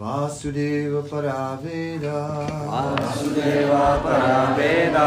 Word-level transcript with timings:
Vasudeva 0.00 1.02
Paraveda 1.02 2.46
Vasudeva 2.96 4.00
Paraveda 4.00 5.06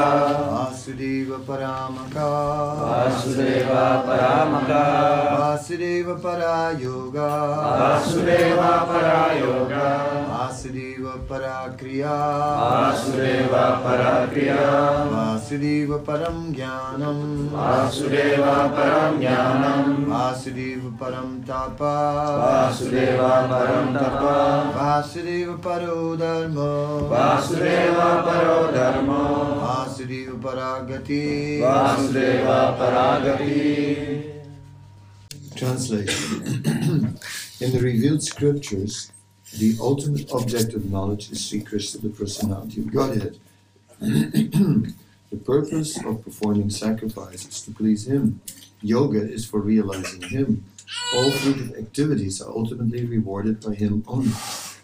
Vasudeva 0.54 1.40
Paramaka 1.40 2.30
Vasudeva 2.78 4.04
Paramaka 4.06 4.84
Vasudeva 5.34 6.14
Parayoga 6.22 7.30
Vasudeva 7.82 8.86
Parayoga 8.86 9.86
Vasudeva 10.54 11.18
Parakriya 11.26 12.14
Vasudeva 12.94 13.82
Parakriya 13.82 14.62
Vasudeva 15.10 15.98
Param 16.06 16.54
Jnanam 16.54 17.50
Vasudeva 17.50 18.70
Param 18.70 19.18
Jnanam 19.18 20.06
Vasudeva 20.06 20.92
Param 20.96 21.44
Tapa 21.44 22.70
Vasudeva 22.70 23.50
Param 23.50 23.94
Tapa 23.98 24.38
Vasudeva 24.78 25.58
Paro 25.58 26.16
Dharma 26.16 26.70
Vasudeva 27.10 28.22
Paro 28.22 28.72
Dharma 28.72 29.22
Vasudeva 29.58 30.38
Paragati 30.38 31.60
Vasudeva 31.62 32.78
Paragati 32.78 34.30
Translation. 35.56 36.64
In 37.60 37.72
the 37.72 37.80
revealed 37.80 38.22
scriptures, 38.22 39.12
the 39.58 39.78
ultimate 39.80 40.32
object 40.32 40.74
of 40.74 40.90
knowledge 40.90 41.32
is 41.32 41.48
Sri 41.48 41.62
Krishna, 41.62 42.02
the 42.02 42.10
personality 42.10 42.82
of 42.82 42.92
Godhead. 42.92 43.38
the 44.00 45.38
purpose 45.46 46.04
of 46.04 46.24
performing 46.24 46.72
sacrifice 46.72 47.48
is 47.48 47.62
to 47.62 47.72
please 47.72 48.08
Him. 48.08 48.42
Yoga 48.82 49.22
is 49.22 49.46
for 49.46 49.60
realizing 49.60 50.22
Him. 50.24 50.66
All 51.14 51.30
fruitive 51.32 51.78
activities 51.78 52.42
are 52.42 52.50
ultimately 52.50 53.06
rewarded 53.06 53.62
by 53.62 53.76
Him 53.76 54.04
only. 54.08 54.34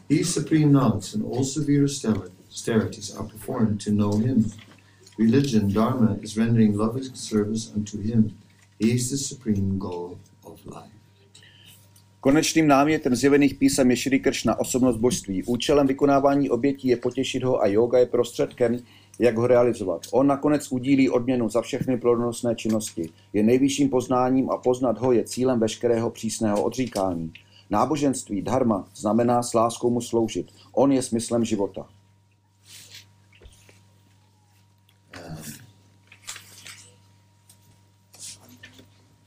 He 0.08 0.22
is 0.22 0.34
supreme 0.34 0.72
knowledge, 0.72 1.14
and 1.14 1.24
all 1.24 1.44
severe 1.44 1.86
austerities 1.86 3.16
are 3.16 3.24
performed 3.24 3.82
to 3.82 3.92
know 3.92 4.14
Him. 4.14 4.52
Religion, 5.18 5.74
Dharma, 5.74 6.20
is 6.22 6.38
rendering 6.38 6.78
loving 6.78 7.16
service 7.16 7.72
unto 7.74 8.02
Him. 8.02 8.38
He 8.78 8.94
is 8.94 9.10
the 9.10 9.18
supreme 9.18 9.80
goal 9.80 10.20
of 10.46 10.66
life. 10.66 10.99
Konečným 12.22 12.68
námětem 12.68 13.16
zjevených 13.16 13.56
písem 13.56 13.92
je 13.92 13.98
Šri 13.98 14.20
Kršna, 14.20 14.60
osobnost 14.60 14.98
božství. 14.98 15.44
Účelem 15.44 15.88
vykonávání 15.88 16.50
obětí 16.50 16.88
je 16.88 16.98
potěšit 16.98 17.44
ho 17.44 17.62
a 17.62 17.68
yoga 17.68 18.00
je 18.00 18.06
prostředkem, 18.06 18.78
jak 19.20 19.38
ho 19.38 19.48
realizovat. 19.48 20.02
On 20.12 20.28
nakonec 20.28 20.72
udílí 20.72 21.10
odměnu 21.10 21.50
za 21.50 21.62
všechny 21.62 21.98
plodonostné 21.98 22.56
činnosti. 22.56 23.10
Je 23.34 23.44
nejvyšším 23.44 23.90
poznáním 23.90 24.50
a 24.50 24.58
poznat 24.58 24.98
ho 24.98 25.12
je 25.12 25.24
cílem 25.24 25.60
veškerého 25.60 26.10
přísného 26.10 26.64
odříkání. 26.64 27.34
Náboženství, 27.70 28.42
dharma, 28.42 28.88
znamená 28.96 29.44
s 29.44 29.54
láskou 29.54 29.90
mu 29.90 30.02
sloužit. 30.02 30.48
On 30.74 30.92
je 30.92 31.02
smyslem 31.02 31.46
života. 31.46 31.88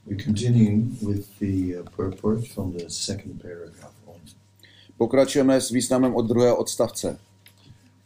We 0.05 0.15
continue 0.15 0.91
with 1.01 1.39
the 1.39 1.77
uh, 1.77 1.83
purport 1.95 2.47
from 2.47 2.73
the 2.73 2.89
second 2.89 3.41
paragraph 3.41 3.95
on. 4.07 4.19
Pokračujeme 4.97 5.61
s 5.61 5.71
významem 5.71 6.15
od 6.15 6.27
druhého 6.27 6.57
odstavce. 6.57 7.17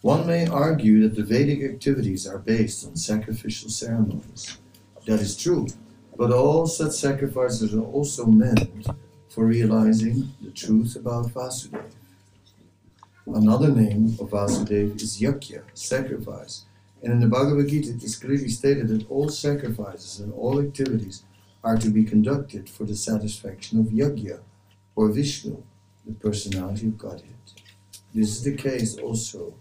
One 0.01 0.27
may 0.27 0.47
argue 0.47 1.01
that 1.01 1.15
the 1.15 1.25
Vedic 1.25 1.63
activities 1.63 2.27
are 2.27 2.37
based 2.37 2.87
on 2.87 2.95
sacrificial 2.95 3.69
ceremonies. 3.69 4.61
That 5.07 5.21
is 5.21 5.35
true, 5.35 5.65
but 6.17 6.31
all 6.31 6.67
such 6.67 6.91
sacrifices 6.91 7.73
are 7.73 7.85
also 7.93 8.25
meant 8.25 8.87
for 9.29 9.45
realizing 9.49 10.29
the 10.41 10.51
truth 10.51 10.95
about 10.95 11.33
Vasudeva. 11.33 11.89
Another 13.25 13.73
name 13.73 14.15
of 14.21 14.29
Vasudeva 14.29 14.95
is 15.01 15.19
Yakya, 15.19 15.61
sacrifice, 15.73 16.65
and 17.03 17.13
in 17.13 17.19
the 17.19 17.27
Bhagavad 17.27 17.67
Gita 17.67 17.89
it 17.89 18.03
is 18.03 18.15
clearly 18.15 18.49
stated 18.49 18.87
that 18.87 19.09
all 19.09 19.29
sacrifices 19.29 20.19
and 20.19 20.31
all 20.33 20.61
activities 20.61 21.23
are 21.63 21.77
to 21.77 21.89
be 21.89 22.03
conducted 22.03 22.69
for 22.69 22.83
the 22.85 22.95
satisfaction 22.95 23.79
of 23.79 23.87
Yagya, 23.87 24.39
or 24.95 25.09
Vishnu, 25.09 25.63
the 26.05 26.13
personality 26.13 26.87
of 26.87 26.97
Godhead. 26.97 27.33
This 28.13 28.29
is 28.29 28.43
the 28.43 28.55
case 28.55 28.97
also 28.97 29.53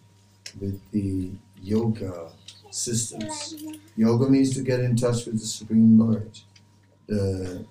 with 0.60 0.80
the 0.92 1.30
yoga 1.62 2.30
systems. 2.70 3.54
Yoga 3.96 4.28
means 4.28 4.54
to 4.54 4.62
get 4.62 4.80
in 4.80 4.96
touch 4.96 5.26
with 5.26 5.40
the 5.40 5.46
Supreme 5.46 5.98
Lord. 5.98 6.38
The, 7.06 7.64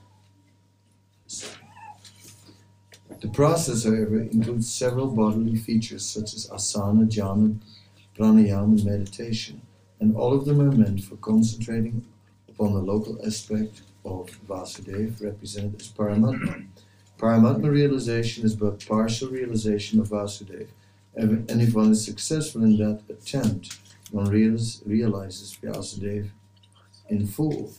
the 3.22 3.28
process, 3.30 3.84
however, 3.84 4.22
includes 4.22 4.74
several 4.74 5.08
bodily 5.08 5.56
features 5.56 6.06
such 6.06 6.34
as 6.34 6.47
asana, 6.50 7.09
jhana, 7.09 7.58
pranayama, 8.18 8.80
and 8.80 8.85
meditation, 8.85 9.62
and 10.00 10.16
all 10.16 10.34
of 10.34 10.46
them 10.46 10.62
are 10.62 10.72
meant 10.72 11.03
for 11.03 11.16
concentrating 11.18 12.06
upon 12.50 12.74
the 12.74 12.80
local 12.80 13.19
aspect 13.25 13.81
of 14.05 14.29
Vasudeva, 14.47 15.23
represented 15.23 15.81
as 15.81 15.91
Paramatma. 15.91 16.66
Paramatma 17.17 17.69
realization 17.69 18.45
is 18.45 18.55
but 18.55 18.85
partial 18.85 19.29
realization 19.29 19.99
of 19.99 20.09
Vasudeva, 20.09 20.67
and 21.16 21.61
if 21.61 21.73
one 21.73 21.91
is 21.91 22.05
successful 22.05 22.63
in 22.63 22.77
that 22.77 23.01
attempt, 23.09 23.79
one 24.11 24.29
realize, 24.29 24.81
realizes 24.85 25.57
Vasudeva 25.61 26.29
in 27.09 27.25
full. 27.27 27.73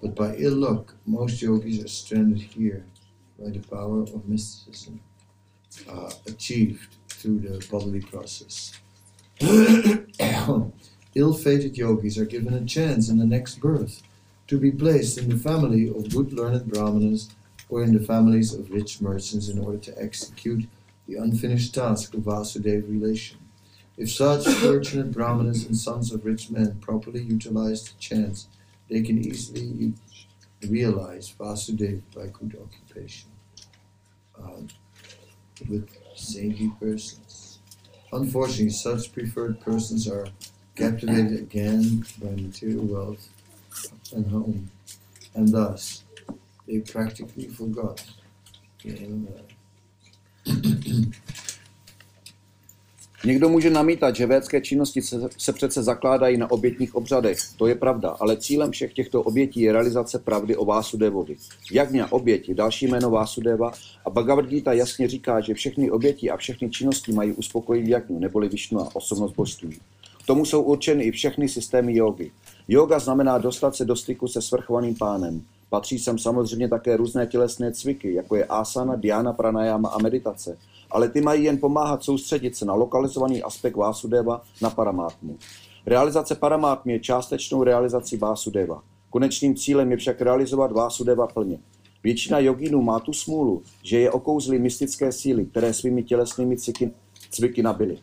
But 0.00 0.14
by 0.14 0.34
ill 0.36 0.56
luck, 0.56 0.94
most 1.06 1.40
yogis 1.40 1.84
are 1.84 1.88
stranded 1.88 2.40
here 2.40 2.84
by 3.38 3.50
the 3.50 3.60
power 3.60 4.02
of 4.02 4.28
mysticism 4.28 5.00
uh, 5.88 6.10
achieved 6.26 6.96
through 7.08 7.40
the 7.40 7.66
bodily 7.70 8.00
process. 8.00 8.72
Ill 11.14 11.34
fated 11.34 11.76
yogis 11.76 12.18
are 12.18 12.24
given 12.24 12.54
a 12.54 12.64
chance 12.64 13.08
in 13.08 13.18
the 13.18 13.26
next 13.26 13.56
birth 13.60 14.02
to 14.52 14.58
be 14.58 14.70
placed 14.70 15.16
in 15.16 15.30
the 15.30 15.38
family 15.38 15.88
of 15.88 16.12
good 16.14 16.30
learned 16.34 16.70
brahmanas 16.70 17.30
or 17.70 17.82
in 17.82 17.94
the 17.94 18.04
families 18.04 18.52
of 18.52 18.70
rich 18.70 19.00
merchants 19.00 19.48
in 19.48 19.58
order 19.58 19.78
to 19.78 19.98
execute 19.98 20.68
the 21.08 21.14
unfinished 21.14 21.74
task 21.74 22.12
of 22.12 22.20
Vasudeva 22.20 22.86
relation. 22.86 23.38
If 23.96 24.12
such 24.12 24.46
fortunate 24.62 25.10
brahmanas 25.10 25.64
and 25.64 25.74
sons 25.74 26.12
of 26.12 26.26
rich 26.26 26.50
men 26.50 26.78
properly 26.82 27.22
utilize 27.22 27.84
the 27.84 27.98
chance, 27.98 28.46
they 28.90 29.00
can 29.00 29.24
easily 29.24 29.94
realize 30.68 31.34
Vasudeva 31.40 32.02
by 32.14 32.26
good 32.26 32.54
occupation 32.62 33.30
um, 34.38 34.68
with 35.66 35.88
saintly 36.14 36.70
persons. 36.78 37.58
Unfortunately, 38.12 38.68
such 38.68 39.14
preferred 39.14 39.62
persons 39.62 40.06
are 40.06 40.26
captivated 40.76 41.38
again 41.38 42.04
by 42.20 42.32
material 42.32 42.84
wealth 42.84 43.30
and 44.12 44.26
home, 44.26 44.68
and 45.34 45.52
thus 45.52 46.04
they 46.66 46.80
practically 46.80 47.48
forgot 47.48 48.00
the 48.84 48.90
life. 48.90 49.52
Někdo 53.24 53.48
může 53.48 53.70
namítat, 53.70 54.16
že 54.16 54.26
védské 54.26 54.60
činnosti 54.60 55.02
se, 55.02 55.28
se 55.38 55.52
přece 55.52 55.82
zakládají 55.82 56.36
na 56.36 56.50
obětních 56.50 56.94
obřadech. 56.94 57.38
To 57.56 57.66
je 57.66 57.74
pravda, 57.74 58.10
ale 58.10 58.36
cílem 58.36 58.70
všech 58.70 58.92
těchto 58.92 59.22
obětí 59.22 59.60
je 59.60 59.72
realizace 59.72 60.18
pravdy 60.18 60.56
o 60.56 60.64
Vásudevovi. 60.64 61.36
Jagňa, 61.72 62.12
oběť, 62.12 62.48
je 62.48 62.54
další 62.54 62.86
jméno 62.86 63.10
Vásudeva 63.10 63.72
a 64.04 64.10
Bhagavad 64.10 64.46
Gita 64.46 64.72
jasně 64.72 65.08
říká, 65.08 65.40
že 65.40 65.54
všechny 65.54 65.90
oběti 65.90 66.30
a 66.30 66.36
všechny 66.36 66.70
činnosti 66.70 67.12
mají 67.12 67.32
uspokojit 67.32 67.88
Jagnu, 67.88 68.18
neboli 68.18 68.48
Višnu 68.48 68.80
a 68.80 68.96
osobnost 68.96 69.32
božství. 69.32 69.80
K 70.22 70.26
tomu 70.26 70.44
jsou 70.44 70.62
určeny 70.62 71.04
i 71.04 71.10
všechny 71.10 71.48
systémy 71.48 71.96
jógy. 71.96 72.30
Yoga 72.72 72.98
znamená 72.98 73.38
dostat 73.38 73.76
se 73.76 73.84
do 73.84 73.96
styku 73.96 74.28
se 74.28 74.42
svrchovaným 74.42 74.94
pánem. 74.94 75.42
Patří 75.70 75.98
sem 75.98 76.18
samozřejmě 76.18 76.68
také 76.68 76.96
různé 76.96 77.26
tělesné 77.26 77.72
cviky, 77.72 78.14
jako 78.14 78.36
je 78.36 78.44
asana, 78.44 78.96
dhyana, 78.96 79.32
pranayama 79.32 79.88
a 79.88 79.98
meditace. 79.98 80.58
Ale 80.90 81.08
ty 81.08 81.20
mají 81.20 81.44
jen 81.44 81.58
pomáhat 81.58 82.04
soustředit 82.04 82.56
se 82.56 82.64
na 82.64 82.74
lokalizovaný 82.74 83.42
aspekt 83.42 83.76
Vásudeva 83.76 84.42
na 84.62 84.70
paramátmu. 84.70 85.38
Realizace 85.86 86.34
paramátmy 86.34 86.92
je 86.92 87.00
částečnou 87.00 87.62
realizací 87.62 88.16
Vásudeva. 88.16 88.82
Konečným 89.10 89.56
cílem 89.56 89.90
je 89.90 89.96
však 89.96 90.20
realizovat 90.20 90.72
Vásudeva 90.72 91.26
plně. 91.26 91.58
Většina 92.04 92.38
jogínů 92.38 92.82
má 92.82 93.00
tu 93.00 93.12
smůlu, 93.12 93.62
že 93.82 93.98
je 93.98 94.10
okouzly 94.10 94.58
mystické 94.58 95.12
síly, 95.12 95.44
které 95.44 95.72
svými 95.72 96.02
tělesnými 96.02 96.56
cviky, 96.56 96.90
cviky 97.30 97.62
nabily 97.62 97.98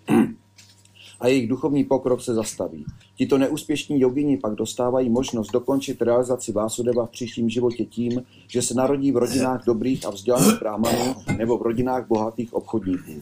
a 1.20 1.28
jejich 1.28 1.50
duchovní 1.50 1.84
pokrok 1.84 2.22
se 2.22 2.34
zastaví. 2.34 2.86
Tito 3.16 3.38
neúspěšní 3.38 4.00
jogini 4.00 4.38
pak 4.38 4.56
dostávají 4.56 5.10
možnost 5.10 5.52
dokončit 5.52 6.02
realizaci 6.02 6.52
Vásudeva 6.52 7.06
v 7.06 7.10
příštím 7.10 7.50
životě 7.50 7.86
tím, 7.86 8.24
že 8.48 8.62
se 8.62 8.74
narodí 8.74 9.12
v 9.12 9.18
rodinách 9.18 9.66
dobrých 9.66 10.06
a 10.06 10.10
vzdělaných 10.10 10.60
brahmanů 10.60 11.16
nebo 11.38 11.58
v 11.58 11.62
rodinách 11.62 12.08
bohatých 12.08 12.54
obchodníků. 12.54 13.22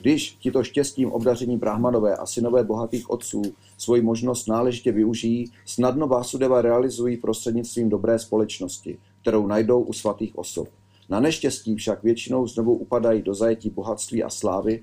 Když 0.00 0.36
tito 0.40 0.64
štěstím 0.64 1.12
obdaření 1.12 1.56
brahmanové 1.56 2.16
a 2.16 2.26
synové 2.26 2.64
bohatých 2.64 3.10
otců 3.10 3.42
svoji 3.78 4.02
možnost 4.02 4.46
náležitě 4.46 4.92
využijí, 4.92 5.52
snadno 5.64 6.06
Vásudeva 6.06 6.62
realizují 6.62 7.16
prostřednictvím 7.16 7.88
dobré 7.88 8.18
společnosti, 8.18 8.98
kterou 9.22 9.46
najdou 9.46 9.80
u 9.80 9.92
svatých 9.92 10.38
osob. 10.38 10.68
Na 11.08 11.20
neštěstí 11.20 11.76
však 11.76 12.02
většinou 12.02 12.46
znovu 12.46 12.74
upadají 12.74 13.22
do 13.22 13.34
zajetí 13.34 13.70
bohatství 13.70 14.22
a 14.22 14.30
slávy 14.30 14.82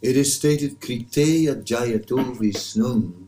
It 0.00 0.16
is 0.16 0.36
stated 0.36 0.80
Kriteya 0.80 1.64
Jayato 1.64 2.36
Visnum 2.36 3.26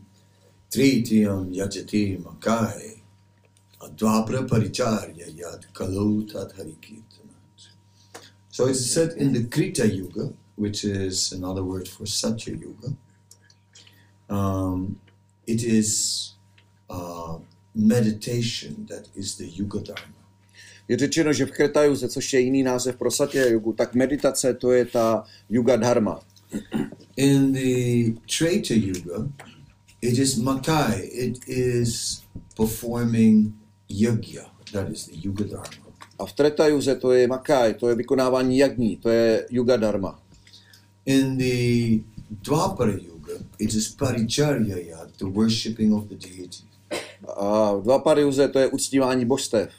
Tritiyam 0.71 1.53
Yajati 1.53 2.23
Makai 2.23 3.01
Advapra 3.81 4.47
Paricharya 4.47 5.27
Yad 5.35 5.65
Kalau 5.73 6.21
Tat 6.23 6.53
Harikirtanat. 6.55 7.67
So 8.49 8.67
it's 8.67 8.85
said 8.85 9.13
in 9.17 9.33
the 9.33 9.43
Krita 9.43 9.85
Yuga, 9.85 10.31
which 10.55 10.85
is 10.85 11.33
another 11.33 11.61
word 11.61 11.89
for 11.89 12.05
Satya 12.05 12.55
Yuga, 12.55 12.95
um, 14.29 14.97
it 15.45 15.63
is 15.63 16.35
uh, 16.89 17.37
meditation 17.75 18.85
that 18.89 19.09
is 19.13 19.35
the 19.35 19.45
Yuga 19.45 19.81
Dharma. 19.81 20.21
Je 20.87 20.97
řečeno, 20.97 21.33
že 21.33 21.45
v 21.45 21.51
Kretajuze, 21.51 22.09
což 22.09 22.33
je 22.33 22.39
jiný 22.39 22.63
název 22.63 22.95
pro 22.95 23.11
Satya 23.11 23.45
Yugu, 23.45 23.73
tak 23.73 23.95
meditace 23.95 24.53
to 24.53 24.71
je 24.71 24.85
ta 24.85 25.23
Yuga 25.49 25.75
Dharma. 25.75 26.19
In 27.17 27.51
the 27.53 28.13
Treta 28.25 28.73
Yuga, 28.73 29.29
it 30.01 30.17
is 30.17 30.39
Makai, 30.39 31.07
it 31.11 31.39
is 31.47 32.23
performing 32.55 33.53
yajna, 33.89 34.49
that 34.71 34.89
is 34.89 35.07
the 35.07 35.15
Yuga 35.15 35.43
Dharma. 35.43 35.91
A 36.19 36.25
v 36.25 36.33
Tretajuze 36.33 36.95
to 36.95 37.11
je 37.11 37.27
Makaj, 37.27 37.73
to 37.73 37.89
je 37.89 37.95
vykonávání 37.95 38.57
jagní, 38.57 38.97
to 38.97 39.09
je 39.09 39.47
Yuga 39.49 39.77
Dharma. 39.77 40.19
In 41.05 41.37
the 41.37 41.99
Dwapara 42.41 42.93
Yuga, 42.93 43.33
it 43.59 43.73
is 43.73 43.89
Paricharya 43.89 44.77
Yad, 44.77 45.17
the 45.17 45.25
worshipping 45.25 45.93
of 45.93 46.07
the 46.07 46.15
deity. 46.15 46.63
A 47.37 47.73
v 47.73 47.83
Dvapariuze 47.83 48.47
to 48.47 48.59
je 48.59 48.67
uctívání 48.67 49.25
božstev. 49.25 49.71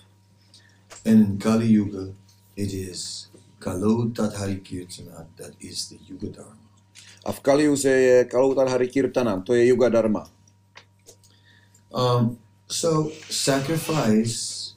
And 1.05 1.21
in 1.21 1.39
Kali 1.39 1.73
Yuga, 1.73 2.15
it 2.57 2.73
is 2.73 3.29
Kalo 3.63 4.11
Tathari 4.11 4.61
Kirtana, 4.61 5.27
that 5.37 5.55
is 5.61 5.89
the 5.89 5.99
Yuga 6.09 6.29
Dharma. 6.29 6.59
A 7.25 7.33
v 7.33 7.41
Kaliuze 7.41 7.91
je 7.91 8.25
Kaloutar 8.25 8.69
Hari 8.69 8.89
Kirtanam, 8.89 9.43
to 9.43 9.55
je 9.55 9.65
Yuga 9.67 9.89
Dharma. 9.89 10.31
Um, 11.95 12.39
so 12.67 13.13
sacrifice 13.31 14.75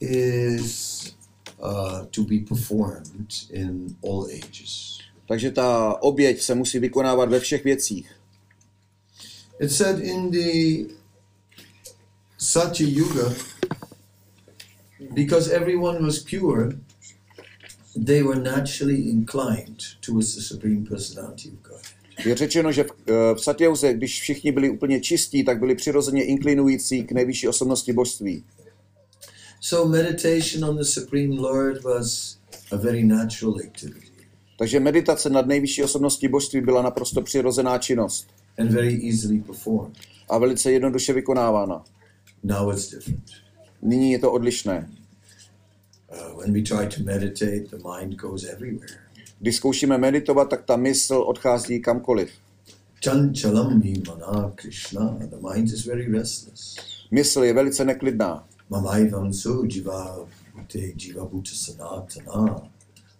is 0.00 1.14
uh, 1.58 2.04
to 2.10 2.24
be 2.24 2.40
performed 2.40 3.32
in 3.50 3.96
all 4.02 4.28
ages. 4.28 4.98
Takže 5.28 5.50
ta 5.50 6.02
oběť 6.02 6.42
se 6.42 6.54
musí 6.54 6.78
vykonávat 6.78 7.30
ve 7.30 7.40
všech 7.40 7.64
věcích. 7.64 8.12
It 9.60 9.72
said 9.72 9.98
in 9.98 10.30
the 10.30 10.94
Satya 12.38 12.86
Yuga, 12.88 13.34
because 15.14 15.50
everyone 15.50 16.04
was 16.06 16.18
pure, 16.18 16.78
they 18.04 18.22
were 18.22 18.40
naturally 18.40 19.10
inclined 19.10 19.82
towards 20.06 20.34
the 20.34 20.40
Supreme 20.40 20.84
Personality 20.88 21.48
of 21.48 21.70
God. 21.70 21.80
Je 22.26 22.36
řečeno, 22.36 22.72
že 22.72 22.84
v, 22.84 22.90
eh, 23.06 23.34
v 23.34 23.38
Satyauze, 23.38 23.94
když 23.94 24.20
všichni 24.20 24.52
byli 24.52 24.70
úplně 24.70 25.00
čistí, 25.00 25.44
tak 25.44 25.58
byli 25.58 25.74
přirozeně 25.74 26.24
inklinující 26.24 27.04
k 27.04 27.12
nejvyšší 27.12 27.48
osobnosti 27.48 27.92
božství. 27.92 28.44
So 29.60 29.88
meditation 29.88 30.70
on 30.70 30.76
the 30.76 30.84
Supreme 30.84 31.34
Lord 31.34 31.82
was 31.82 32.38
a 32.72 32.76
very 32.76 33.04
natural 33.04 33.54
activity 33.66 34.06
Takže 34.58 34.80
meditace 34.80 35.30
nad 35.30 35.46
nejvyšší 35.46 35.82
osobností 35.82 36.28
božství 36.28 36.60
byla 36.60 36.82
naprosto 36.82 37.22
přirozená 37.22 37.78
činnost 37.78 38.26
and 38.58 38.70
very 38.70 39.10
easily 39.10 39.38
performed. 39.38 39.96
a 40.28 40.38
velice 40.38 40.72
jednoduše 40.72 41.12
vykonávána. 41.12 41.84
Now 42.42 42.72
it's 42.72 42.90
different. 42.90 43.30
Nyní 43.82 44.12
je 44.12 44.18
to 44.18 44.32
odlišné. 44.32 44.88
Když 49.38 49.56
zkoušíme 49.56 49.98
meditovat, 49.98 50.48
tak 50.48 50.64
ta 50.64 50.76
mysl 50.76 51.14
odchází 51.14 51.80
kamkoliv. 51.80 52.30
Chanchalam 53.04 53.82
mana 54.06 54.52
Krishna. 54.54 55.18
The 55.18 55.36
mind 55.52 55.72
is 55.72 55.86
very 55.86 56.12
restless. 56.12 56.76
Mysl 57.10 57.44
je 57.44 57.52
velice 57.52 57.84
neklidná. 57.84 58.44
Mamaivam 58.70 59.32
jiva 59.64 60.26
bhute 60.54 60.78
jiva 60.78 61.24
bhuta 61.24 61.50
sanatana. 61.54 62.62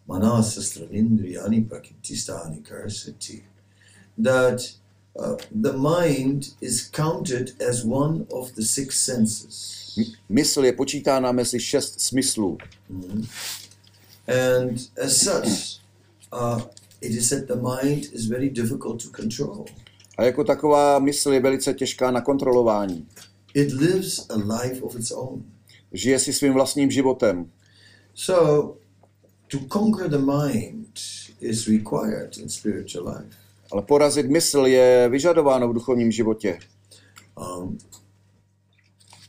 Manasastravindriyani 0.09 1.61
prakitisthani 1.61 2.63
karsati. 2.63 3.43
That 4.25 4.61
uh, 5.19 5.37
the 5.63 5.73
mind 5.73 6.45
is 6.61 6.91
counted 6.91 7.53
as 7.69 7.85
one 7.85 8.27
of 8.31 8.53
the 8.55 8.63
six 8.63 9.05
senses. 9.05 9.77
Mysl 10.29 10.65
je 10.65 10.73
počítána 10.73 11.33
mezi 11.33 11.61
šest 11.61 12.01
smyslů. 12.01 12.59
And 14.29 14.79
as 15.03 15.17
such, 15.17 15.81
uh, 16.33 16.63
it 17.01 17.13
is 17.13 17.29
said 17.29 17.47
the 17.47 17.57
mind 17.57 18.05
is 18.13 18.27
very 18.27 18.51
difficult 18.51 19.03
to 19.03 19.11
control. 19.11 19.65
A 20.19 20.25
jako 20.25 20.45
taková 20.45 20.99
mysl 20.99 21.33
je 21.33 21.41
velice 21.41 21.75
těžká 21.75 22.11
na 22.11 22.21
kontrolování. 22.21 23.07
It 23.55 23.73
lives 23.73 24.27
a 24.31 24.37
life 24.37 24.83
of 24.83 24.97
its 24.97 25.11
own. 25.11 25.45
Žije 25.93 26.19
si 26.19 26.33
svým 26.33 26.53
vlastním 26.53 26.91
životem. 26.91 27.51
So, 28.15 28.77
to 29.49 29.59
conquer 29.73 30.09
the 30.09 30.19
mind 30.19 30.99
is 31.41 31.69
required 31.69 32.37
in 32.39 32.49
spiritual 32.49 33.09
life. 33.09 33.46
Ale 33.73 33.83
porazit 33.83 34.27
mysl 34.31 34.67
je 34.67 35.09
vyžadováno 35.09 35.69
v 35.69 35.75
duchovním 35.75 36.13
životě. 36.13 36.59
Um, 37.37 37.79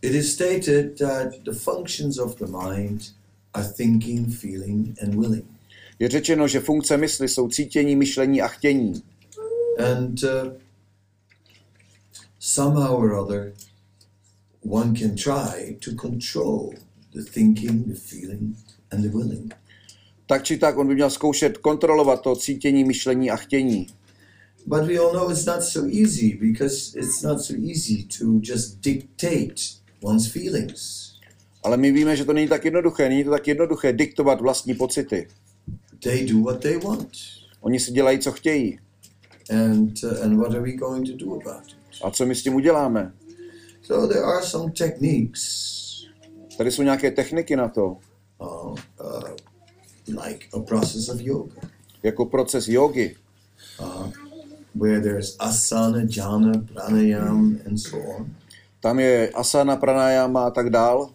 it 0.01 0.15
is 0.15 0.33
stated 0.33 0.99
that 0.99 1.27
the 1.45 1.53
functions 1.53 2.17
of 2.17 2.35
the 2.35 2.45
mind 2.45 3.01
are 3.53 3.67
thinking, 3.67 4.33
feeling, 4.33 4.97
and 5.03 5.15
willing. 5.15 5.45
Je 5.99 6.09
řečeno, 6.09 6.47
že 6.47 6.59
funkce 6.59 6.97
mysli 6.97 7.29
jsou 7.29 7.49
cítění, 7.49 7.95
myšlení 7.95 8.41
a 8.41 8.47
chtění. 8.47 9.03
And 9.93 10.23
uh, 10.23 10.53
somehow 12.39 12.99
or 12.99 13.13
other, 13.13 13.53
one 14.69 14.99
can 14.99 15.15
try 15.15 15.77
to 15.85 15.91
control 16.01 16.73
the 17.13 17.23
thinking, 17.23 17.87
the 17.87 17.95
feeling, 17.95 18.55
and 18.91 19.01
the 19.01 19.09
willing. 19.09 19.53
Tak 20.25 20.43
či 20.43 20.57
tak, 20.57 20.77
on 20.77 20.87
by 20.87 20.95
měl 20.95 21.09
zkoušet 21.09 21.57
kontrolovat 21.57 22.21
to 22.21 22.35
cítění, 22.35 22.83
myšlení 22.83 23.31
a 23.31 23.35
chtění. 23.35 23.87
But 24.67 24.85
we 24.87 24.99
all 24.99 25.13
know 25.13 25.29
it's 25.29 25.45
not 25.45 25.63
so 25.63 25.85
easy 25.85 26.35
because 26.35 26.93
it's 26.95 27.23
not 27.23 27.41
so 27.41 27.53
easy 27.53 28.03
to 28.19 28.39
just 28.41 28.81
dictate 28.81 29.61
one's 30.03 30.27
feelings. 30.31 31.13
Ale 31.63 31.77
my 31.77 31.91
víme, 31.91 32.15
že 32.15 32.25
to 32.25 32.33
není 32.33 32.47
tak 32.47 32.65
jednoduché. 32.65 33.09
Není 33.09 33.23
to 33.23 33.31
tak 33.31 33.47
jednoduché 33.47 33.93
diktovat 33.93 34.41
vlastní 34.41 34.73
pocity. 34.73 35.27
They 36.03 36.25
do 36.25 36.39
what 36.39 36.59
they 36.59 36.77
want. 36.77 37.11
Oni 37.61 37.79
si 37.79 37.91
dělají, 37.91 38.19
co 38.19 38.31
chtějí. 38.31 38.79
And, 39.49 40.03
uh, 40.03 40.23
and 40.23 40.37
what 40.37 40.51
are 40.51 40.61
we 40.61 40.71
going 40.71 41.07
to 41.07 41.25
do 41.25 41.33
about 41.33 41.67
it? 41.67 41.77
A 42.03 42.11
co 42.11 42.25
my 42.25 42.35
s 42.35 42.43
tím 42.43 42.55
uděláme? 42.55 43.13
So 43.81 44.07
there 44.13 44.23
are 44.23 44.45
some 44.45 44.71
techniques, 44.71 45.67
Tady 46.57 46.71
jsou 46.71 46.81
nějaké 46.81 47.11
techniky 47.11 47.55
na 47.55 47.69
to, 47.69 47.97
uh, 48.41 48.75
uh, 49.01 49.23
like 50.25 50.47
a 50.53 50.59
process 50.59 51.09
of 51.09 51.21
yoga, 51.21 51.61
jako 52.03 52.25
proces 52.25 52.67
jogy, 52.67 53.15
uh, 53.79 54.26
where 54.77 55.01
there's 55.01 55.37
asana, 55.37 56.07
jhana, 56.07 56.53
pranayam, 56.61 57.65
and 57.65 57.79
so 57.79 57.97
on. 57.97 58.35
Tam 58.79 58.99
je 58.99 59.31
asana, 59.33 59.77
pranayama 59.77 60.47
a 60.47 60.51
tak 60.51 60.69
dál, 60.69 61.13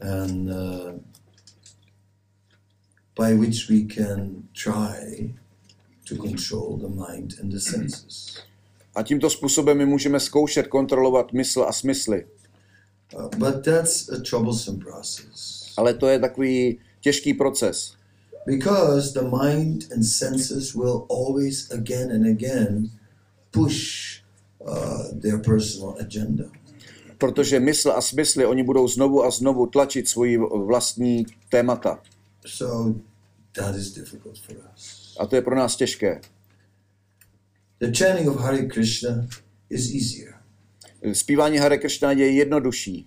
and 0.00 0.50
uh, 0.50 0.92
by 3.16 3.34
which 3.34 3.68
we 3.68 3.84
can 3.84 4.48
try 4.54 5.34
to 6.04 6.16
control 6.16 6.76
the 6.76 6.88
mind 6.88 7.34
and 7.40 7.52
the 7.52 7.60
senses. 7.60 8.38
a 8.94 9.02
tímto 9.02 9.30
způsobem 9.30 9.78
my 9.78 9.86
můžeme 9.86 10.20
zkoušet 10.20 10.66
kontrolovat 10.66 11.32
mysl 11.32 11.62
a 11.62 11.72
smysly. 11.72 12.26
Uh, 13.14 13.28
but 13.36 13.64
that's 13.64 14.08
a 14.08 14.20
troublesome 14.30 14.78
process 14.78 15.68
Ale 15.76 15.94
to 15.94 16.08
je 16.08 16.18
takový 16.18 16.80
těžký 17.00 17.34
proces, 17.34 17.94
because 18.48 19.12
the 19.12 19.22
mind 19.22 19.84
and 19.92 20.04
senses 20.04 20.74
will 20.74 21.06
always 21.08 21.70
again 21.70 22.10
and 22.10 22.26
again 22.26 22.90
push 23.50 24.20
uh, 24.66 25.12
their 25.22 25.38
personal 25.38 25.96
agenda. 26.00 26.44
protože 27.18 27.60
mysl 27.60 27.90
a 27.90 28.00
smysly, 28.00 28.46
oni 28.46 28.62
budou 28.62 28.88
znovu 28.88 29.24
a 29.24 29.30
znovu 29.30 29.66
tlačit 29.66 30.08
svoji 30.08 30.38
vlastní 30.66 31.26
témata. 31.48 32.02
So 32.46 33.00
that 33.52 33.76
is 33.76 33.94
difficult 33.94 34.38
for 34.38 34.56
us. 34.74 35.16
A 35.20 35.26
to 35.26 35.36
je 35.36 35.42
pro 35.42 35.56
nás 35.56 35.76
těžké. 35.76 36.20
The 37.78 37.92
chanting 37.98 38.28
of 38.28 38.36
Hare 38.40 38.66
Krishna 38.66 39.26
is 39.70 39.94
easier 39.94 40.38
Zpívání 41.12 41.58
Hare 41.58 41.78
Krishna 41.78 42.12
je 42.12 42.30
jednodušší, 42.30 43.06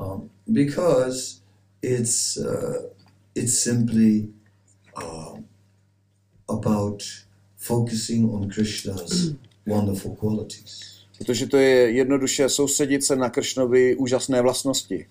um, 0.00 0.30
because 0.46 1.40
it's 1.82 2.36
uh, 2.36 2.74
it's 3.34 3.58
simply 3.58 4.28
um, 4.96 5.44
about 6.48 7.02
focusing 7.56 8.34
on 8.34 8.48
Krishna's 8.50 9.34
wonderful 9.66 10.16
qualities. 10.16 10.92
protože 11.18 11.46
to 11.46 11.56
je 11.56 11.90
jednoduše 11.90 12.48
soustředit 12.48 13.04
se 13.04 13.16
na 13.16 13.30
Kršnovy 13.30 13.96
úžasné 13.96 14.42
vlastnosti. 14.42 15.06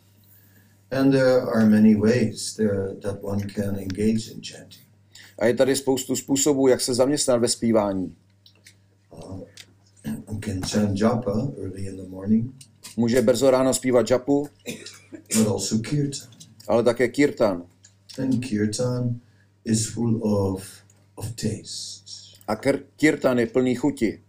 And 0.92 1.12
there 1.12 1.42
are 1.42 1.66
many 1.66 1.96
ways 1.96 2.54
there 2.56 2.96
that 3.02 3.18
one 3.22 3.48
can 3.56 3.76
engage 3.76 4.32
in 4.32 4.42
chanting. 4.44 4.86
A 5.40 5.46
je 5.46 5.54
tady 5.54 5.76
spoustu 5.76 6.16
způsobů, 6.16 6.68
jak 6.68 6.82
se 6.82 6.94
zaměstnat 6.94 7.42
ve 7.42 7.48
zpívání. 7.48 8.16
Uh, 9.12 9.42
one 10.26 10.40
can 10.46 10.62
chant 10.62 11.00
japa 11.02 11.48
early 11.58 11.86
in 11.86 11.96
the 11.98 12.04
morning, 12.10 12.52
Může 12.98 13.22
brzo 13.22 13.52
ráno 13.52 13.74
zpívat 13.74 14.12
japu, 14.12 14.50
but 15.38 15.48
also 15.48 15.80
kirtan. 15.80 16.30
ale 16.68 16.84
také 16.84 17.08
kirtan. 17.08 17.64
And 18.20 18.46
kirtan 18.46 19.20
is 19.66 19.90
full 19.90 20.20
of 20.24 20.84
of 21.18 21.36
taste. 21.36 22.38
A 22.48 22.56
kir- 22.56 22.84
kirtan 22.96 23.40
je 23.40 23.46
plný 23.46 23.76
chuti. 23.76 24.20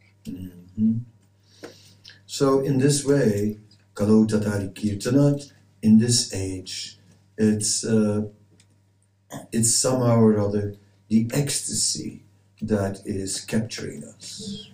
So 2.26 2.60
in 2.60 2.78
this 2.78 3.04
way, 3.04 3.58
Kalau 3.94 4.24
Tatari 4.24 4.72
Kirtanat, 4.72 5.52
in 5.82 5.98
this 5.98 6.32
age, 6.32 6.98
it's 7.36 7.84
uh, 7.84 8.22
it's 9.52 9.74
somehow 9.74 10.16
or 10.16 10.40
other 10.40 10.74
the 11.08 11.28
ecstasy 11.32 12.24
that 12.62 13.04
is 13.04 13.44
capturing 13.44 14.04
us. 14.04 14.68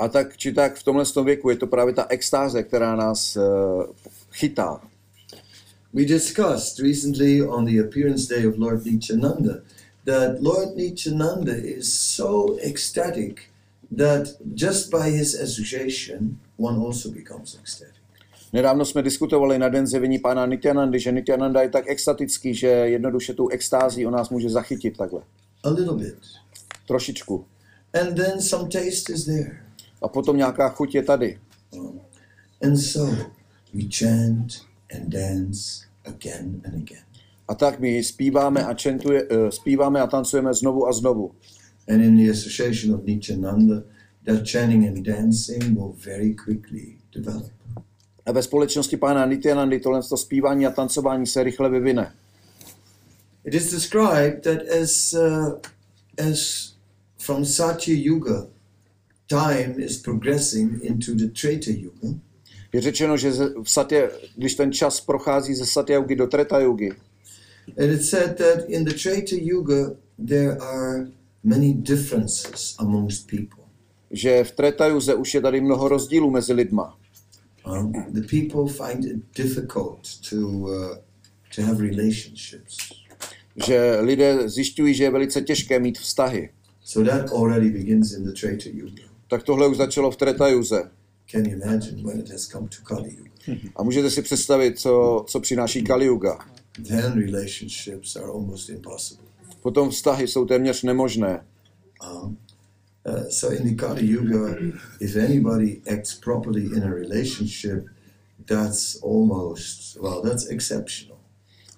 A 0.00 0.08
tak 0.08 0.36
či 0.36 0.52
tak 0.52 0.76
v 0.76 0.82
tomhle 0.82 1.04
tom 1.04 1.26
věku 1.26 1.50
je 1.50 1.56
to 1.56 1.66
právě 1.66 1.94
ta 1.94 2.06
extáze, 2.08 2.62
která 2.62 2.96
nás 2.96 3.36
uh, 3.36 3.84
chytá. 4.30 4.80
We 5.92 6.04
discussed 6.04 6.78
recently 6.78 7.42
on 7.42 7.64
the 7.66 7.80
appearance 7.80 8.34
day 8.34 8.46
of 8.46 8.58
Lord 8.58 8.84
Nityananda 8.84 9.62
that 10.10 10.42
Lord 10.42 10.76
Nityananda 10.76 11.54
is 11.54 12.00
so 12.16 12.58
ecstatic 12.58 13.50
that 13.96 14.36
just 14.54 14.90
by 14.90 15.10
his 15.10 15.34
association, 15.34 16.38
one 16.58 16.78
also 16.78 17.10
becomes 17.10 17.58
ecstatic. 17.62 18.00
Nedávno 18.52 18.84
jsme 18.84 19.02
diskutovali 19.02 19.58
na 19.58 19.68
den 19.68 19.86
zjevení 19.86 20.18
pána 20.18 20.46
Nityanandy, 20.46 21.00
že 21.00 21.12
Nityananda 21.12 21.62
je 21.62 21.68
tak 21.68 21.84
extatický, 21.88 22.54
že 22.54 22.66
jednoduše 22.66 23.34
tu 23.34 23.48
extází 23.48 24.06
o 24.06 24.10
nás 24.10 24.30
může 24.30 24.50
zachytit 24.50 24.96
takhle. 24.96 25.22
A 25.62 25.70
little 25.70 25.96
bit. 25.96 26.18
Trošičku. 26.86 27.44
And 28.00 28.14
then 28.14 28.40
some 28.40 28.68
taste 28.68 29.12
is 29.12 29.24
there. 29.24 29.62
A 30.02 30.08
potom 30.08 30.36
nějaká 30.36 30.68
chuť 30.68 30.94
je 30.94 31.02
tady. 31.02 31.38
And 32.62 32.76
so 32.76 33.16
we 33.74 33.82
chant 33.98 34.52
and 34.94 35.08
dance 35.08 35.86
again 36.04 36.60
and 36.64 36.74
again. 36.74 37.09
A 37.50 37.54
tak 37.54 37.80
my 37.80 38.04
zpíváme 38.04 38.64
a, 38.64 38.74
čentuje, 38.74 39.24
uh, 39.24 39.48
zpíváme 39.48 40.00
a 40.00 40.06
tancujeme 40.06 40.54
znovu 40.54 40.88
a 40.88 40.92
znovu. 40.92 41.34
And 41.88 42.00
in 42.00 42.16
the 42.16 42.30
association 42.30 42.94
of 42.94 43.04
Nityananda, 43.04 43.82
that 44.24 44.46
chanting 44.46 44.86
and 44.86 45.06
dancing 45.06 45.74
will 45.74 45.94
very 46.04 46.34
quickly 46.34 46.96
develop. 47.14 47.50
A 48.26 48.32
ve 48.32 48.42
společnosti 48.42 48.96
pána 48.96 49.26
Nityanandy 49.26 49.80
tohle 49.80 50.02
to 50.02 50.16
zpívání 50.16 50.66
a 50.66 50.70
tancování 50.70 51.26
se 51.26 51.42
rychle 51.42 51.70
vyvine. 51.70 52.12
It 53.44 53.54
is 53.54 53.70
described 53.72 54.42
that 54.42 54.68
as 54.82 55.14
uh, 55.14 55.58
as 56.30 56.70
from 57.18 57.44
Satya 57.44 57.94
Yuga, 57.98 58.46
time 59.26 59.74
is 59.78 60.02
progressing 60.02 60.84
into 60.84 61.14
the 61.14 61.40
Treta 61.40 61.70
Yuga. 61.70 62.08
Je 62.72 62.80
řečeno, 62.80 63.16
že 63.16 63.30
v 63.62 63.70
satě, 63.70 64.10
když 64.36 64.54
ten 64.54 64.72
čas 64.72 65.00
prochází 65.00 65.54
ze 65.54 65.66
Satyaugy 65.66 66.16
do 66.16 66.26
Treta 66.26 66.58
Yugy, 66.58 66.90
And 67.78 67.92
it 67.92 68.02
said 68.04 68.36
that 68.38 68.68
in 68.68 68.84
the 68.84 68.94
Treta 68.94 69.36
Yuga 69.36 69.96
there 70.18 70.62
are 70.62 71.06
many 71.44 71.74
differences 71.74 72.76
amongst 72.78 73.26
people. 73.26 73.60
že 74.10 74.44
v 74.44 74.50
Treta 74.50 74.86
Yuze 74.86 75.14
už 75.14 75.34
je 75.34 75.40
tady 75.40 75.60
mnoho 75.60 75.88
rozdílů 75.88 76.30
mezi 76.30 76.52
lidma. 76.52 76.98
Um, 77.66 77.92
the 77.92 78.20
people 78.20 78.86
find 78.86 79.04
it 79.04 79.16
difficult 79.36 80.00
to 80.30 80.36
uh, 80.36 80.96
to 81.54 81.62
have 81.62 81.82
relationships. 81.82 82.76
Že 83.66 83.98
lidé 84.00 84.48
zjišťují, 84.48 84.94
že 84.94 85.04
je 85.04 85.10
velice 85.10 85.40
těžké 85.40 85.78
mít 85.80 85.98
vztahy. 85.98 86.50
So 86.84 87.10
that 87.10 87.32
already 87.32 87.70
begins 87.70 88.12
in 88.12 88.24
the 88.24 88.32
Treta 88.40 88.70
Yuga. 88.72 89.02
Tak 89.28 89.42
tohle 89.42 89.68
už 89.68 89.76
začalo 89.76 90.10
v 90.10 90.16
Treta 90.16 90.48
Yuze. 90.48 90.90
Can 91.30 91.44
you 91.46 91.52
imagine 91.52 92.02
when 92.02 92.20
it 92.20 92.30
has 92.30 92.46
come 92.46 92.68
to 92.68 92.76
Kali 92.84 93.10
Yuga? 93.10 93.30
A 93.76 93.82
můžete 93.82 94.10
si 94.10 94.22
představit, 94.22 94.78
co, 94.78 95.24
co 95.28 95.40
přináší 95.40 95.82
Kali 95.82 96.04
Yuga. 96.06 96.38
Then 96.78 97.12
relationships 97.12 98.16
are 98.16 98.26
almost 98.26 98.68
impossible. 98.68 99.24
Potom 99.62 99.90
vztahy 99.90 100.28
jsou 100.28 100.44
téměř 100.44 100.82
nemožné. 100.82 101.44
Um, 102.12 102.36
uh, 103.06 103.28
so 103.28 103.56
in 103.56 103.68
the 103.68 103.82
Kali 103.86 104.06
Yuga, 104.06 104.56
if 105.00 105.16
anybody 105.16 105.80
acts 105.92 106.14
properly 106.14 106.62
in 106.62 106.84
a 106.84 106.94
relationship, 106.94 107.86
that's 108.46 109.02
almost 109.02 109.96
well, 110.00 110.22
that's 110.22 110.46
exceptional. 110.46 111.20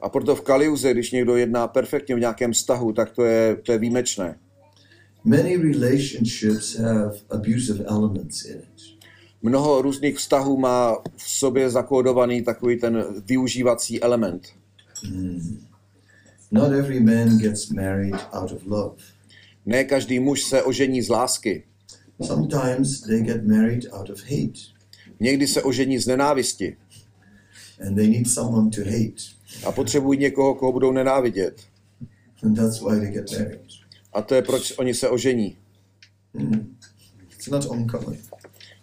A 0.00 0.08
proto 0.08 0.36
v 0.36 0.40
Kaliuze, 0.40 0.92
když 0.92 1.10
někdo 1.10 1.36
jedná 1.36 1.68
perfektně 1.68 2.14
v 2.16 2.20
nějakém 2.20 2.52
vztahu, 2.52 2.92
tak 2.92 3.10
to 3.10 3.24
je, 3.24 3.56
to 3.56 3.72
je 3.72 3.78
výjimečné. 3.78 4.38
Many 5.24 5.56
relationships 5.56 6.76
have 6.76 7.14
abusive 7.30 7.84
elements 7.84 8.44
in 8.44 8.56
it. 8.56 8.82
Mnoho 9.42 9.82
různých 9.82 10.16
vztahů 10.16 10.56
má 10.56 10.96
v 11.16 11.30
sobě 11.30 11.70
zakódovaný 11.70 12.42
takový 12.42 12.80
ten 12.80 13.04
využívací 13.26 14.02
element. 14.02 14.48
Not 16.50 16.72
every 16.72 17.00
man 17.00 17.38
gets 17.38 17.70
married 17.70 18.14
out 18.32 18.52
of 18.52 18.66
love. 18.66 18.96
Ne 19.66 19.84
každý 19.84 20.18
muž 20.18 20.42
se 20.42 20.62
ožení 20.62 21.02
z 21.02 21.08
lásky. 21.08 21.64
Sometimes 22.22 23.00
they 23.00 23.20
get 23.22 23.46
married 23.46 23.86
out 23.92 24.10
of 24.10 24.22
hate, 24.22 24.58
Někdy 25.20 25.46
se 25.46 25.62
ožení 25.62 25.98
z 25.98 26.06
nenávisti 26.06 26.76
and 27.86 27.94
they 27.94 28.08
need 28.08 28.28
someone 28.28 28.70
to 28.70 28.80
hate, 28.84 29.22
a 29.66 29.72
potřebují 29.72 30.18
někoho, 30.18 30.54
koho 30.54 30.72
budou 30.72 30.92
nenávidět. 30.92 31.60
and 32.42 32.54
that's 32.54 32.80
why 32.80 33.00
they 33.00 33.10
get 33.10 33.32
married. 33.32 33.60
A 34.12 34.22
to 34.22 34.34
je, 34.34 34.42
proč 34.42 34.78
oni 34.78 34.94
se 34.94 35.08
ožení. 35.08 35.56
It's 37.34 37.48
not 37.48 37.64
uncommon. 37.66 38.16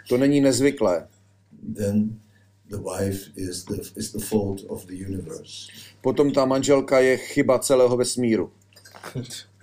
To 0.10 0.18
není 0.18 0.42
nezvyklé. 0.42 1.08
Then 1.76 2.20
the 2.70 2.78
wife 2.78 3.32
is 3.36 3.66
the 3.66 3.82
is 3.96 4.12
the 4.12 4.20
fault 4.26 4.62
of 4.68 4.86
the 4.86 4.94
universe. 4.94 5.72
Potom 6.02 6.32
ta 6.32 6.46
manželka 6.46 7.00
je 7.00 7.18
chyba 7.18 7.60
celého 7.60 7.98
vesmíru. 7.98 8.52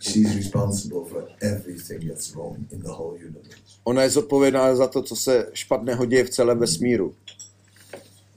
She's 0.00 0.34
responsible 0.36 1.04
for 1.04 1.28
everything 1.40 2.08
that's 2.08 2.34
wrong 2.34 2.56
in 2.72 2.80
the 2.80 2.88
whole 2.88 3.18
universe, 3.18 3.56
Ona 3.84 4.02
je 4.02 4.10
zodpovědná 4.10 4.74
za 4.76 4.86
to, 4.86 5.02
co 5.02 5.16
se 5.16 5.50
špatného 5.52 6.04
děje 6.06 6.24
v 6.24 6.30
celém 6.30 6.58
vesmíru 6.58 7.14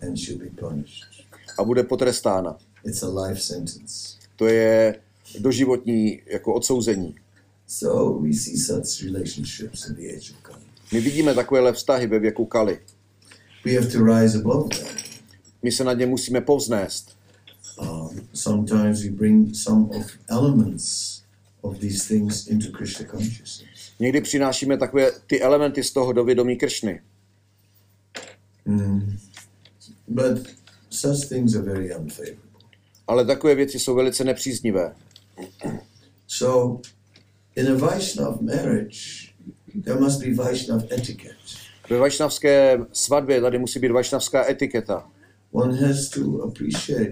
and 0.01 0.17
she'll 0.17 0.39
be 0.39 0.49
punished. 0.67 1.03
a 1.57 1.63
bude 1.63 1.83
potrestána. 1.83 2.57
It's 2.85 3.03
a 3.03 3.09
life 3.09 3.41
sentence. 3.41 4.17
To 4.35 4.47
je 4.47 5.01
doživotní 5.39 6.21
jako 6.25 6.53
odsouzení. 6.53 7.15
So 7.67 8.21
we 8.21 8.33
see 8.33 8.57
such 8.57 9.03
relationships 9.13 9.87
in 9.89 9.95
the 9.95 10.01
age 10.09 10.31
of 10.31 10.37
Kali. 10.41 10.63
My 10.93 11.01
vidíme 11.01 11.33
takovéhle 11.35 11.73
vztahy 11.73 12.07
ve 12.07 12.19
věku 12.19 12.45
Kali. 12.45 12.79
We 13.69 13.75
have 13.75 13.91
to 13.91 14.03
rise 14.03 14.35
above 14.35 14.69
them. 14.69 14.95
My 15.63 15.71
se 15.71 15.83
nad 15.83 15.93
ně 15.93 16.05
musíme 16.05 16.41
povznést. 16.41 17.17
Um, 17.81 18.27
sometimes 18.33 19.03
we 19.03 19.09
bring 19.09 19.55
some 19.55 19.89
of 19.89 20.05
elements 20.29 21.21
of 21.61 21.79
these 21.79 22.07
things 22.07 22.47
into 22.47 22.71
Krishna 22.71 23.05
consciousness. 23.05 23.91
Někdy 23.99 24.21
přinášíme 24.21 24.77
takové 24.77 25.11
ty 25.27 25.41
elementy 25.41 25.83
z 25.83 25.91
toho 25.91 26.13
do 26.13 26.23
vědomí 26.23 26.57
Kršny. 26.57 27.01
But 30.07 30.47
such 30.89 31.29
things 31.29 31.55
are 31.55 31.65
very 31.65 31.95
unfavorable. 31.95 32.49
Ale 33.07 33.25
takové 33.25 33.55
věci 33.55 33.79
jsou 33.79 33.95
velice 33.95 34.23
nepříznivé. 34.23 34.95
So, 36.27 36.81
in 37.55 37.67
a 37.67 37.75
Vaishnav 37.75 38.41
marriage, 38.41 38.99
there 39.83 39.99
must 39.99 40.23
be 40.23 40.33
Vaishnav 40.33 40.91
etiquette. 40.91 41.58
Ve 41.89 41.97
vašnavské 41.97 42.79
svatbě 42.91 43.41
tady 43.41 43.59
musí 43.59 43.79
být 43.79 43.91
vašnavská 43.91 44.49
etiketa. 44.49 45.07
One 45.51 45.87
has 45.87 46.09
to 46.09 46.43
appreciate 46.43 47.11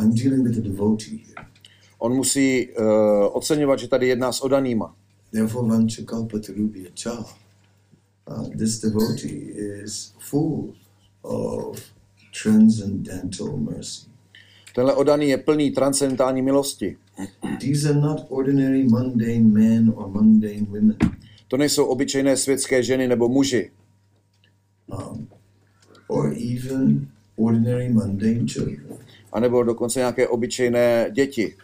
I'm 0.00 0.14
dealing 0.14 0.48
with 0.48 0.58
a 0.58 0.60
devotee 0.60 1.16
here. 1.16 1.48
On 1.98 2.14
musí 2.16 2.68
uh, 2.68 2.84
oceňovat, 3.32 3.78
že 3.78 3.88
tady 3.88 4.08
jedná 4.08 4.32
s 4.32 4.40
odanýma. 4.40 4.94
Therefore, 5.32 5.68
Vanchakalpatarubhya 5.68 6.90
cha. 7.02 7.24
Uh, 8.30 8.48
this 8.58 8.80
devotee 8.80 9.52
is 9.84 10.14
full 10.18 10.74
of 11.22 11.80
transcendental 12.42 13.56
mercy. 13.56 14.06
Tenhle 14.74 14.94
odaný 14.94 15.28
je 15.28 15.36
plný 15.36 15.70
transcendentální 15.70 16.42
milosti. 16.42 16.96
These 17.60 17.88
are 17.88 18.00
not 18.00 18.26
ordinary 18.28 18.84
mundane 18.84 19.40
men 19.40 19.92
or 19.96 20.08
mundane 20.08 20.66
women. 20.68 20.96
To 21.48 21.56
nejsou 21.56 21.84
obyčejné 21.84 22.36
světské 22.36 22.82
ženy 22.82 23.08
nebo 23.08 23.28
muži, 23.28 23.70
um, 24.88 25.28
or 26.08 26.32
even 26.32 27.08
ordinary 27.36 27.88
mundane 27.88 28.46
children. 28.46 28.98
anebo 29.32 29.62
dokonce 29.62 29.98
nějaké 29.98 30.28
obyčejné 30.28 31.10
děti. 31.12 31.54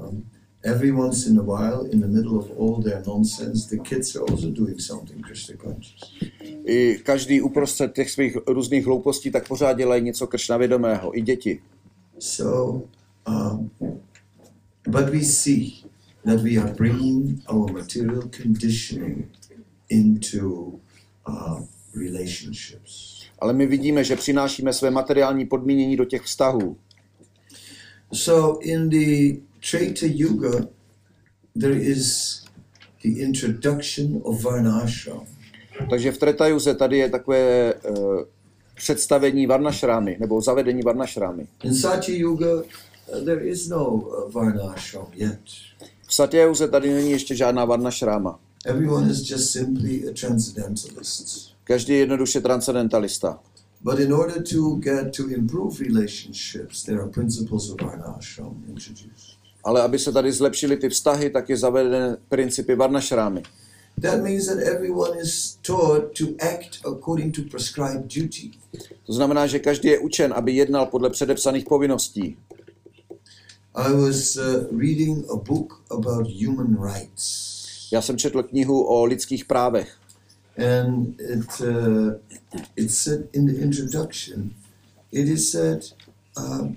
Um, 0.00 0.24
every 0.62 0.92
once 0.92 1.30
in 1.30 1.38
a 1.38 1.42
while, 1.42 1.88
in 1.90 2.00
the 2.00 2.06
middle 2.06 2.38
of 2.38 2.50
all 2.58 2.82
their 2.82 3.02
nonsense, 3.06 3.76
the 3.76 3.82
kids 3.82 4.16
are 4.16 4.24
also 4.30 4.50
doing 4.50 4.80
something 4.80 5.26
Krishna 5.26 5.56
conscious. 5.56 6.14
I 6.64 6.98
každý 7.02 7.40
uprostřed 7.40 7.92
těch 7.92 8.10
svých 8.10 8.36
různých 8.46 8.86
hloupostí 8.86 9.30
tak 9.30 9.48
pořád 9.48 9.72
dělají 9.72 10.02
něco 10.02 10.26
kršnavědomého, 10.26 11.18
i 11.18 11.22
děti. 11.22 11.60
So, 12.18 12.82
um, 13.28 13.70
but 14.88 15.08
we 15.08 15.20
see 15.20 15.70
that 16.24 16.40
we 16.40 16.56
are 16.56 16.74
bringing 16.74 17.42
our 17.48 17.72
material 17.72 18.22
conditioning 18.42 19.26
into 19.88 20.72
uh. 21.28 21.62
Ale 23.38 23.52
my 23.52 23.66
vidíme, 23.66 24.04
že 24.04 24.16
přinášíme 24.16 24.72
své 24.72 24.90
materiální 24.90 25.46
podmínění 25.46 25.96
do 25.96 26.04
těch 26.04 26.22
vztahů. 26.22 26.76
So, 28.12 28.58
in 28.62 28.88
the 28.88 29.40
Treta 29.70 30.06
Yuga, 30.06 30.66
there 31.60 31.78
is 31.78 32.40
the 33.02 33.20
introduction 33.20 34.20
of 34.22 34.42
Varnashram. 34.42 35.26
Takže 35.90 36.12
v 36.12 36.18
Tretajuze 36.18 36.74
tady 36.74 36.98
je 36.98 37.10
takové 37.10 37.74
uh, 37.74 38.22
představení 38.76 39.46
Varnašrámy, 39.46 40.16
nebo 40.20 40.40
zavedení 40.40 40.82
Varnašrámy. 40.82 41.46
In 41.62 41.74
Satya 41.74 42.16
Yuga, 42.16 42.54
uh, 42.54 43.24
there 43.24 43.44
is 43.44 43.68
no 43.68 43.86
uh, 43.86 44.32
Varnashram 44.32 45.06
yet. 45.14 45.40
V 46.06 46.14
Satyajuze 46.14 46.68
tady 46.68 46.94
není 46.94 47.10
ještě 47.10 47.36
žádná 47.36 47.64
Varnašráma. 47.64 48.40
Everyone 48.66 49.10
is 49.10 49.30
just 49.30 49.50
simply 49.50 50.08
a 50.08 50.12
transcendentalist. 50.20 51.53
Každý 51.64 51.92
je 51.92 51.98
jednoduše 51.98 52.40
transcendentalista. 52.40 53.38
But 53.82 53.98
in 53.98 54.12
order 54.12 54.42
to 54.42 54.74
get 54.76 55.16
to 55.16 55.28
improve 55.28 55.80
relationships, 55.80 56.82
there 56.82 57.00
are 57.00 57.10
principles 57.10 57.70
of 57.70 57.80
Varnashram 57.80 58.64
introduced. 58.68 59.34
Ale 59.64 59.82
aby 59.82 59.98
se 59.98 60.12
tady 60.12 60.32
zlepšily 60.32 60.76
ty 60.76 60.88
vztahy, 60.88 61.30
tak 61.30 61.48
je 61.48 61.56
zaveden 61.56 62.16
principy 62.28 62.74
Varnašrámy. 62.74 63.42
That 64.02 64.22
means 64.22 64.46
that 64.46 64.58
everyone 64.58 65.20
is 65.20 65.58
taught 65.66 66.18
to 66.18 66.24
act 66.40 66.86
according 66.86 67.34
to 67.34 67.42
prescribed 67.50 68.06
duty. 68.20 68.50
To 69.06 69.12
znamená, 69.12 69.46
že 69.46 69.58
každý 69.58 69.88
je 69.88 69.98
učen, 69.98 70.32
aby 70.32 70.52
jednal 70.52 70.86
podle 70.86 71.10
předepsaných 71.10 71.64
povinností. 71.64 72.36
I 73.74 73.92
was 73.92 74.36
uh, 74.36 74.78
reading 74.78 75.30
a 75.30 75.36
book 75.36 75.82
about 75.90 76.26
human 76.26 76.92
rights, 76.92 77.54
Já 77.92 78.02
jsem 78.02 78.18
četl 78.18 78.42
knihu 78.42 78.82
o 78.82 79.04
lidských 79.04 79.44
právech 79.44 79.96
and 80.56 81.20
it 81.20 81.60
uh, 81.60 82.14
it 82.76 82.90
said 82.90 83.28
in 83.32 83.46
the 83.46 83.58
introduction, 83.62 84.54
it 85.12 85.28
is 85.28 85.50
said 85.50 85.84
um, 86.36 86.76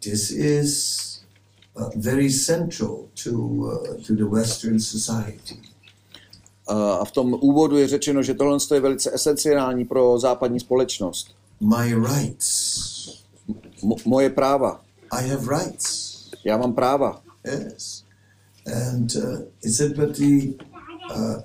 this 0.00 0.30
is 0.30 1.24
uh, 1.76 1.90
very 1.96 2.30
central 2.30 3.08
to 3.14 3.30
uh, 3.30 4.04
to 4.06 4.14
the 4.14 4.26
Western 4.26 4.80
society. 4.80 5.56
a 6.68 7.04
v 7.04 7.10
tom 7.10 7.38
úvodu 7.40 7.76
je 7.76 7.88
řečeno, 7.88 8.22
že 8.22 8.34
tohle 8.34 8.58
je 8.74 8.80
velice 8.80 9.14
esenciální 9.14 9.84
pro 9.84 10.18
západní 10.18 10.60
společnost. 10.60 11.34
My 11.60 11.94
rights. 11.94 13.22
Mo- 13.82 13.96
moje 14.04 14.30
práva. 14.30 14.80
I 15.10 15.28
have 15.28 15.58
rights. 15.58 16.12
Já 16.44 16.56
mám 16.56 16.72
práva. 16.72 17.22
Yes. 17.44 18.04
And 18.66 19.16
uh, 19.16 19.40
it 19.62 19.72
said, 19.74 19.96
but 19.96 20.16
the 20.16 20.54
uh, 21.10 21.42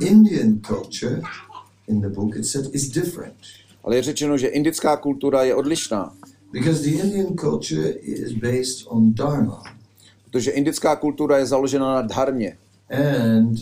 Indian 0.00 0.60
culture 0.60 1.22
in 1.88 2.00
the 2.00 2.08
book, 2.08 2.36
it 2.36 2.46
said, 2.46 2.64
is 2.74 2.88
different. 2.88 3.34
Ale 3.84 3.96
je 3.96 4.02
řečeno, 4.02 4.38
že 4.38 4.46
indická 4.48 4.96
kultura 4.96 5.42
je 5.42 5.54
odlišná, 5.54 6.12
Because 6.52 6.82
the 6.82 6.90
Indian 7.02 7.36
culture 7.40 7.88
is 7.88 8.32
based 8.32 8.86
on 8.86 9.14
Dharma. 9.14 9.62
protože 10.30 10.50
indická 10.50 10.96
kultura 10.96 11.38
je 11.38 11.46
založena 11.46 11.94
na 11.94 12.02
dharmě 12.02 12.56
And 12.90 13.56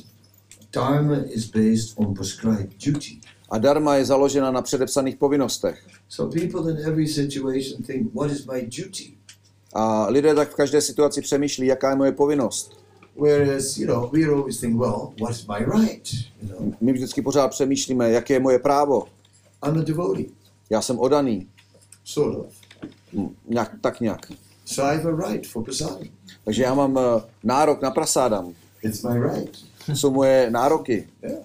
Dharma 0.73 1.17
is 1.31 1.45
based 1.51 1.93
on 1.97 2.14
prescribed 2.14 2.71
duty. 2.87 3.21
a 3.51 3.59
dharma 3.59 3.97
je 3.97 4.05
založena 4.05 4.51
na 4.51 4.62
předepsaných 4.62 5.17
povinnostech. 5.17 5.87
So 6.09 6.38
people 6.41 6.71
in 6.73 6.77
every 6.87 7.09
situation 7.09 7.83
think, 7.83 8.14
what 8.14 8.31
is 8.31 8.47
my 8.47 8.62
duty? 8.62 9.12
A 9.75 10.07
lidé 10.09 10.35
tak 10.35 10.51
v 10.51 10.55
každé 10.55 10.81
situaci 10.81 11.21
přemýšlí, 11.21 11.67
jaká 11.67 11.91
je 11.91 11.97
moje 11.97 12.12
povinnost. 12.12 12.80
Whereas, 13.21 13.79
you 13.79 13.87
know, 13.87 14.09
we 14.13 14.25
always 14.25 14.61
think, 14.61 14.81
well, 14.81 15.13
what's 15.21 15.47
my 15.47 15.59
right? 15.59 16.13
You 16.43 16.49
know, 16.49 16.73
My 16.81 16.93
vždycky 16.93 17.23
pořád 17.23 17.49
přemýšlíme, 17.49 18.11
jaké 18.11 18.35
je 18.35 18.41
moje 18.41 18.59
právo. 18.59 19.05
I'm 19.67 19.79
a 19.79 19.83
devotee, 19.83 20.27
Já 20.71 20.83
jsem 20.83 20.99
odaný, 20.99 21.49
sort 22.05 22.39
of. 22.39 22.47
Hm, 23.13 23.35
nějak, 23.49 23.77
tak 23.81 24.01
nějak. 24.01 24.33
So 24.65 24.93
I 24.93 24.97
have 24.97 25.13
a 25.13 25.31
right 25.31 25.47
for 25.47 25.65
prasadam. 25.65 26.03
Takže 26.45 26.63
já 26.63 26.75
mám 26.75 26.99
eh, 26.99 27.23
nárok 27.45 27.83
na 27.83 27.91
prasádam. 27.91 28.55
It's 28.83 29.03
my 29.03 29.21
right. 29.21 29.57
To 29.87 29.93
jsou 29.93 30.11
moje 30.11 30.51
nároky. 30.51 31.09
Yeah. 31.23 31.39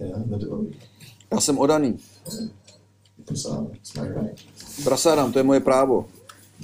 Yeah, 0.00 0.16
I'm 0.18 0.34
a 0.34 0.38
devotee. 0.38 0.78
Já 1.32 1.40
jsem 1.40 1.58
odaný. 1.58 1.98
Prasadam, 3.24 3.68
it's 3.74 3.94
my 3.94 4.08
right. 4.08 4.40
Prasádam, 4.84 5.32
to 5.32 5.38
je 5.38 5.42
moje 5.42 5.60
právo. 5.60 6.08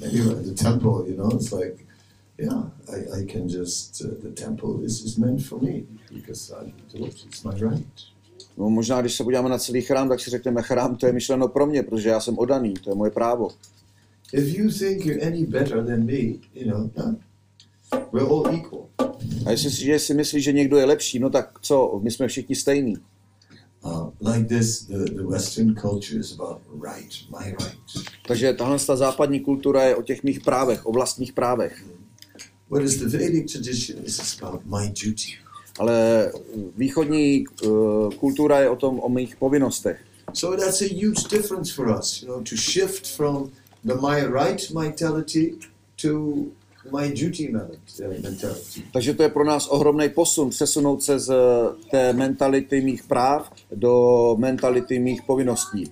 Anyway, 0.03 0.43
the 0.43 0.63
temple, 0.63 0.91
you 1.07 1.17
know, 1.17 1.33
it's 1.33 1.51
like, 1.51 1.86
yeah, 2.37 2.63
I, 2.89 3.21
I 3.21 3.25
can 3.25 3.49
just, 3.49 4.01
uh, 4.05 4.07
the 4.21 4.31
temple 4.31 4.85
is, 4.85 5.01
is 5.01 5.17
meant 5.17 5.41
for 5.41 5.61
me 5.61 5.83
because 6.13 6.53
a 6.53 6.65
devotee, 6.93 7.27
it's 7.27 7.43
my 7.43 7.51
right. 7.51 7.87
No, 8.57 8.69
možná, 8.69 9.01
když 9.01 9.15
se 9.15 9.23
podíváme 9.23 9.49
na 9.49 9.57
celý 9.57 9.81
chrám, 9.81 10.09
tak 10.09 10.19
si 10.19 10.29
řekneme, 10.29 10.61
chrám 10.61 10.95
to 10.95 11.05
je 11.05 11.13
myšleno 11.13 11.47
pro 11.47 11.65
mě, 11.65 11.83
protože 11.83 12.09
já 12.09 12.19
jsem 12.19 12.37
odaný, 12.37 12.73
to 12.73 12.89
je 12.89 12.95
moje 12.95 13.11
právo. 13.11 13.49
If 14.33 14.57
you 14.57 14.69
think 14.71 15.05
you're 15.05 15.27
any 15.27 15.45
better 15.45 15.85
than 15.85 16.05
me, 16.05 16.21
you 16.53 16.71
know, 16.71 16.89
no, 16.97 17.15
we're 18.11 18.27
all 18.27 18.55
equal. 18.55 18.87
A 19.45 19.51
jestli 19.51 19.71
si, 19.71 19.85
že 19.85 19.99
si 19.99 20.13
myslíš, 20.13 20.43
že 20.43 20.53
někdo 20.53 20.77
je 20.77 20.85
lepší, 20.85 21.19
no 21.19 21.29
tak 21.29 21.59
co, 21.61 21.99
my 22.03 22.11
jsme 22.11 22.27
všichni 22.27 22.55
stejní. 22.55 22.97
Uh, 23.85 24.09
like 24.19 24.45
this, 24.45 24.85
the, 24.85 24.97
the 24.97 25.23
Western 25.23 25.75
culture 25.75 26.19
is 26.19 26.33
about 26.33 26.61
right, 26.83 27.13
my 27.39 27.45
right. 27.49 28.07
Takže 28.27 28.53
tahle 28.53 28.79
ta 28.79 28.95
západní 28.95 29.39
kultura 29.39 29.83
je 29.83 29.95
o 29.95 30.01
těch 30.01 30.23
mých 30.23 30.39
právech, 30.39 30.85
o 30.85 30.91
vlastních 30.91 31.33
právech. 31.33 31.85
Whereas 32.69 32.95
the 32.95 33.17
Vedic 33.17 33.51
tradition 33.51 34.03
is 34.05 34.37
about 34.41 34.61
my 34.65 34.87
duty. 34.87 35.33
Ale 35.79 36.31
východní 36.77 37.45
uh, 37.47 38.13
kultura 38.13 38.59
je 38.59 38.69
o 38.69 38.75
tom, 38.75 38.99
o 38.99 39.09
mých 39.09 39.35
povinnostech. 39.35 39.99
So 40.33 40.57
that's 40.57 40.81
a 40.81 40.85
huge 40.85 41.23
difference 41.29 41.73
for 41.73 41.87
us, 41.99 42.21
you 42.21 42.27
know, 42.27 42.43
to 42.43 42.55
shift 42.55 43.07
from 43.15 43.51
the 43.85 43.95
my 43.95 44.25
right 44.25 44.71
mentality 44.73 45.53
to 46.01 46.33
my 46.91 47.11
duty 47.11 47.53
mentality. 48.21 48.83
Takže 48.93 49.13
to 49.13 49.23
je 49.23 49.29
pro 49.29 49.43
nás 49.43 49.67
ohromný 49.67 50.09
posun, 50.09 50.49
přesunout 50.49 51.03
se 51.03 51.19
z 51.19 51.33
té 51.91 52.13
mentality 52.13 52.81
mých 52.81 53.03
práv 53.03 53.51
do 53.71 54.35
mentality 54.39 54.99
mých 54.99 55.21
povinností. 55.21 55.91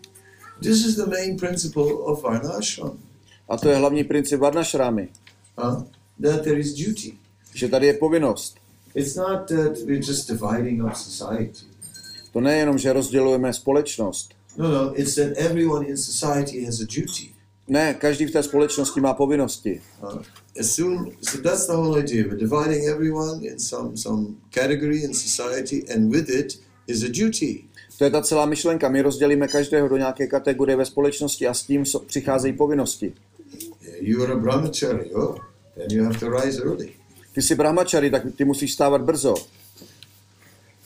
This 0.61 0.85
is 0.85 0.95
the 0.95 1.05
main 1.05 1.37
principle 1.37 1.93
of 1.93 2.23
Varnashram, 2.23 2.97
A 3.49 3.57
to 3.57 3.69
je 3.69 3.75
hlavní 3.75 4.03
princip 4.03 4.39
Varnašrámy, 4.39 5.09
uh, 5.63 5.83
that 6.21 6.43
there 6.43 6.59
is 6.59 6.73
duty. 6.73 7.13
že 7.53 7.67
tady 7.67 7.87
je 7.87 7.93
povinnost. 7.93 8.55
It's 8.95 9.15
not 9.15 9.47
that 9.47 9.77
we're 9.85 10.05
just 10.07 10.27
dividing 10.31 10.83
up 10.83 10.95
society. 10.95 11.65
To 12.33 12.41
nejenom, 12.41 12.77
že 12.77 12.93
rozdělujeme 12.93 13.53
společnost. 13.53 14.29
No, 14.57 14.71
no, 14.71 14.99
it's 14.99 15.15
that 15.15 15.37
everyone 15.37 15.85
in 15.87 15.97
society 15.97 16.65
has 16.65 16.79
a 16.79 16.83
duty. 16.83 17.29
Ne, 17.67 17.93
každý 17.93 18.25
v 18.25 18.31
té 18.31 18.43
společnosti 18.43 19.01
má 19.01 19.13
povinnosti. 19.13 19.81
Uh, 20.03 20.21
as 20.59 20.71
soon, 20.71 21.11
so 21.21 21.49
that's 21.49 21.67
the 21.67 21.73
whole 21.73 21.99
idea. 22.03 22.23
We're 22.23 22.37
dividing 22.37 22.87
everyone 22.89 23.45
in 23.45 23.59
some 23.59 23.97
some 23.97 24.27
category 24.49 25.03
in 25.03 25.13
society, 25.13 25.83
and 25.95 26.11
with 26.15 26.29
it 26.29 26.59
is 26.87 27.03
a 27.03 27.07
duty. 27.07 27.63
To 27.97 28.03
je 28.03 28.09
ta 28.11 28.21
celá 28.21 28.45
myšlenka. 28.45 28.89
My 28.89 29.01
rozdělíme 29.01 29.47
každého 29.47 29.87
do 29.87 29.97
nějaké 29.97 30.27
kategorie 30.27 30.75
ve 30.75 30.85
společnosti 30.85 31.47
a 31.47 31.53
s 31.53 31.63
tím 31.63 31.83
so- 31.83 32.05
přicházejí 32.05 32.53
povinnosti. 32.53 33.13
You 33.99 34.23
are 34.23 34.33
a 34.33 34.37
brahmachari, 34.37 35.13
oh, 35.13 35.35
then 35.75 35.87
you 35.91 36.03
have 36.03 36.19
to 36.19 36.29
rise 36.29 36.61
early. 36.61 36.93
Ty 37.33 37.41
jsi 37.41 37.55
brahmačary, 37.55 38.11
tak 38.11 38.23
ty 38.35 38.45
musíš 38.45 38.73
stávat 38.73 39.01
brzo. 39.01 39.35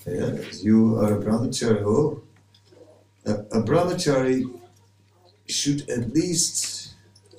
Yes, 0.05 0.63
you 0.63 0.97
are 0.97 1.15
a 1.15 1.19
brahmachari. 1.19 1.83
Oh, 1.85 2.17
a, 3.25 3.57
a 3.57 3.59
brahmachari 3.59 4.43
should 5.47 5.89
at 5.89 6.13
least, 6.15 6.87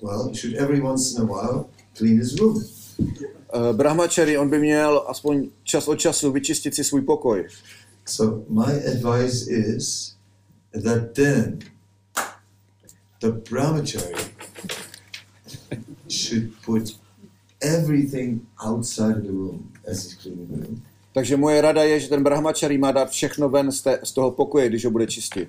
well, 0.02 0.34
should 0.34 0.54
every 0.56 0.80
once 0.80 1.16
in 1.16 1.22
a 1.22 1.24
while 1.24 1.64
clean 1.98 2.18
his 2.18 2.40
room. 2.40 2.64
Uh, 3.52 3.72
brahmačary, 3.72 4.38
on 4.38 4.50
by 4.50 4.58
měl 4.58 5.04
aspoň 5.08 5.50
čas 5.64 5.88
od 5.88 5.96
času 5.96 6.32
vyčistit 6.32 6.74
si 6.74 6.84
svůj 6.84 7.02
pokoj. 7.02 7.48
So 8.06 8.44
my 8.48 8.84
advice 8.86 9.50
is 9.50 10.14
that 10.84 11.12
then 11.14 11.58
the 13.20 13.30
brahmachari 13.50 14.14
should 16.08 16.52
put 16.64 17.00
everything 17.60 18.40
outside 18.66 19.16
of 19.16 19.22
the 19.22 19.32
room 19.32 19.72
as 19.90 20.04
he's 20.04 20.14
cleaning 20.14 20.46
the 20.46 20.66
room. 20.66 20.82
Takže 21.12 21.36
moje 21.36 21.60
rada 21.60 21.82
je, 21.82 22.00
že 22.00 22.08
ten 22.08 22.22
brahmačari 22.22 22.78
má 22.78 22.92
dát 22.92 23.10
všechno 23.10 23.48
ven 23.48 23.72
z, 23.72 23.82
té, 23.82 23.98
z 24.02 24.12
toho 24.12 24.30
pokoje, 24.30 24.68
když 24.68 24.84
ho 24.84 24.90
bude 24.90 25.06
čistit. 25.06 25.48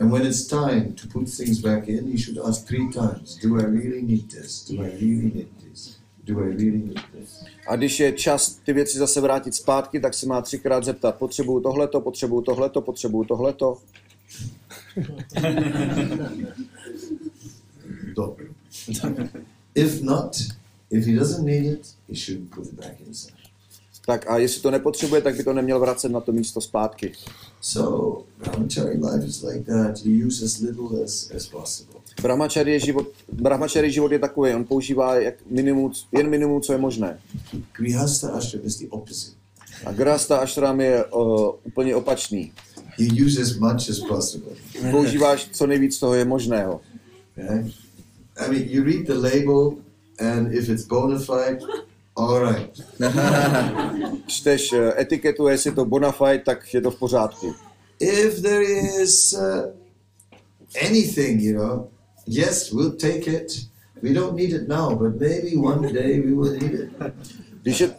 And 0.00 0.10
when 0.10 0.26
it's 0.26 0.46
time 0.46 0.94
to 0.94 1.08
put 1.12 1.36
things 1.36 1.58
back 1.58 1.88
in, 1.88 2.12
he 2.12 2.18
should 2.18 2.38
ask 2.38 2.66
three 2.66 2.88
times, 2.92 3.36
do 3.42 3.56
I 3.56 3.62
really 3.62 4.02
need 4.02 4.28
this? 4.28 4.70
Do 4.70 4.82
I 4.82 4.90
really 4.90 5.32
need 5.34 5.48
this? 5.62 5.96
Do 6.24 6.40
I 6.40 6.48
really 6.48 6.78
need 6.78 7.00
this? 7.18 7.44
A 7.66 7.76
když 7.76 8.00
je 8.00 8.12
čas 8.12 8.60
ty 8.64 8.72
věci 8.72 8.98
zase 8.98 9.20
vrátit 9.20 9.54
zpátky, 9.54 10.00
tak 10.00 10.14
se 10.14 10.26
má 10.26 10.42
třikrát 10.42 10.84
zeptat, 10.84 11.14
potřebuju 11.14 11.60
tohleto, 11.60 12.00
potřebuju 12.00 12.42
tohleto, 12.42 12.80
potřebuju 12.80 13.24
tohleto. 13.24 13.78
Dobro. 18.14 18.44
if 19.74 20.02
not, 20.02 20.36
if 20.90 21.06
he 21.06 21.18
doesn't 21.18 21.44
need 21.44 21.64
it, 21.64 21.86
he 22.08 22.14
should 22.14 22.50
put 22.50 22.66
it 22.66 22.72
back 22.72 23.00
inside. 23.06 23.34
Tak 24.06 24.30
a 24.30 24.38
jestli 24.38 24.62
to 24.62 24.70
nepotřebuje, 24.70 25.22
tak 25.22 25.36
by 25.36 25.44
to 25.44 25.52
neměl 25.52 25.80
vracet 25.80 26.12
na 26.12 26.20
to 26.20 26.32
místo 26.32 26.60
zpátky. 26.60 27.12
So 27.60 28.24
brahmachari 28.38 28.98
life 28.98 29.26
is 29.26 29.42
like 29.42 29.64
that. 29.64 30.04
You 30.04 30.26
use 30.26 30.44
as 30.44 30.58
little 30.58 31.04
as, 31.04 31.30
as 31.36 31.46
possible. 31.46 32.00
Brahmachari 32.22 32.80
život, 32.80 33.08
brahmachari 33.32 33.92
život 33.92 34.12
je 34.12 34.18
takový, 34.18 34.54
on 34.54 34.64
používá 34.64 35.14
jak 35.14 35.34
minimum, 35.46 35.92
jen 36.12 36.30
minimum, 36.30 36.62
co 36.62 36.72
je 36.72 36.78
možné. 36.78 37.18
Grihastha 37.76 38.30
ashram 38.30 38.64
is 38.64 38.78
the 38.78 38.86
opposite. 38.90 39.36
A 39.84 39.92
Grasta 39.92 40.36
ashram 40.36 40.80
je 40.80 41.04
uh, 41.04 41.50
úplně 41.64 41.96
opačný. 41.96 42.52
You 42.98 43.26
use 43.26 43.42
as 43.42 43.56
much 43.56 43.90
as 43.90 44.00
possible. 44.00 44.50
Používáš 44.90 45.48
co 45.52 45.66
nejvíc 45.66 45.98
toho 45.98 46.14
je 46.14 46.24
možného. 46.24 46.80
Right? 47.36 47.74
I 48.36 48.50
mean, 48.50 48.62
you 48.68 48.84
read 48.84 49.06
the 49.06 49.14
label, 49.14 49.76
and 50.20 50.54
if 50.54 50.68
it's 50.68 50.84
bona 50.84 51.18
fide, 51.18 51.60
all 52.16 52.40
right. 52.40 52.70
Čteš 54.26 54.72
eh, 54.72 54.92
etiketu, 55.00 55.48
jestli 55.48 55.70
je 55.70 55.74
to 55.74 55.84
bona 55.84 56.12
fide, 56.12 56.42
tak 56.44 56.74
je 56.74 56.80
to 56.80 56.90
v 56.90 56.98
pořádku. 56.98 57.54
If 58.00 58.42
there 58.42 58.62
is 59.02 59.34
uh, 59.38 59.72
anything, 60.86 61.42
you 61.42 61.58
know, 61.58 61.88
yes, 62.26 62.72
we'll 62.72 62.96
take 62.96 63.30
it. 63.30 63.52
We 64.02 64.14
don't 64.14 64.34
need 64.34 64.52
it 64.52 64.68
now, 64.68 64.94
but 64.94 65.20
maybe 65.20 65.56
one 65.56 65.92
day 65.92 66.20
we 66.20 66.32
will 66.32 66.52
need 66.52 66.74
it. 66.74 66.90
Když 67.62 67.80
je, 67.80 67.94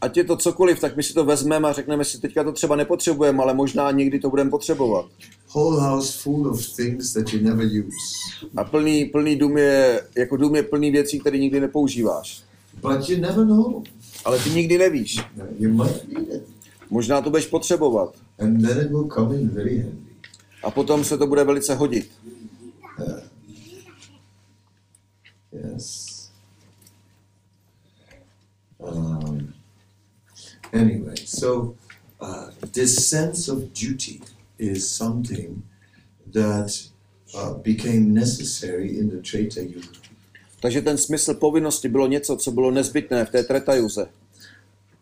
ať 0.00 0.16
je 0.16 0.24
to 0.24 0.36
cokoliv, 0.36 0.80
tak 0.80 0.96
my 0.96 1.02
si 1.02 1.14
to 1.14 1.24
vezmeme 1.24 1.68
a 1.68 1.72
řekneme 1.72 2.04
si, 2.04 2.20
teďka 2.20 2.44
to 2.44 2.52
třeba 2.52 2.76
nepotřebujeme, 2.76 3.42
ale 3.42 3.54
možná 3.54 3.90
někdy 3.90 4.18
to 4.18 4.30
budeme 4.30 4.50
potřebovat. 4.50 5.06
Whole 5.54 5.80
house 5.80 6.22
full 6.22 6.46
of 6.46 6.66
things 6.76 7.12
that 7.12 7.32
you 7.32 7.40
never 7.40 7.64
use. 7.64 7.96
A 8.56 8.64
plný, 8.64 9.04
plný 9.04 9.36
dům 9.36 9.56
je, 9.58 10.02
jako 10.16 10.36
dům 10.36 10.56
je 10.56 10.62
plný 10.62 10.90
věcí, 10.90 11.20
které 11.20 11.38
nikdy 11.38 11.60
nepoužíváš. 11.60 12.42
But 12.82 13.08
you 13.08 13.20
never 13.20 13.46
know. 13.46 13.82
Ale 14.24 14.38
ty 14.38 14.50
nikdy 14.50 14.78
nevíš. 14.78 15.18
You 15.58 15.72
might 15.74 16.08
need 16.08 16.28
it. 16.28 16.42
Možná 16.90 17.22
to 17.22 17.30
budeš 17.30 17.46
potřebovat. 17.46 18.14
And 18.38 18.62
then 18.62 18.80
it 18.80 18.90
will 18.90 19.08
come 19.08 19.36
in 19.36 19.48
very 19.48 19.78
handy. 19.78 20.10
A 20.62 20.70
potom 20.70 21.04
se 21.04 21.18
to 21.18 21.26
bude 21.26 21.44
velice 21.44 21.74
hodit. 21.74 22.10
Yes. 25.52 26.30
Um, 28.78 29.52
anyway, 30.72 31.16
so 31.24 31.74
uh, 32.20 32.50
this 32.72 33.08
sense 33.08 33.52
of 33.52 33.58
duty 33.58 34.20
is 34.60 34.96
something 34.96 35.62
that 36.32 36.70
uh, 37.34 37.54
became 37.62 38.14
necessary 38.14 38.98
in 38.98 39.10
the 39.10 39.22
Treta 39.30 39.60
Yuga. 39.60 40.00
Takže 40.60 40.82
ten 40.82 40.98
smysl 40.98 41.34
povinnosti 41.34 41.88
bylo 41.88 42.06
něco, 42.06 42.36
co 42.36 42.50
bylo 42.50 42.70
nezbytné 42.70 43.24
v 43.24 43.30
té 43.30 43.42
tretajuze. 43.42 44.06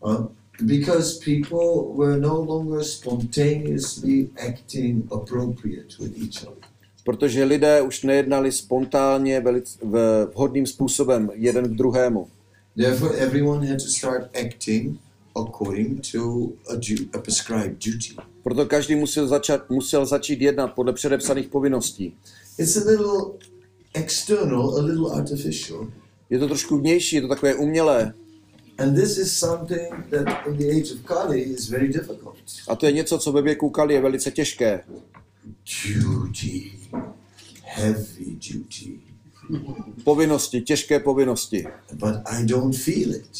Uh, 0.01 0.27
because 0.62 1.18
people 1.25 1.94
were 1.97 2.21
no 2.21 2.42
longer 2.42 2.85
spontaneously 2.85 4.29
acting 4.49 5.12
appropriate 5.12 5.99
with 6.01 6.18
each 6.18 6.42
other. 6.42 6.68
Protože 7.05 7.44
lidé 7.44 7.83
už 7.83 8.03
nejednali 8.03 8.53
spontánně 8.53 9.40
velice, 9.40 9.79
v, 9.83 10.27
vhodným 10.35 10.66
způsobem 10.66 11.31
jeden 11.35 11.68
k 11.68 11.77
druhému. 11.77 12.29
Therefore, 12.77 13.16
everyone 13.18 13.66
had 13.66 13.83
to 13.83 13.88
start 13.88 14.37
acting 14.47 14.99
according 15.37 16.01
to 16.12 16.53
a, 16.71 16.75
a 17.12 17.18
prescribed 17.18 17.85
duty. 17.85 18.16
Proto 18.42 18.66
každý 18.66 18.94
musel, 18.94 19.29
začat, 19.29 19.70
musel 19.70 20.07
začít 20.07 20.40
jednat 20.40 20.66
podle 20.66 20.92
předepsaných 20.92 21.48
povinností. 21.48 22.16
It's 22.59 22.77
a 22.77 22.90
little 22.90 23.33
external, 23.94 24.79
a 24.79 24.83
little 24.83 25.11
artificial. 25.11 25.90
Je 26.31 26.38
to 26.38 26.46
trošku 26.46 26.79
vnější, 26.79 27.16
je 27.16 27.22
to 27.22 27.29
takové 27.29 27.55
umělé. 27.55 28.14
And 28.79 28.94
this 28.94 29.18
is 29.18 29.33
something 29.33 30.07
that 30.11 30.46
in 30.46 30.57
the 30.57 30.70
age 30.70 30.94
of 30.94 31.01
Kali 31.05 31.40
is 31.40 31.68
very 31.68 31.88
difficult. 31.88 32.37
A 32.68 32.77
to 32.77 32.87
je 32.87 32.92
něco, 32.92 33.18
co 33.18 33.33
ve 33.33 33.42
věku 33.42 33.70
Kali 33.70 33.94
je 33.94 34.01
velice 34.01 34.31
těžké. 34.31 34.85
Duty, 35.94 36.72
heavy 37.62 38.38
duty. 38.53 39.01
Povinnosti, 40.05 40.61
těžké 40.61 41.01
povinnosti. 41.01 41.66
But 41.92 42.14
I 42.24 42.44
don't 42.44 42.77
feel 42.77 43.14
it. 43.14 43.31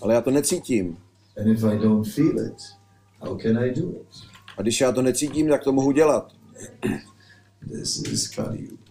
Ale 0.00 0.14
já 0.14 0.20
to 0.20 0.30
necítím. 0.30 0.96
And 1.36 1.46
if 1.46 1.64
I 1.64 1.78
don't 1.78 2.08
feel 2.08 2.46
it, 2.46 2.62
how 3.20 3.38
can 3.38 3.58
I 3.58 3.70
do 3.70 3.88
it? 3.88 4.31
A 4.58 4.62
když 4.62 4.80
já 4.80 4.92
to 4.92 5.02
necítím, 5.02 5.48
tak 5.48 5.64
to 5.64 5.72
mohu 5.72 5.92
dělat. 5.92 6.32
This 7.72 8.02
is 8.02 8.28
Kali 8.28 8.58
Yuga. 8.62 8.82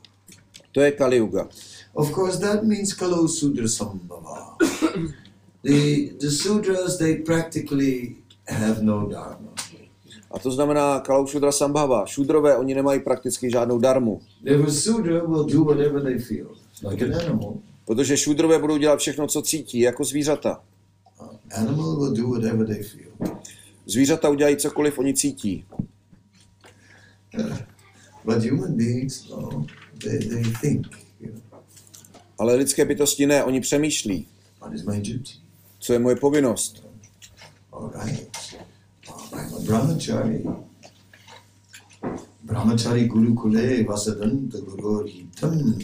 To 0.71 0.81
je 0.81 0.91
Kali 0.91 1.17
Yuga. 1.17 1.47
Of 1.93 2.11
course, 2.13 2.39
that 2.39 2.63
means 2.63 2.93
Kalo 2.93 3.27
Sudra 3.27 3.67
Sambhava. 3.67 4.57
the, 5.63 6.09
the 6.19 6.27
sudras, 6.27 6.97
they 6.97 7.15
practically 7.15 8.15
have 8.47 8.81
no 8.81 9.09
dharma. 9.09 9.51
A 10.31 10.39
to 10.39 10.51
znamená 10.51 10.99
Kalau 10.99 11.27
Shudra 11.27 11.51
Sambhava. 11.51 12.05
Šudrové, 12.05 12.57
oni 12.57 12.73
nemají 12.75 12.99
prakticky 12.99 13.51
žádnou 13.51 13.79
darmu. 13.79 14.21
Sudra 14.69 15.23
will 15.23 15.43
do 15.43 15.63
whatever 15.63 16.03
they 16.03 16.19
feel, 16.19 16.47
like 16.89 17.05
an 17.05 17.15
animal. 17.15 17.57
Protože 17.85 18.17
šudrové 18.17 18.59
budou 18.59 18.77
dělat 18.77 18.99
všechno, 18.99 19.27
co 19.27 19.41
cítí, 19.41 19.79
jako 19.79 20.03
zvířata. 20.03 20.61
Animal 21.57 21.95
will 21.95 22.13
do 22.13 22.27
whatever 22.27 22.67
they 22.67 22.83
feel. 22.83 23.11
Zvířata 23.91 24.29
udělají 24.29 24.57
cokoliv 24.57 24.99
oni 24.99 25.13
cítí. 25.13 25.65
But 28.25 28.43
human 28.49 28.77
beings, 28.77 29.29
no, 29.29 29.65
they, 30.03 30.19
they 30.19 30.43
think, 30.61 30.87
you 31.19 31.31
know, 31.31 31.41
Ale 32.37 32.55
lidské 32.55 32.85
bytosti 32.85 33.25
ne, 33.25 33.43
oni 33.43 33.61
přemýšlí, 33.61 34.27
what 34.59 34.73
is 34.73 34.83
my 34.83 34.97
duty? 34.97 35.33
co 35.79 35.93
je 35.93 35.99
moje 35.99 36.15
povinnost. 36.15 36.87
All 37.73 37.91
right. 38.05 38.29
Brahmachari. 39.65 40.45
Brahmachari 42.43 43.07
Guru 43.07 43.35
Kule 43.35 43.83
Vasadanta 43.83 44.57
Guru 44.59 45.03
Hitam. 45.03 45.79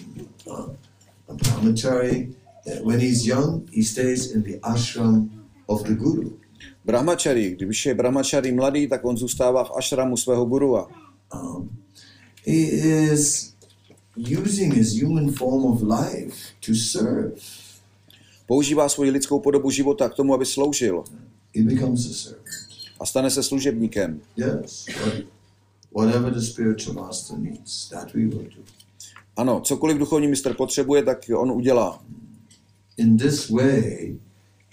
A 1.30 1.34
brahmachari, 1.34 2.36
uh, 2.66 2.88
when 2.88 3.00
he's 3.00 3.28
young, 3.28 3.70
he 3.72 3.84
stays 3.84 4.32
in 4.32 4.44
the 4.44 4.60
ashram 4.60 5.30
of 5.68 5.84
the 5.84 5.96
Guru. 5.96 6.32
Brahmačari, 6.86 7.56
když 7.56 7.86
je 7.86 7.94
brahmačari 7.96 8.52
mladý, 8.52 8.88
tak 8.88 9.06
on 9.06 9.18
zůstává 9.18 9.64
v 9.64 9.72
ašramu 9.78 10.18
svého 10.18 10.46
gurua. 10.46 10.88
Um, 11.36 11.70
he 12.48 12.54
is 13.14 13.54
using 14.46 14.74
his 14.74 15.02
human 15.02 15.32
form 15.32 15.66
of 15.66 15.82
life 15.82 16.38
to 16.66 16.76
serve. 16.76 17.32
Používá 18.46 18.90
svoji 18.90 19.12
lidskou 19.12 19.40
podobu 19.40 19.70
života 19.72 20.10
k 20.10 20.14
tomu, 20.16 20.34
aby 20.34 20.46
sloužil 20.46 21.04
He 21.56 21.64
becomes 21.64 22.06
a 22.06 22.14
servant. 22.14 22.48
a 23.00 23.06
stane 23.06 23.30
se 23.32 23.44
služebníkem. 23.44 24.22
Yes. 24.38 24.86
what- 25.06 25.24
Whatever 25.92 26.34
the 26.34 26.42
spiritual 26.42 26.94
master 26.96 27.38
needs, 27.38 27.90
that 27.90 28.14
we 28.14 28.22
will 28.22 28.44
do. 28.44 28.62
Ano, 29.38 29.62
cokoliv 29.62 29.98
duchovní 29.98 30.28
mistr 30.28 30.54
potřebuje, 30.54 31.04
tak 31.04 31.18
on 31.38 31.52
udělá. 31.52 32.04
In 32.98 33.18
this 33.18 33.50
way, 33.50 34.16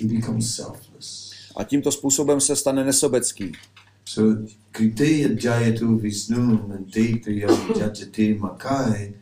he 0.01 0.07
becomes 0.09 0.55
selfless. 0.57 1.24
A 1.57 1.65
tímto 1.65 1.93
způsobem 1.93 2.41
se 2.41 2.57
stane 2.57 2.85
nesobecký. 2.85 3.53
So, 4.05 4.43
Kriteya 4.71 5.29
Jayatu 5.45 5.97
Vishnu 5.97 6.73
and 6.73 6.93
Tetriyam 6.93 7.73
Jajate 7.81 8.35
Makai, 8.39 9.15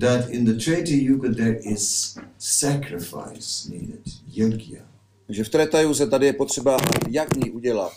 that 0.00 0.28
in 0.30 0.44
the 0.44 0.64
Treta 0.64 0.92
Yuga 0.92 1.28
there 1.34 1.58
is 1.62 2.18
sacrifice 2.38 3.68
needed, 3.68 4.00
yajna. 4.28 4.84
Takže 5.26 5.44
v 5.44 5.48
Tretajuze 5.48 6.06
tady 6.06 6.26
je 6.26 6.32
potřeba 6.32 6.76
jagní 7.08 7.50
udělat, 7.50 7.92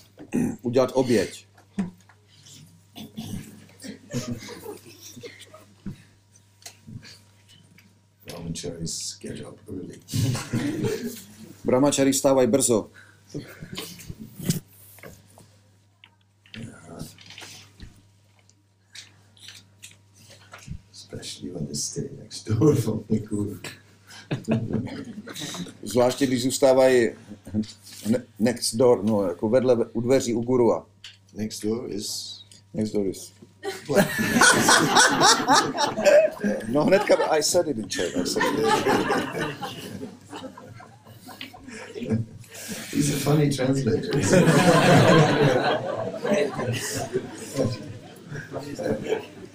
udělat 0.62 0.92
oběť. 0.94 1.48
Brahmacharis 8.26 9.18
get 9.22 9.48
up 9.48 9.60
early. 9.70 10.00
Brahmačarí 11.66 12.14
stávají 12.14 12.48
brzo. 12.48 12.90
They 21.42 21.76
stay 21.76 22.10
next 22.20 22.50
door 22.50 22.76
from 22.76 23.04
the 23.10 23.20
Guru. 23.20 23.58
Zvláště 25.84 26.28
když 26.28 26.44
zůstávají 26.44 27.10
ne- 28.10 28.24
next 28.40 28.76
door, 28.76 29.04
no, 29.04 29.28
jako 29.28 29.50
vedle 29.50 29.86
u 29.94 30.02
dveří 30.02 30.34
u 30.34 30.42
gurua. 30.42 30.86
Next 31.34 31.64
door 31.66 31.90
is 31.90 32.42
Next 32.74 32.94
door 32.94 33.08
is. 33.08 33.34
No 36.68 36.86
hnedka, 36.86 37.16
I 37.38 37.44
said 37.44 37.68
it 37.68 37.78
in 37.78 37.90
chat. 37.90 38.16
I 38.16 38.26
said 38.26 38.44
it. 38.44 38.66
He's 42.92 43.14
a 43.14 43.18
funny 43.18 43.50
translator. 43.50 44.12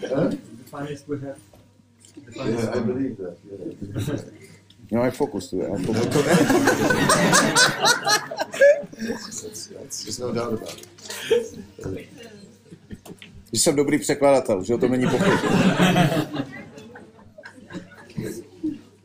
huh? 0.08 0.30
finest 0.70 1.08
we 1.08 1.18
have. 1.20 1.55
Yeah, 2.36 2.76
I 2.76 2.80
believe 2.80 3.16
that. 3.16 3.36
Yeah. 3.50 4.18
No, 4.90 5.02
I 5.02 5.10
focus 5.10 5.48
to 5.50 5.60
it. 5.60 5.70
I 5.70 5.78
focus. 5.84 6.06
That's, 8.98 9.66
that's, 9.66 10.02
there's 10.04 10.20
no 10.20 10.32
doubt 10.32 10.52
about 10.52 10.74
it. 10.74 12.08
Že 13.52 13.60
jsem 13.60 13.76
dobrý 13.76 13.98
překladatel, 13.98 14.64
že 14.64 14.74
o 14.74 14.78
tom 14.78 14.90
není 14.90 15.06
pochyb. 15.06 15.38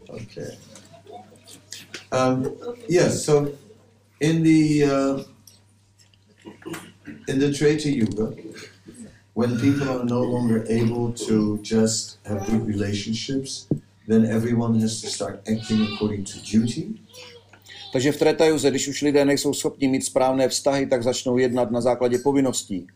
Okay. 0.10 0.58
Um, 2.12 2.46
yes. 2.90 3.24
So, 3.26 3.52
in 4.20 4.44
the 4.44 4.84
uh, 4.86 5.24
in 7.28 7.40
the 7.40 7.52
Treta 7.52 7.90
Yuga, 7.90 8.34
when 9.34 9.58
people 9.60 9.90
are 9.90 10.06
no 10.06 10.22
longer 10.22 10.66
able 10.70 11.14
to 11.28 11.60
just 11.64 12.20
have 12.26 12.46
good 12.48 12.68
relationships, 12.68 13.68
then 14.08 14.26
everyone 14.26 14.80
has 14.80 15.02
to 15.02 15.08
start 15.08 15.42
acting 15.48 15.88
according 15.94 16.24
to 16.24 16.40
duty. 16.52 16.88
Takže 17.94 18.12
v 18.12 18.18
Tretajuze, 18.18 18.70
když 18.70 18.88
už 18.88 19.02
lidé 19.02 19.26
nejsou 19.26 19.54
schopni 19.54 19.88
mít 19.88 20.06
správné 20.06 20.50
vztahy, 20.50 20.86
tak 20.86 21.04
začnou 21.04 21.38
jednat 21.38 21.72
na 21.72 21.82
základě 21.82 22.18
povinností. 22.18 22.88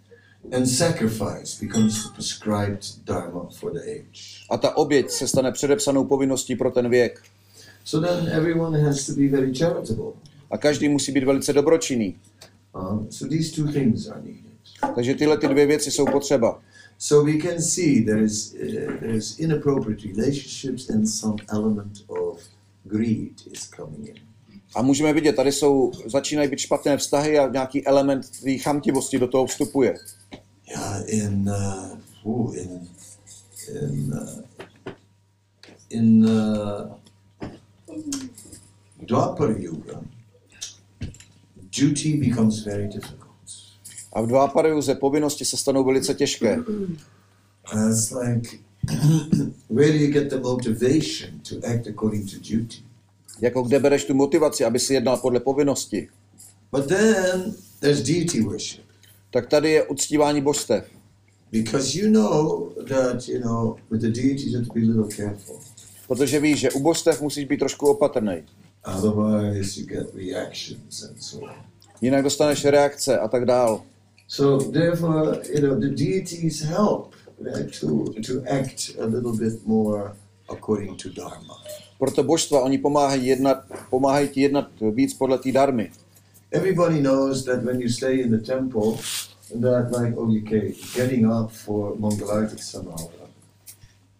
And 0.51 0.65
sacrifice 0.65 1.65
becomes 1.65 2.03
the 2.03 2.09
prescribed 2.13 2.85
dharma 3.05 3.49
for 3.59 3.73
the 3.73 3.79
age. 3.79 4.45
A 4.49 4.57
ta 4.57 4.77
oběť 4.77 5.11
se 5.11 5.27
stane 5.27 5.51
předepsanou 5.51 6.05
povinností 6.05 6.55
pro 6.55 6.71
ten 6.71 6.89
věk. 6.89 7.21
So 7.85 8.07
then 8.07 8.29
everyone 8.33 8.81
has 8.81 9.05
to 9.05 9.11
be 9.11 9.27
very 9.27 9.53
charitable. 9.53 10.13
A 10.51 10.57
každý 10.57 10.89
musí 10.89 11.11
být 11.11 11.23
velice 11.23 11.53
dobročinný. 11.53 12.15
Um, 12.75 13.07
so 13.11 13.35
these 13.35 13.55
two 13.55 13.71
things 13.71 14.07
are 14.07 14.21
needed. 14.21 14.44
Takže 14.95 15.15
tyhle 15.15 15.37
ty 15.37 15.47
dvě 15.47 15.65
věci 15.65 15.91
jsou 15.91 16.05
potřeba. 16.05 16.61
So 16.97 17.31
we 17.31 17.37
can 17.41 17.61
see 17.61 18.05
there 18.05 18.23
is 18.23 18.53
uh, 18.53 18.99
there 18.99 19.15
is 19.15 19.39
inappropriate 19.39 20.07
relationships 20.07 20.89
and 20.89 21.07
some 21.07 21.35
element 21.47 22.03
of 22.07 22.39
greed 22.83 23.33
is 23.51 23.69
coming 23.69 24.09
in. 24.09 24.15
A 24.75 24.81
můžeme 24.81 25.13
vidět, 25.13 25.35
tady 25.35 25.51
jsou, 25.51 25.91
začínají 26.05 26.49
být 26.49 26.59
špatné 26.59 26.97
vztahy 26.97 27.39
a 27.39 27.47
nějaký 27.51 27.87
element 27.87 28.41
té 28.43 28.57
chamtivosti 28.57 29.19
do 29.19 29.27
toho 29.27 29.45
vstupuje. 29.45 29.95
Yeah, 30.69 31.03
in 31.07 31.49
uh, 32.23 32.31
ooh, 32.31 32.55
in 32.57 32.87
in 33.69 34.13
uh, 34.13 34.93
in 35.89 36.25
uh, 36.25 36.91
Dwapara 39.01 39.53
Yuga, 39.57 40.01
duty 41.79 42.17
becomes 42.17 42.65
very 42.65 42.87
difficult. 42.87 43.24
A 44.15 44.21
v 44.21 44.27
Dváparajuze 44.27 44.95
povinnosti 44.95 45.45
se 45.45 45.57
stanou 45.57 45.83
velice 45.83 46.13
těžké. 46.13 46.59
It's 47.89 48.11
like 48.11 48.49
where 49.69 49.91
do 49.91 49.97
you 49.97 50.11
get 50.11 50.29
the 50.29 50.39
motivation 50.39 51.39
to 51.49 51.55
act 51.67 51.87
according 51.87 52.31
to 52.31 52.37
duty? 52.37 52.77
Jako 53.41 53.61
kde 53.61 53.79
bereš 53.79 54.05
tu 54.05 54.13
motivaci, 54.13 54.65
aby 54.65 54.79
si 54.79 54.93
jednal 54.93 55.17
podle 55.17 55.39
povinnosti. 55.39 56.07
But 56.71 56.85
then 56.85 57.55
there's 57.79 58.01
deity 58.01 58.41
worship. 58.41 58.85
Tak 59.31 59.47
tady 59.47 59.71
je 59.71 59.83
uctívání 59.83 60.41
božstev. 60.41 60.85
Because 61.51 61.99
you 61.99 62.11
know 62.11 62.69
that, 62.89 63.27
you 63.27 63.39
know, 63.39 63.75
with 63.91 64.01
the 64.01 64.09
deities 64.09 64.45
you 64.45 64.57
have 64.57 64.65
to 64.65 64.73
be 64.73 64.81
a 64.81 64.87
little 64.87 65.15
careful. 65.15 65.59
Protože 66.07 66.39
víš, 66.39 66.59
že 66.59 66.71
u 66.71 66.79
božstev 66.79 67.21
musíš 67.21 67.45
být 67.45 67.57
trošku 67.57 67.87
opatrný. 67.87 68.43
Otherwise 68.97 69.79
you 69.79 69.87
get 69.87 70.15
reactions 70.15 71.03
and 71.03 71.23
so 71.23 71.51
on. 71.51 71.55
Jinak 72.01 72.23
dostaneš 72.23 72.65
reakce 72.65 73.19
a 73.19 73.27
tak 73.27 73.45
dál. 73.45 73.81
So 74.35 74.57
therefore, 74.57 75.39
you 75.53 75.61
know, 75.61 75.79
the 75.79 75.89
deities 75.89 76.61
help 76.61 77.15
right, 77.39 77.71
to, 77.79 78.13
to 78.21 78.43
act 78.47 78.91
a 78.99 79.05
little 79.05 79.31
bit 79.31 79.65
more 79.65 80.11
according 80.49 80.97
to 80.97 81.09
Dharma. 81.09 81.55
Proto 81.99 82.23
božstva, 82.23 82.61
oni 82.61 82.77
pomáhají, 82.77 83.27
jednat, 83.27 83.63
pomáhají 83.89 84.29
ti 84.29 84.41
jednat 84.41 84.67
víc 84.91 85.13
podle 85.13 85.37
té 85.37 85.51
darmy. 85.51 85.91
Everybody 86.51 87.01
knows 87.01 87.45
that 87.45 87.63
when 87.63 87.81
you 87.81 87.89
stay 87.89 88.19
in 88.19 88.31
the 88.31 88.45
temple, 88.45 88.97
that 89.61 89.91
like, 89.91 90.17
okay, 90.17 90.73
getting 90.95 91.25
up 91.25 91.51
for 91.51 91.95
Mangalartik 91.99 92.63
somehow. 92.63 93.07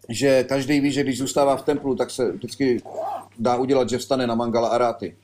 Že 0.10 0.44
každý 0.44 0.80
ví, 0.80 0.92
že 0.92 1.04
když 1.04 1.18
zůstává 1.18 1.58
v 1.58 1.66
templu, 1.66 1.96
tak 1.96 2.12
se 2.12 2.32
vždycky 2.32 2.82
dá 3.40 3.58
udělat, 3.58 3.90
že 3.90 3.98
vstane 3.98 4.28
na 4.28 4.36
Mangala 4.36 4.70
Arati. 4.70 5.16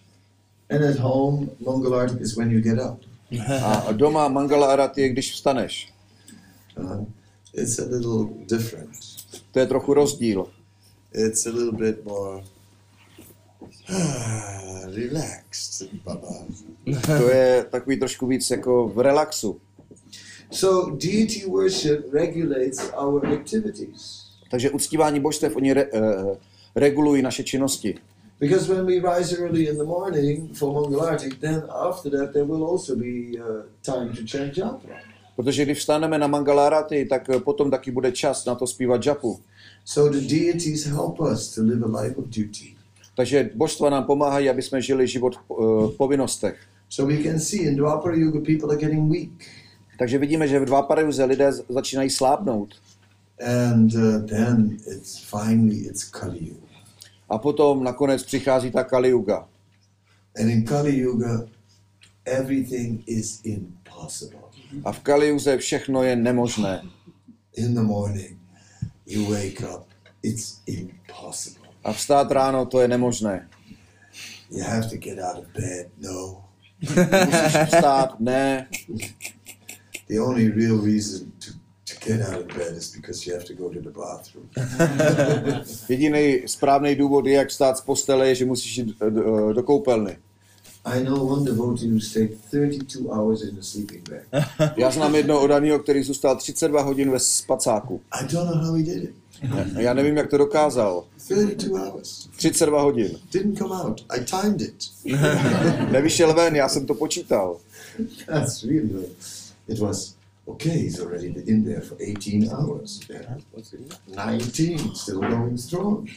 And 0.70 0.84
at 0.84 1.00
home, 1.00 1.50
Mangalartik 1.66 2.22
is 2.22 2.38
when 2.38 2.52
you 2.52 2.62
get 2.62 2.80
up. 2.80 3.11
A 3.64 3.92
doma 3.92 4.28
Mangala 4.28 4.68
Arati 4.74 5.02
je, 5.02 5.10
když 5.10 5.32
vstaneš. 5.32 5.94
Uh, 6.78 7.06
it's 7.54 7.80
a 7.80 7.86
little 7.90 8.46
different. 8.50 8.92
To 9.52 9.60
je 9.60 9.68
trochu 9.68 9.94
rozdíl. 9.94 10.48
It's 11.14 11.46
a 11.46 11.50
little 11.50 11.72
bit 11.72 12.06
more 12.06 12.44
relaxed, 14.96 15.94
Baba. 16.04 16.28
To 17.06 17.30
je 17.30 17.66
takový 17.70 18.00
trošku 18.00 18.28
víc 18.28 18.52
jako 18.52 18.88
v 18.88 19.00
relaxu. 19.00 19.60
So 20.52 20.96
deity 20.96 21.46
worship 21.46 22.14
regulates 22.14 22.92
our 22.98 23.26
activities. 23.26 24.26
Takže 24.52 24.70
uctívání 24.70 25.20
božstev, 25.20 25.56
oni 25.56 25.74
re, 25.74 25.92
uh, 25.92 26.36
regulují 26.76 27.22
naše 27.22 27.44
činnosti. 27.44 27.98
Because 28.42 28.68
when 28.74 28.86
we 28.86 29.00
rise 29.00 29.38
early 29.38 29.70
in 29.70 29.78
the 29.78 29.84
morning 29.84 30.50
for 30.54 30.74
Mangalartik, 30.74 31.40
then 31.40 31.62
after 31.70 32.10
that 32.10 32.34
there 32.34 32.46
will 32.46 32.64
also 32.64 32.96
be 32.96 33.38
uh, 33.38 33.46
time 33.86 34.10
to 34.18 34.22
chant 34.26 34.58
japa. 34.58 34.88
Protože 35.36 35.66
když 35.66 35.80
vstaneme 35.80 36.18
na 36.18 36.28
Mangalarati, 36.28 37.06
tak 37.06 37.30
eh, 37.30 37.40
potom 37.40 37.72
taky 37.72 37.92
bude 37.92 38.12
čas 38.12 38.46
na 38.46 38.56
to 38.56 38.68
zpívat 38.68 39.06
japu. 39.06 39.40
So 39.86 40.20
the 40.20 40.28
deities 40.28 40.86
help 40.86 41.20
us 41.20 41.56
to 41.56 41.62
live 41.62 41.86
a 41.86 42.02
life 42.02 42.16
of 42.18 42.26
duty. 42.26 42.76
Takže 43.16 43.50
božstva 43.56 43.90
nám 43.90 44.04
pomáhají, 44.04 44.50
aby 44.50 44.62
jsme 44.62 44.82
žili 44.82 45.08
život 45.08 45.36
uh, 45.48 45.58
v 45.92 45.98
povinnostech. 45.98 46.58
So 46.90 47.16
we 47.16 47.24
can 47.24 47.40
see 47.40 47.62
in 47.62 47.76
Dwapara 47.76 48.16
Yuga 48.16 48.40
people 48.40 48.70
are 48.72 48.78
getting 48.82 49.12
weak. 49.12 49.46
Takže 50.00 50.18
vidíme, 50.18 50.48
že 50.48 50.60
v 50.60 50.66
Dváparajuze 50.66 51.24
lidé 51.26 51.52
z- 51.52 51.64
začínají 51.70 52.10
slábnout. 52.10 52.70
And 53.46 53.94
uh, 53.94 54.26
then 54.26 54.78
it's 54.88 55.18
finally 55.20 55.76
it's 55.76 56.04
Kali 56.04 56.40
Yuga. 56.42 56.71
A 57.32 57.38
potom 57.38 57.84
nakonec 57.84 58.24
přichází 58.24 58.72
ta 58.72 58.84
Kali 58.84 59.10
Yuga. 59.10 59.48
And 60.40 60.50
in 60.50 60.66
Kali 60.66 60.98
Yuga, 60.98 61.48
everything 62.26 63.04
is 63.08 63.42
impossible. 63.44 64.40
A 64.84 64.92
v 64.92 65.00
Kali 65.00 65.28
Yuze 65.28 65.58
všechno 65.58 66.04
je 66.04 66.16
nemožné. 66.16 66.82
In 67.56 67.74
the 67.74 67.82
morning, 67.82 68.38
you 69.06 69.26
wake 69.26 69.62
up, 69.62 69.88
it's 70.24 70.62
impossible. 70.66 71.68
A 71.84 71.94
vstát 71.94 72.32
ráno, 72.32 72.66
to 72.66 72.82
je 72.82 72.88
nemožné. 72.88 73.50
You 74.52 74.64
have 74.64 74.90
to 74.90 74.98
get 74.98 75.20
out 75.20 75.38
of 75.38 75.46
bed. 75.54 75.92
No. 75.98 76.44
Musíš 76.82 77.56
vstát, 77.66 78.20
ne. 78.20 78.68
The 80.08 80.20
only 80.20 80.50
real 80.50 80.82
reason 80.82 81.32
to, 81.32 81.52
to 82.00 82.10
get 82.10 82.22
out 82.22 82.42
of 82.42 82.58
bed 82.58 82.78
is 82.78 82.96
because 82.96 83.28
you 83.28 83.34
have 83.34 83.46
to 83.46 83.54
go 83.54 83.70
to 83.70 83.82
the 83.82 83.90
bathroom. 83.90 84.50
Jediný 85.90 86.42
správný 86.46 86.96
důvod 86.96 87.26
je, 87.26 87.34
jak 87.34 87.50
vstát 87.50 87.78
z 87.78 87.82
postele, 87.82 88.28
je, 88.28 88.36
že 88.36 88.46
musíš 88.46 88.78
jít 88.78 88.96
eh, 89.02 89.10
do, 89.10 89.54
do 89.54 89.64
koupelny. 89.64 90.18
I 90.86 91.04
know 91.04 91.34
one 91.34 91.46
devotee 91.46 91.92
who 91.92 92.00
stayed 92.00 92.42
32 92.50 93.16
hours 93.16 93.44
in 93.44 93.60
a 93.60 93.62
sleeping 93.62 94.10
bag. 94.10 94.46
Já 94.78 94.92
znám 94.92 95.16
jednoho 95.16 95.42
odaného, 95.42 95.80
který 95.80 96.04
zůstal 96.04 96.36
32 96.36 96.82
hodin 96.82 97.12
ve 97.12 97.20
spacáku. 97.20 98.02
I 98.12 98.28
don't 98.28 98.50
know 98.50 98.66
how 98.66 98.74
he 98.74 98.84
did 98.84 99.04
it. 99.04 99.16
Já 99.78 99.94
nevím, 99.94 100.18
jak 100.18 100.30
to 100.30 100.38
dokázal. 100.38 101.04
32 101.18 101.86
hours. 101.86 102.28
32 102.38 102.82
hodin. 102.82 103.20
Didn't 103.32 103.58
come 103.58 103.76
out. 103.76 104.06
I 104.10 104.26
timed 104.26 104.62
it. 104.62 104.76
Nevyšel 105.92 106.34
ven, 106.34 106.56
já 106.56 106.70
jsem 106.70 106.86
to 106.86 106.94
počítal. 106.94 107.58
That's 108.26 108.64
really 108.64 108.88
good. 108.88 109.10
It 109.68 109.80
was 109.80 110.16
okay. 110.48 110.78
He's 110.78 111.00
already 111.00 111.34
in 111.48 111.64
there 111.64 111.82
for 111.82 111.98
18 112.00 112.50
hours. 112.50 113.00
Yeah. 113.10 113.38
19, 114.08 114.96
still 114.96 115.20
going 115.20 115.58
strong. 115.58 116.10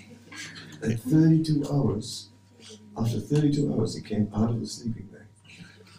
At 0.82 1.00
32 1.00 1.64
hours, 1.70 2.30
after 2.96 3.20
32 3.20 3.72
hours, 3.72 3.94
he 3.94 4.02
came 4.02 4.28
out 4.34 4.50
of 4.50 4.60
the 4.60 4.66
sleeping 4.66 5.06
bag. 5.12 5.20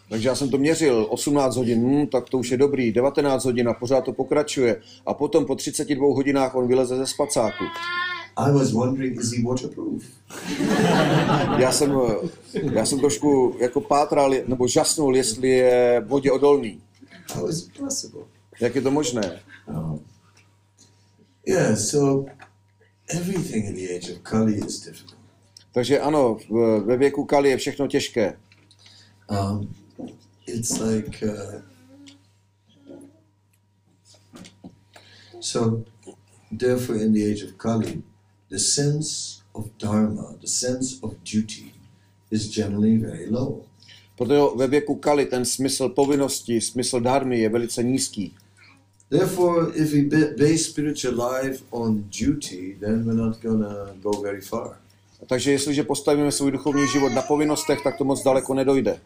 Takže 0.10 0.28
já 0.28 0.36
jsem 0.36 0.50
to 0.50 0.58
měřil, 0.58 1.08
18 1.10 1.56
hodin, 1.56 1.80
hm, 1.82 2.08
tak 2.08 2.30
to 2.30 2.38
už 2.38 2.52
je 2.52 2.58
dobrý, 2.58 2.92
19 2.92 3.46
hodin 3.46 3.70
a 3.70 3.74
pořád 3.74 4.02
to 4.02 4.14
pokračuje. 4.14 4.82
A 5.06 5.14
potom 5.14 5.46
po 5.46 5.56
32 5.56 6.16
hodinách 6.16 6.56
on 6.56 6.68
vyleze 6.68 6.98
ze 6.98 7.08
spacáku. 7.08 7.64
I 8.38 8.52
was 8.52 8.72
wondering, 8.72 9.20
is 9.20 9.32
he 9.32 9.44
waterproof? 9.44 10.04
Já 11.58 11.72
jsem, 11.72 11.94
já 12.74 12.86
jsem 12.86 13.00
trošku 13.00 13.56
jako 13.60 13.82
pátral, 13.82 14.34
nebo 14.48 14.68
žasnul, 14.68 15.16
jestli 15.16 15.50
je 15.50 16.04
vodě 16.08 16.32
odolný. 16.32 16.82
How 17.34 17.50
is 17.50 17.68
it 17.68 17.78
possible? 17.80 18.22
Jak 18.62 18.76
je 18.76 18.82
to 18.82 18.92
možné? 18.92 19.40
Um, 19.68 20.00
yeah, 21.48 21.76
so 21.78 22.26
everything 23.10 23.66
in 23.66 23.76
the 23.76 23.96
age 23.96 24.10
of 24.12 24.18
Kali 24.24 24.54
is 24.58 24.80
difficult. 24.80 25.16
Takže 25.74 26.00
ano, 26.00 26.38
v- 26.50 26.80
ve 26.86 26.98
věku 26.98 27.26
Kali 27.26 27.50
je 27.50 27.58
všechno 27.58 27.88
těžké. 27.88 28.38
Um, 29.30 29.76
it's 30.48 30.80
like 30.80 31.26
uh, 31.26 31.62
so. 35.40 35.84
Therefore, 36.60 37.00
in 37.02 37.14
the 37.14 37.32
age 37.32 37.44
of 37.44 37.58
Kali, 37.58 38.04
the 38.50 38.60
sense 38.60 39.42
of 39.54 39.66
dharma, 39.78 40.36
the 40.42 40.48
sense 40.48 40.98
of 41.02 41.14
duty, 41.24 41.74
is 42.32 42.48
generally 42.50 42.98
very 42.98 43.30
low. 43.30 43.66
Protože 44.18 44.40
ve 44.56 44.68
věku 44.68 44.96
Kali 44.96 45.26
ten 45.26 45.46
smysl 45.46 45.90
povinnosti, 45.90 46.62
smysl 46.62 47.00
dharmy 47.00 47.40
je 47.40 47.50
velice 47.50 47.84
nízký. 47.84 48.36
Therefore, 49.10 49.72
if 49.76 49.94
we 49.94 50.02
ba- 50.04 50.34
base 50.40 50.58
spiritual 50.58 51.32
life 51.32 51.64
on 51.70 52.04
duty, 52.20 52.78
then 52.80 53.04
we're 53.06 53.22
not 53.22 53.42
gonna 53.42 53.76
go 54.02 54.12
very 54.22 54.42
far. 54.42 54.78
Takže 55.28 55.52
jestliže 55.52 55.84
postavíme 55.84 56.32
svůj 56.32 56.52
duchovní 56.52 56.88
život 56.88 57.10
na 57.10 57.22
povinnostech, 57.22 57.80
tak 57.84 57.98
to 57.98 58.04
moc 58.04 58.24
daleko 58.24 58.54
nedojde. 58.54 59.00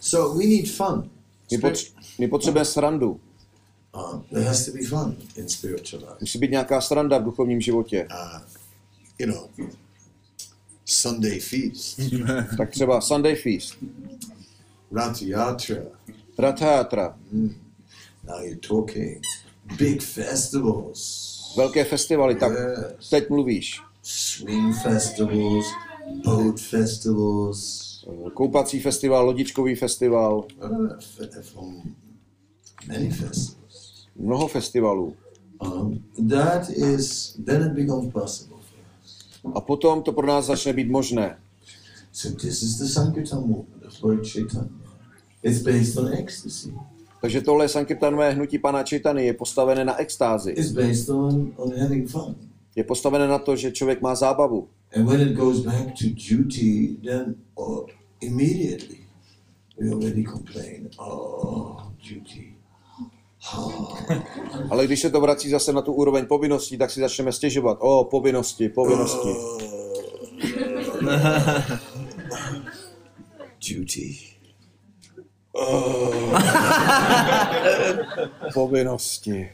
So 0.00 0.38
we 0.38 0.44
need 0.46 0.70
fun. 0.70 1.10
My, 1.52 1.58
potř- 1.58 1.92
my 2.18 2.28
potřebujeme 2.28 2.64
srandu. 2.64 3.20
Uh, 3.96 4.20
there 4.32 4.44
has 4.44 4.66
to 4.66 4.72
be 4.72 4.82
fun 4.84 5.16
in 5.36 5.48
spiritual 5.48 6.02
life. 6.02 6.16
Musí 6.20 6.38
být 6.38 6.50
nějaká 6.50 6.80
sranda 6.80 7.18
v 7.18 7.24
duchovním 7.24 7.60
životě. 7.60 8.08
Uh, 8.10 8.40
you 9.18 9.26
know, 9.26 9.48
Sunday 10.84 11.40
feast, 11.40 12.00
Tak 12.56 12.70
třeba 12.70 13.00
Sunday 13.00 13.34
Feast, 13.34 13.74
Rati 14.92 15.26
Yatra. 15.30 15.82
Rathayatra, 16.38 17.14
Now 18.24 18.40
you're 18.42 18.56
talking 18.68 19.20
big 19.78 20.02
festivals, 20.02 21.54
velké 21.56 21.84
festivaly, 21.84 22.34
tak 22.34 22.52
Yes. 22.52 23.08
teď 23.10 23.30
mluvíš. 23.30 23.82
swing 24.02 24.74
festivals, 24.82 25.66
boat 26.24 26.60
festivals, 26.60 27.86
Koupací 28.34 28.80
festival, 28.80 29.26
lodičkový 29.26 29.74
festival, 29.76 30.44
uh, 30.64 30.88
from 31.42 31.82
many 32.88 33.10
festivals. 33.10 34.06
mnoho 34.16 34.48
festivalů. 34.48 35.16
Um, 35.66 36.04
that 36.30 36.68
is, 36.70 37.36
then 37.46 37.62
it 37.62 37.72
becomes 37.72 38.12
possible. 38.12 38.56
A 39.54 39.60
potom 39.60 40.02
to 40.02 40.12
pro 40.12 40.26
nás 40.26 40.44
začne 40.46 40.72
být 40.72 40.90
možné. 40.90 41.38
So 42.16 42.30
this 42.30 42.62
is 42.62 42.78
the 42.78 42.88
Sankirtan 42.88 43.40
movement 43.40 43.84
of 43.84 44.02
Lord 44.02 44.24
Chaitanya. 44.24 44.70
It's 45.42 45.58
based 45.58 45.98
on 45.98 46.12
ecstasy. 46.12 46.72
Takže 47.20 47.40
tohle 47.40 47.68
Sankirtanové 47.68 48.30
hnutí 48.30 48.58
pana 48.58 48.82
Čitany 48.82 49.26
je 49.26 49.32
postavené 49.32 49.84
na 49.84 49.96
extázi. 49.96 50.50
It's 50.50 50.72
based 50.72 51.08
on, 51.08 51.52
on 51.56 51.78
having 51.78 52.10
fun. 52.10 52.34
Je 52.76 52.84
postavené 52.84 53.28
na 53.28 53.38
to, 53.38 53.56
že 53.56 53.72
člověk 53.72 54.00
má 54.00 54.14
zábavu. 54.14 54.68
And 54.96 55.06
when 55.06 55.20
it 55.20 55.32
goes 55.32 55.60
back 55.60 55.86
to 55.86 56.04
duty, 56.30 56.96
then 57.04 57.34
oh, 57.54 57.86
immediately 58.20 58.98
we 59.80 59.90
already 59.90 60.24
complain. 60.24 60.88
Oh, 60.98 61.76
duty. 62.08 62.54
Ale 64.70 64.86
když 64.86 65.00
se 65.00 65.10
to 65.10 65.20
vrací 65.20 65.50
zase 65.50 65.72
na 65.72 65.82
tu 65.82 65.92
úroveň 65.92 66.26
povinností, 66.26 66.78
tak 66.78 66.90
si 66.90 67.00
začneme 67.00 67.32
stěžovat. 67.32 67.78
O, 67.80 68.04
povinnosti, 68.04 68.68
povinnosti. 68.68 69.28
duty. 73.68 74.36
Povinnosti. 78.54 79.48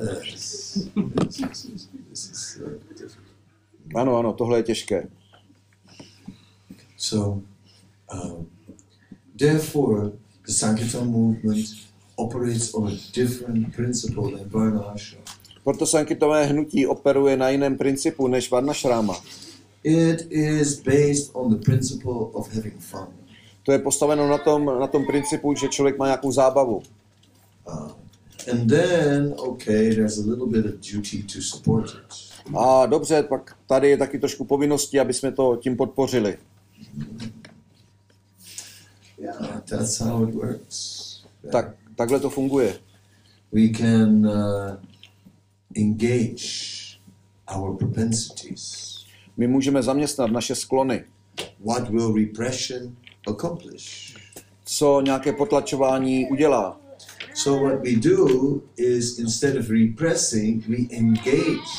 Uh, 0.00 0.22
difficult. 2.98 3.26
Ano, 3.94 4.18
ano, 4.18 4.32
tohle 4.32 4.58
je 4.58 4.62
těžké. 4.62 5.08
So, 6.96 7.42
um, 8.14 8.46
therefore, 9.38 10.10
the 10.46 10.52
Sankirtan 10.52 11.08
movement 11.08 11.66
operates 12.16 12.74
on 12.74 12.88
a 12.88 12.92
different 13.14 13.76
principle 13.76 14.30
than 14.30 14.48
Varnashram. 14.48 15.22
Proto 15.64 15.86
Sankirtové 15.86 16.44
hnutí 16.44 16.86
operuje 16.86 17.36
na 17.36 17.48
jiném 17.48 17.78
principu 17.78 18.28
než 18.28 18.50
Varnašráma. 18.50 19.20
It 19.84 20.26
is 20.30 20.80
based 20.80 21.30
on 21.34 21.50
the 21.50 21.64
principle 21.64 22.30
of 22.34 22.54
having 22.54 22.78
fun. 22.78 23.06
To 23.62 23.72
je 23.72 23.78
postaveno 23.78 24.28
na 24.28 24.38
tom, 24.38 24.64
na 24.64 24.86
tom 24.86 25.06
principu, 25.06 25.54
že 25.54 25.68
člověk 25.68 25.98
má 25.98 26.06
nějakou 26.06 26.32
zábavu. 26.32 26.82
Uh, 27.68 27.90
and 28.52 28.68
then, 28.68 29.34
okay, 29.36 29.94
there's 29.94 30.18
a 30.18 30.26
little 30.26 30.46
bit 30.46 30.66
of 30.66 30.72
duty 30.92 31.22
to 31.22 31.40
support 31.40 31.90
it. 31.90 32.32
A 32.56 32.86
dobře, 32.86 33.22
pak 33.22 33.56
tady 33.66 33.90
je 33.90 33.96
taky 33.96 34.18
trošku 34.18 34.44
povinnosti, 34.44 35.00
aby 35.00 35.14
jsme 35.14 35.32
to 35.32 35.56
tím 35.56 35.76
podpořili. 35.76 36.38
Yeah, 39.18 39.60
that's 39.64 40.00
how 40.00 40.28
it 40.28 40.34
works. 40.34 41.02
Tak, 41.52 41.74
takhle 41.96 42.20
to 42.20 42.30
funguje. 42.30 42.78
We 43.52 43.68
can 43.68 44.26
uh, 44.26 44.76
engage 45.76 46.42
our 47.56 47.76
propensities. 47.76 48.91
My 49.36 49.46
můžeme 49.46 49.82
zaměstnat 49.82 50.30
naše 50.30 50.54
sklony. 50.54 51.04
What 51.64 51.90
will 51.90 52.14
repression 52.14 52.96
accomplish? 53.26 54.16
Co 54.64 55.00
nějaké 55.00 55.32
potlačování 55.32 56.26
udělá? 56.30 56.80
So 57.34 57.68
what 57.68 57.82
we 57.82 57.96
do 57.96 58.60
is 58.76 59.18
instead 59.18 59.56
of 59.56 59.70
repressing, 59.70 60.68
we 60.68 60.96
engage 60.96 61.70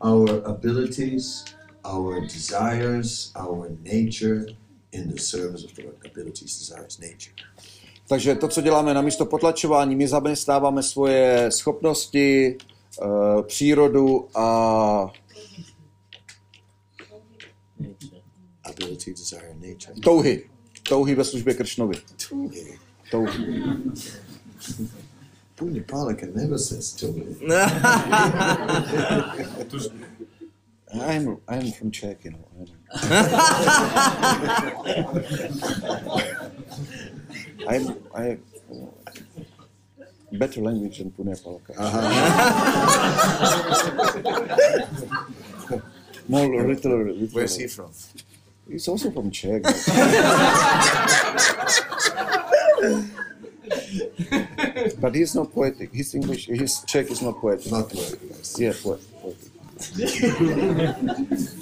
our 0.00 0.42
abilities, 0.44 1.44
our 1.84 2.20
desires, 2.20 3.32
our 3.34 3.68
nature 3.84 4.46
in 4.92 5.08
the 5.08 5.20
service 5.20 5.64
of 5.64 5.78
our 5.78 5.94
abilities, 6.10 6.58
desires, 6.58 6.98
nature. 6.98 7.34
Takže 8.08 8.34
to, 8.34 8.48
co 8.48 8.60
děláme 8.60 8.94
na 8.94 9.02
místo 9.02 9.26
potlačování, 9.26 9.96
my 9.96 10.08
zaměstnáváme 10.08 10.82
svoje 10.82 11.50
schopnosti, 11.50 12.56
eh, 12.56 13.06
přírodu 13.42 14.28
a 14.34 15.10
Ability, 18.68 19.12
desire, 19.14 19.54
nature. 19.60 19.94
touhy. 20.00 20.42
Touhy 20.82 21.14
ve 21.14 21.24
službě 21.24 21.54
Kršnovi. 21.54 21.96
Tuhi. 22.28 22.78
Touhy. 23.10 23.62
Punyapalika 25.54 26.26
never 26.34 26.58
says 26.58 26.92
tuhi. 26.92 27.36
I'm, 30.94 31.36
I'm 31.48 31.72
from 31.72 31.90
Czech, 31.90 32.24
you 32.24 32.30
know. 32.30 32.44
I'm, 37.68 37.94
I 38.14 38.38
better 40.32 40.60
language 40.60 40.98
than 40.98 41.10
Pune 41.10 41.36
Palka. 41.42 41.72
Uh-huh. 41.76 42.08
More 46.28 46.66
little, 46.66 46.98
little. 46.98 47.26
Where's 47.32 47.56
he 47.56 47.66
from? 47.66 47.90
He's 48.68 48.86
also 48.88 49.10
from 49.10 49.30
Czech. 49.30 49.62
but 55.00 55.14
he's 55.14 55.34
not 55.34 55.52
poetic. 55.52 55.92
His 55.92 56.14
English, 56.14 56.46
his 56.46 56.80
Czech 56.86 57.10
is 57.10 57.20
not 57.22 57.38
poetic. 57.40 57.70
Not 57.72 57.90
this. 57.90 58.56
Yeah, 58.58 58.72
poetic. 58.82 59.06
poetic. 59.22 59.48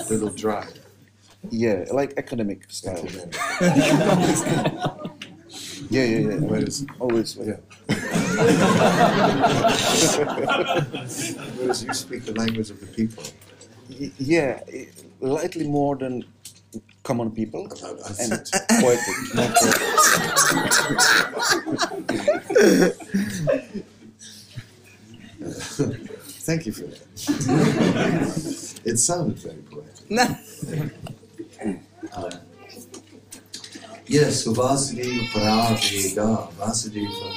Little 0.10 0.30
dry. 0.30 0.66
Yeah, 1.50 1.84
like 1.92 2.14
academic 2.18 2.70
style. 2.70 3.06
Yeah, 5.90 6.04
yeah, 6.04 6.18
yeah. 6.18 6.36
Where 6.40 6.62
is 6.64 6.84
Always. 6.98 7.36
yeah. 7.36 7.56
Whereas 11.56 11.84
you 11.84 11.94
speak 11.94 12.24
the 12.24 12.32
language 12.34 12.70
of 12.70 12.80
the 12.80 12.86
people. 12.86 13.22
Y- 14.00 14.10
Yeah, 14.18 14.60
i- 14.72 14.88
slightly 15.20 15.68
more 15.68 15.94
than 15.96 16.24
common 17.06 17.30
people 17.30 17.62
I- 17.84 17.88
I 17.88 18.14
and 18.22 18.32
poetic. 18.82 19.16
more 19.34 19.50
poetic. 19.58 20.86
Thank 25.38 26.66
you 26.66 26.72
for 26.72 26.84
that. 26.84 27.00
it 28.84 28.96
sounded 28.98 29.38
very 29.38 29.62
poetic. 29.70 30.10
Um, 32.12 32.32
yes, 34.06 34.44
so 34.44 34.52
Vasudeva 34.54 35.24
Paraveda, 35.32 36.52
Vasudeva 36.52 37.30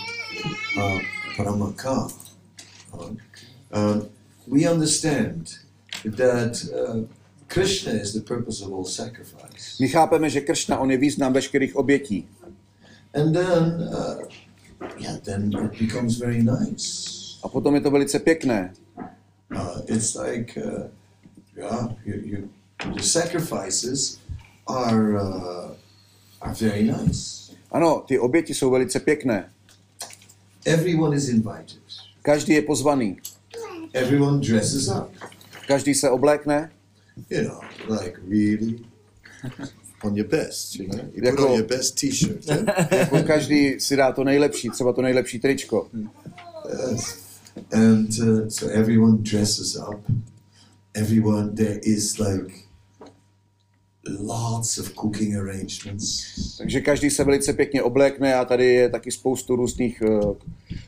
uh, 0.77 0.99
Paramaka. 1.35 2.13
Um, 2.93 3.17
um, 3.71 4.09
we 4.47 4.65
understand 4.67 5.57
that 6.03 6.55
uh, 6.73 7.01
Krishna 7.49 7.91
is 7.91 8.13
the 8.13 8.21
purpose 8.21 8.65
of 8.65 8.71
all 8.71 8.85
sacrifice. 8.85 9.77
My 9.79 9.87
chápeme, 9.87 10.29
že 10.29 10.41
Kršna, 10.41 10.79
on 10.79 10.91
je 10.91 10.97
význam 10.97 11.33
veškerých 11.33 11.75
obětí. 11.75 12.27
And 13.13 13.33
then, 13.33 13.89
uh, 13.89 14.21
yeah, 14.97 15.17
then 15.17 15.51
it 15.65 15.79
becomes 15.79 16.17
very 16.17 16.43
nice. 16.43 17.19
A 17.43 17.47
potom 17.47 17.75
je 17.75 17.81
to 17.81 17.91
velice 17.91 18.19
pěkné. 18.19 18.73
Uh, 19.55 19.81
it's 19.87 20.15
like, 20.15 20.57
uh, 20.57 20.87
yeah, 21.57 21.87
you, 22.05 22.13
you, 22.23 22.49
the 22.95 23.03
sacrifices 23.03 24.19
are 24.67 25.15
uh, 25.15 25.71
are 26.41 26.53
very 26.53 26.83
nice. 26.83 27.51
Ano, 27.71 28.03
ty 28.07 28.19
oběti 28.19 28.53
jsou 28.53 28.71
velice 28.71 28.99
pěkné. 28.99 29.51
Everyone 30.65 31.17
is 31.17 31.29
invited. 31.29 31.81
Každý 32.21 32.53
je 32.53 32.61
pozvaný. 32.61 33.17
Everyone 33.93 34.39
dresses 34.39 34.87
up. 34.87 35.11
Každý 35.67 35.93
se 35.95 36.09
oblékne. 36.09 36.71
You 37.29 37.43
know, 37.43 37.59
like 37.89 38.19
really 38.29 38.79
on 40.03 40.15
your 40.17 40.27
best. 40.27 40.75
You 40.75 40.87
know, 40.87 40.99
you 41.05 41.11
put 41.11 41.23
Jako- 41.23 41.47
on 41.47 41.53
your 41.53 41.67
best 41.67 41.95
T-shirt. 41.99 42.47
yeah? 42.47 42.91
Jako 42.99 43.23
každý 43.23 43.79
si 43.79 43.95
dá 43.95 44.11
to 44.11 44.23
nejlepší, 44.23 44.69
třeba 44.69 44.93
to 44.93 45.01
nejlepší 45.01 45.39
tričko. 45.39 45.87
Yes. 46.91 47.17
And 47.73 48.09
uh, 48.19 48.47
so 48.47 48.79
everyone 48.79 49.17
dresses 49.17 49.75
up. 49.75 49.99
Everyone, 50.93 51.49
there 51.55 51.79
is 51.83 52.17
like 52.17 52.53
lots 54.19 54.77
of 54.77 54.93
cooking 54.93 55.35
arrangements. 55.35 56.23
Takže 56.57 56.81
každý 56.81 57.09
se 57.09 57.23
velice 57.23 57.53
pěkně 57.53 57.83
oblékne 57.83 58.35
a 58.35 58.45
tady 58.45 58.65
je 58.65 58.89
taky 58.89 59.11
spoustu 59.11 59.55
různých 59.55 60.01
uh, 60.01 60.19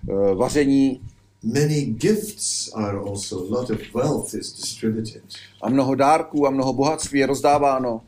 uh, 0.08 0.38
vaření 0.38 1.02
Many 1.44 1.86
gifts 1.86 2.70
are 2.74 3.00
also, 3.00 3.40
a 3.40 3.50
lot 3.50 3.70
of 3.70 3.80
wealth 3.94 4.34
is 4.34 4.54
distributed. 4.54 5.24
a 5.62 5.70
mnoho 5.70 5.96
dárků 5.96 6.48
a 6.48 6.50
mnoho 6.50 6.74
bohatství 6.74 7.20
je 7.20 7.26
rozdáváno. 7.26 8.02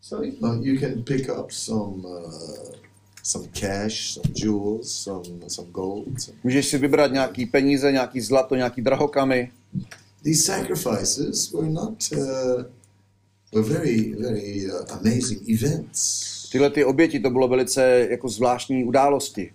So 0.00 0.24
you, 0.60 0.80
can 0.80 1.02
pick 1.02 1.28
up 1.28 1.50
some 1.50 2.04
uh, 2.04 2.74
some 3.22 3.48
cash, 3.48 4.14
some 4.14 4.34
jewels, 4.34 5.02
some 5.02 5.22
some 5.48 5.70
gold. 5.70 6.20
Some. 6.20 6.38
Můžeš 6.44 6.66
si 6.66 6.78
vybrat 6.78 7.12
nějaký 7.12 7.46
peníze, 7.46 7.92
nějaký 7.92 8.20
zlato, 8.20 8.54
nějaký 8.54 8.82
drahokamy. 8.82 9.52
These 10.22 10.42
sacrifices 10.42 11.52
were 11.52 11.70
not 11.70 12.04
uh, 12.12 12.64
were 13.52 13.68
very 13.78 14.14
very 14.22 14.66
uh, 14.66 14.98
amazing 14.98 15.48
events. 15.48 16.50
Tyhle 16.52 16.70
ty 16.70 16.84
oběti, 16.84 17.20
to 17.20 17.30
bylo 17.30 17.48
velice 17.48 18.06
jako 18.10 18.28
zvláštní 18.28 18.84
události. 18.84 19.52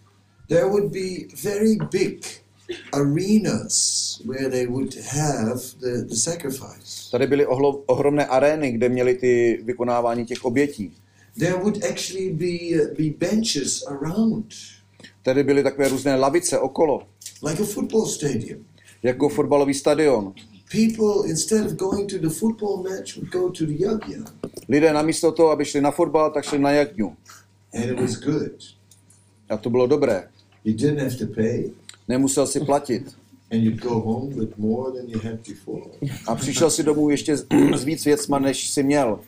There 0.47 0.65
would 0.65 0.91
be 0.91 1.35
very 1.43 1.77
big 1.91 2.44
arenas 2.93 4.21
where 4.25 4.49
they 4.49 4.65
would 4.67 4.95
have 4.95 5.61
the, 5.79 6.03
the 6.09 6.15
sacrifice. 6.15 7.11
Tady 7.11 7.27
byly 7.27 7.45
ohlo, 7.45 7.77
ohromné 7.85 8.25
arény, 8.25 8.71
kde 8.71 8.89
měli 8.89 9.15
ty 9.15 9.59
vykonávání 9.63 10.25
těch 10.25 10.45
obětí. 10.45 10.93
There 11.39 11.53
would 11.55 11.83
actually 11.83 12.29
be 12.33 12.81
uh, 12.81 12.87
be 12.97 13.27
benches 13.29 13.83
around, 13.87 14.45
Tady 15.23 15.43
byly 15.43 15.63
takové 15.63 15.87
různé 15.89 16.15
lavice 16.15 16.59
okolo, 16.59 17.07
like 17.47 17.63
a 17.63 17.65
football 17.65 18.05
stadium. 18.05 18.65
jako 19.03 19.29
fotbalový 19.29 19.73
stadion. 19.73 20.33
People, 20.71 21.29
instead 21.29 21.65
of 21.65 21.71
going 21.73 22.09
to 22.11 22.17
the 22.17 22.29
football 22.29 22.83
match, 22.83 23.15
would 23.17 23.29
go 23.31 23.49
to 23.49 23.65
the 23.65 23.73
yagya, 23.83 24.23
Lidé 24.69 24.93
namísto 24.93 25.31
toho, 25.31 25.49
aby 25.51 25.65
šli 25.65 25.81
na 25.81 25.91
fotbal, 25.91 26.31
tak 26.31 26.45
šli 26.45 26.59
na 26.59 26.71
jagňu. 26.71 27.15
and 27.73 27.83
it 27.83 27.99
was 27.99 28.15
good. 28.15 28.51
A 29.49 29.57
to 29.57 29.69
bylo 29.69 29.87
dobré. 29.87 30.27
You 30.63 30.73
didn't 30.73 30.99
have 30.99 31.15
to 31.15 31.27
pay, 31.35 31.71
Nemusel 32.07 32.47
si 32.47 32.59
platit. 32.59 33.15
A 36.27 36.35
přišel 36.35 36.69
si 36.69 36.83
domů 36.83 37.09
ještě 37.09 37.37
s, 37.37 37.83
víc 37.85 38.05
věcma, 38.05 38.39
než 38.39 38.69
si 38.69 38.83
měl. 38.83 39.19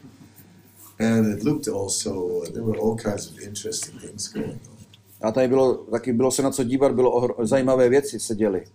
A 5.21 5.31
tady 5.31 5.47
bylo, 5.47 5.73
taky 5.73 6.13
bylo 6.13 6.31
se 6.31 6.41
na 6.41 6.51
co 6.51 6.63
dívat, 6.63 6.95
bylo 6.95 7.11
ohro, 7.11 7.47
zajímavé 7.47 7.89
věci 7.89 8.19
se 8.19 8.35
děly. 8.35 8.65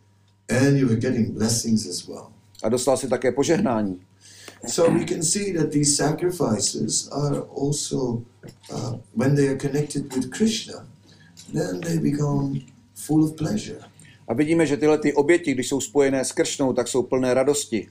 And 0.48 0.76
you 0.76 0.88
were 0.88 1.00
getting 1.00 1.30
blessings 1.30 1.86
as 1.86 2.08
well. 2.08 2.26
A 2.62 2.68
dostal 2.68 2.96
si 2.96 3.08
také 3.08 3.32
požehnání. 3.32 4.00
So 4.66 4.98
we 4.98 5.04
can 5.04 5.22
see 5.22 5.52
that 5.52 5.70
these 5.70 5.96
sacrifices 5.96 7.08
are 7.10 7.40
also, 7.40 8.22
uh, 8.70 8.94
when 9.16 9.34
they 9.34 9.48
are 9.48 9.56
connected 9.56 10.14
with 10.14 10.30
Krishna, 10.30 10.86
then 11.52 11.80
they 11.80 11.98
become 11.98 12.60
full 12.94 13.24
of 13.24 13.36
pleasure. 13.36 13.91
A 14.28 14.34
vidíme, 14.34 14.66
že 14.66 14.76
tyhle 14.76 14.98
ty 14.98 15.12
oběti, 15.12 15.54
když 15.54 15.68
jsou 15.68 15.80
spojené 15.80 16.24
s 16.24 16.32
kršnou, 16.32 16.72
tak 16.72 16.88
jsou 16.88 17.02
plné 17.02 17.34
radosti. 17.34 17.88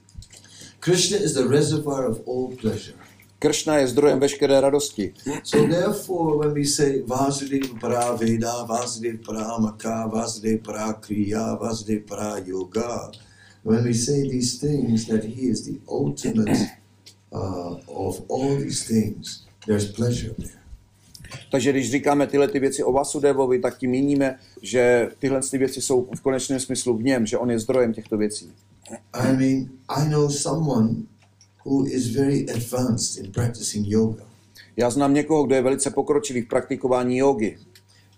Krishna 0.80 1.18
is 1.18 1.32
the 1.32 1.48
reservoir 1.48 2.10
of 2.10 2.20
all 2.28 2.56
pleasure. 2.60 2.96
Kršna 3.38 3.76
je 3.76 3.88
zdrojem 3.88 4.20
veškeré 4.20 4.60
radosti. 4.60 5.14
So 5.42 5.66
therefore, 5.66 6.38
when 6.38 6.54
we 6.54 6.64
say 6.64 7.02
Vasudeva 7.06 7.80
para 7.80 8.12
Veda, 8.12 8.64
Vasudeva 8.64 9.18
para 9.26 9.58
Maka, 9.58 10.06
Vasudeva 10.06 10.62
para 10.64 10.92
Kriya, 10.92 11.58
Vasudeva 11.58 12.06
para 12.08 12.38
Yoga, 12.46 13.10
when 13.64 13.84
we 13.84 13.94
say 13.94 14.22
these 14.30 14.58
things, 14.60 15.06
that 15.06 15.24
He 15.24 15.50
is 15.50 15.64
the 15.64 15.80
ultimate 15.88 16.56
uh, 17.32 17.74
of 17.88 18.22
all 18.28 18.56
these 18.56 18.86
things, 18.86 19.46
there's 19.66 19.90
pleasure 19.90 20.34
there. 20.38 20.61
Takže 21.50 21.72
když 21.72 21.90
říkáme 21.90 22.26
tyhle 22.26 22.48
ty 22.48 22.58
věci 22.60 22.84
o 22.84 22.92
Vasudevovi, 22.92 23.58
tak 23.58 23.78
tím 23.78 23.90
míníme, 23.90 24.38
že 24.62 25.10
tyhle 25.18 25.40
ty 25.50 25.58
věci 25.58 25.82
jsou 25.82 26.08
v 26.16 26.20
konečném 26.20 26.60
smyslu 26.60 26.96
v 26.96 27.02
něm, 27.02 27.26
že 27.26 27.38
on 27.38 27.50
je 27.50 27.58
zdrojem 27.58 27.92
těchto 27.92 28.16
věcí. 28.16 28.52
I 29.12 29.32
mean, 29.36 29.68
I 29.88 30.08
know 30.08 30.30
someone 30.30 30.94
who 31.64 31.86
is 31.86 32.16
very 32.16 32.46
advanced 32.50 33.24
in 33.24 33.32
practicing 33.32 33.86
yoga, 33.88 34.24
Já 34.76 34.90
znám 34.90 35.14
někoho, 35.14 35.44
kdo 35.44 35.54
je 35.54 35.62
velice 35.62 35.90
pokročilý 35.90 36.40
v 36.42 36.48
praktikování 36.48 37.16
jogy. 37.18 37.58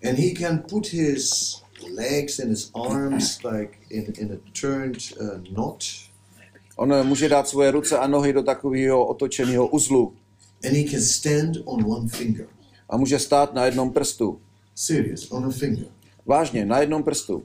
and 0.09 0.19
he 0.19 0.31
can 0.39 0.63
put 0.71 0.87
his 0.93 1.31
legs 1.97 2.41
and 2.41 2.49
his 2.51 2.71
arms 2.91 3.39
like 3.43 3.73
in, 3.91 4.05
in 4.19 4.33
a 4.33 4.37
turned 4.61 4.97
uh, 5.21 5.29
knot, 5.55 5.85
On 6.77 7.07
může 7.07 7.29
dát 7.29 7.49
svoje 7.49 7.71
ruce 7.71 7.99
a 7.99 8.07
nohy 8.07 8.33
do 8.33 8.43
takového 8.43 9.07
otočeného 9.07 9.67
uzlu 9.67 10.13
and 10.65 10.73
he 10.77 10.85
can 10.85 11.01
stand 11.01 11.57
on 11.65 11.85
one 11.93 12.09
finger. 12.09 12.47
A 12.89 12.97
může 12.97 13.19
stát 13.19 13.55
na 13.55 13.65
jednom 13.65 13.93
prstu. 13.93 14.41
Serious, 14.75 15.31
on 15.31 15.45
a 15.45 15.51
finger. 15.51 15.87
Vážně, 16.27 16.65
na 16.65 16.79
jednom 16.81 17.03
prstu. 17.03 17.45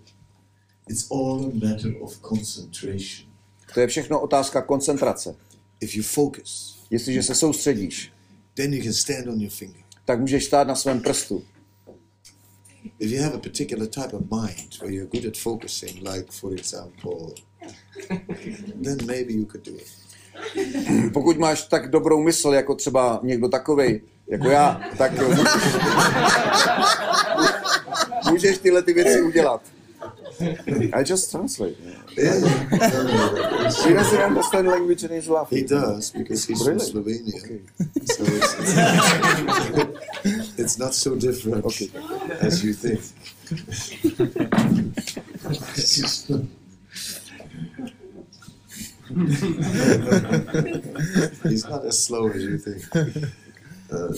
It's 0.90 1.12
all 1.12 1.46
a 1.46 1.68
matter 1.68 1.94
of 2.02 2.20
concentration. 2.22 3.30
To 3.74 3.80
je 3.80 3.88
všechno 3.88 4.22
otázka 4.22 4.62
koncentrace. 4.62 5.36
If 5.82 5.96
you 5.96 6.04
focus, 6.04 6.80
Jestliže 6.90 7.24
se 7.24 7.36
soustředíš, 7.36 8.12
then 8.54 8.74
you 8.74 8.84
can 8.84 8.94
stand 8.94 9.28
on 9.28 9.42
your 9.42 9.52
finger. 9.52 9.82
tak 10.06 10.20
můžeš 10.20 10.46
stát 10.46 10.68
na 10.68 10.76
svém 10.76 11.02
prstu. 11.02 11.44
If 13.00 13.12
you 13.12 13.22
have 13.24 13.36
a 13.36 13.40
particular 13.40 13.88
type 13.88 14.14
of 14.18 14.22
mind 14.22 14.80
where 14.80 14.94
you're 14.96 15.10
good 15.12 15.26
at 15.26 15.38
focusing, 15.38 16.02
like 16.10 16.32
for 16.32 16.54
example, 16.54 17.34
then 18.84 18.98
maybe 19.06 19.34
you 19.34 19.46
could 19.46 19.66
do 19.66 19.72
it. 19.76 19.88
Pokud 21.14 21.38
máš 21.38 21.64
tak 21.64 21.90
dobrou 21.90 22.24
mysl, 22.24 22.50
jako 22.54 22.76
třeba 22.76 23.20
někdo 23.24 23.48
takovej, 23.50 24.02
jako 24.28 24.50
já, 24.50 24.82
tak 24.98 25.12
můžeš, 28.32 28.58
tyhle 28.58 28.82
ty 28.82 28.94
věci 28.94 29.22
udělat. 29.22 29.62
I 30.94 31.04
just 31.06 31.32
translate. 31.32 31.74
Yeah, 32.18 32.36
He 33.86 33.94
doesn't 33.94 34.28
understand 34.28 34.68
language 34.68 35.04
and 35.04 35.12
he's 35.12 35.30
He 35.52 35.64
does 35.64 36.12
because 36.12 36.48
he's 36.48 36.66
Really? 36.66 36.80
from 36.80 36.90
Slovenia. 36.92 37.34
Okay. 37.44 37.60
So 38.16 38.24
it's, 38.24 38.56
it's, 38.60 38.74
it's 40.60 40.78
not 40.78 40.94
so 40.94 41.16
different 41.16 41.66
Okay. 41.66 41.90
as 42.42 42.64
you 42.64 42.74
think. 42.74 43.00
he's 51.50 51.66
not 51.68 51.84
as 51.86 52.06
slow 52.06 52.30
as 52.30 52.44
you 52.44 52.58
think. 52.60 52.84
Uh, 53.92 54.14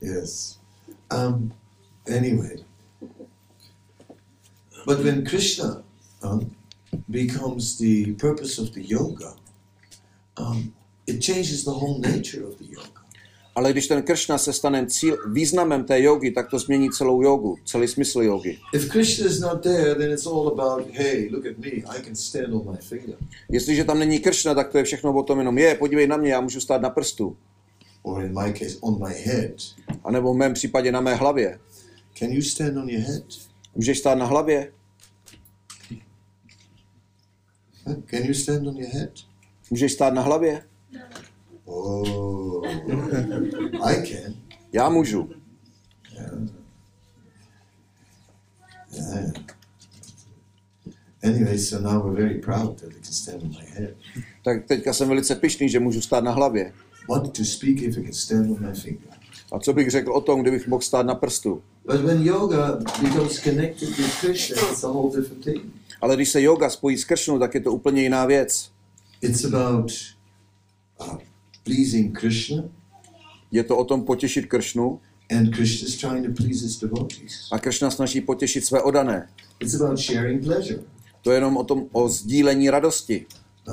yes. 0.00 0.58
Um, 1.10 1.52
anyway. 2.06 2.64
But 4.86 5.00
when 5.00 5.26
Krishna 5.26 5.82
um, 6.22 6.54
becomes 7.10 7.78
the 7.78 8.14
purpose 8.14 8.58
of 8.58 8.74
the 8.74 8.82
yoga, 8.82 9.34
um, 10.36 10.74
it 11.06 11.18
changes 11.18 11.64
the 11.64 11.72
whole 11.72 11.98
nature 11.98 12.46
of 12.46 12.58
the 12.58 12.66
yoga. 12.66 12.97
Ale 13.58 13.72
když 13.72 13.86
ten 13.86 14.02
Krishna 14.02 14.38
se 14.38 14.52
stane 14.52 14.86
cíl, 14.86 15.18
významem 15.32 15.84
té 15.84 16.02
jogy, 16.02 16.30
tak 16.30 16.50
to 16.50 16.58
změní 16.58 16.90
celou 16.90 17.22
jogu, 17.22 17.58
celý 17.64 17.88
smysl 17.88 18.22
jogy. 18.22 18.58
Jestliže 23.50 23.84
tam 23.84 23.98
není 23.98 24.18
Krishna, 24.18 24.54
tak 24.54 24.68
to 24.72 24.78
je 24.78 24.84
všechno 24.84 25.14
o 25.14 25.22
tom 25.22 25.38
jenom, 25.38 25.58
je, 25.58 25.74
podívej 25.74 26.06
na 26.06 26.16
mě, 26.16 26.30
já 26.30 26.40
můžu 26.40 26.60
stát 26.60 26.82
na 26.82 26.90
prstu. 26.90 27.36
Or 28.02 28.24
in 28.24 28.42
my 28.42 28.52
case, 28.52 28.76
on 28.80 29.08
my 29.08 29.14
head. 29.14 29.54
A 30.04 30.10
nebo 30.10 30.34
v 30.34 30.36
mém 30.36 30.54
případě 30.54 30.92
na 30.92 31.00
mé 31.00 31.14
hlavě. 31.14 31.58
Can 32.18 32.30
you 32.30 32.42
stand 32.42 32.76
on 32.76 32.88
your 32.88 33.02
head? 33.02 33.24
Můžeš 33.74 33.98
stát 33.98 34.18
na 34.18 34.26
hlavě? 34.26 34.72
Can 38.10 38.24
you 38.24 38.34
stand 38.34 38.66
on 38.66 38.76
your 38.76 38.90
head? 38.92 39.12
Můžeš 39.70 39.92
stát 39.92 40.14
na 40.14 40.22
hlavě? 40.22 40.62
No. 40.92 41.27
Oh, 41.68 42.66
I 43.84 43.94
can. 43.94 44.34
Já 44.72 44.88
můžu. 44.88 45.28
Yeah. 46.14 46.32
Anyway, 51.22 51.58
so 51.58 51.92
now 51.92 52.04
we're 52.04 52.22
very 52.22 52.40
proud 52.40 52.80
that 52.80 52.88
we 52.88 53.00
can 53.00 53.12
stand 53.12 53.42
on 53.42 53.48
my 53.48 53.66
head. 53.66 53.90
Tak 54.44 54.66
teďka 54.66 54.92
jsem 54.92 55.08
velice 55.08 55.34
pišný, 55.34 55.68
že 55.68 55.80
můžu 55.80 56.00
stát 56.00 56.24
na 56.24 56.32
hlavě. 56.32 56.72
What 57.08 57.36
to 57.36 57.44
speak 57.44 57.82
if 57.82 57.98
I 57.98 58.02
can 58.02 58.12
stand 58.12 58.50
on 58.50 58.66
my 58.66 58.74
finger? 58.74 59.08
A 59.52 59.58
co 59.58 59.72
bych 59.72 59.90
řekl 59.90 60.12
o 60.12 60.20
tom, 60.20 60.42
kdybych 60.42 60.68
mohl 60.68 60.82
stát 60.82 61.06
na 61.06 61.14
prstu? 61.14 61.62
But 61.84 62.00
when 62.00 62.22
yoga 62.22 62.76
becomes 63.02 63.40
connected 63.40 63.88
with 63.88 64.20
Krishna, 64.20 64.56
it's 64.70 64.84
a 64.84 64.88
whole 64.88 65.16
different 65.16 65.44
thing. 65.44 65.62
Ale 66.00 66.16
když 66.16 66.28
se 66.28 66.42
yoga 66.42 66.70
spojí 66.70 66.98
s 66.98 67.04
Kršnou, 67.04 67.38
tak 67.38 67.54
je 67.54 67.60
to 67.60 67.72
úplně 67.72 68.02
jiná 68.02 68.26
věc. 68.26 68.70
It's 69.20 69.44
about 69.44 69.92
uh, 71.00 71.18
pleasing 71.74 72.18
Krishna, 72.18 72.64
Je 73.50 73.64
to 73.64 73.76
o 73.76 73.84
tom 73.84 74.02
potěšit 74.04 74.46
Kršnu 74.46 75.00
and 75.30 75.54
Krishna 75.56 75.88
is 75.88 75.96
trying 75.96 76.26
to 76.26 76.32
please 76.42 76.64
his 76.64 76.78
devotees. 76.80 77.48
a 77.52 77.58
Kršna 77.58 77.90
snaží 77.90 78.20
potěšit 78.20 78.64
své 78.64 78.82
odané. 78.82 79.28
It's 79.60 79.74
about 79.74 79.98
sharing 79.98 80.44
pleasure. 80.44 80.78
To 81.22 81.30
je 81.30 81.36
jenom 81.36 81.56
o 81.56 81.64
tom 81.64 81.86
o 81.92 82.08
sdílení 82.08 82.70
radosti. 82.70 83.26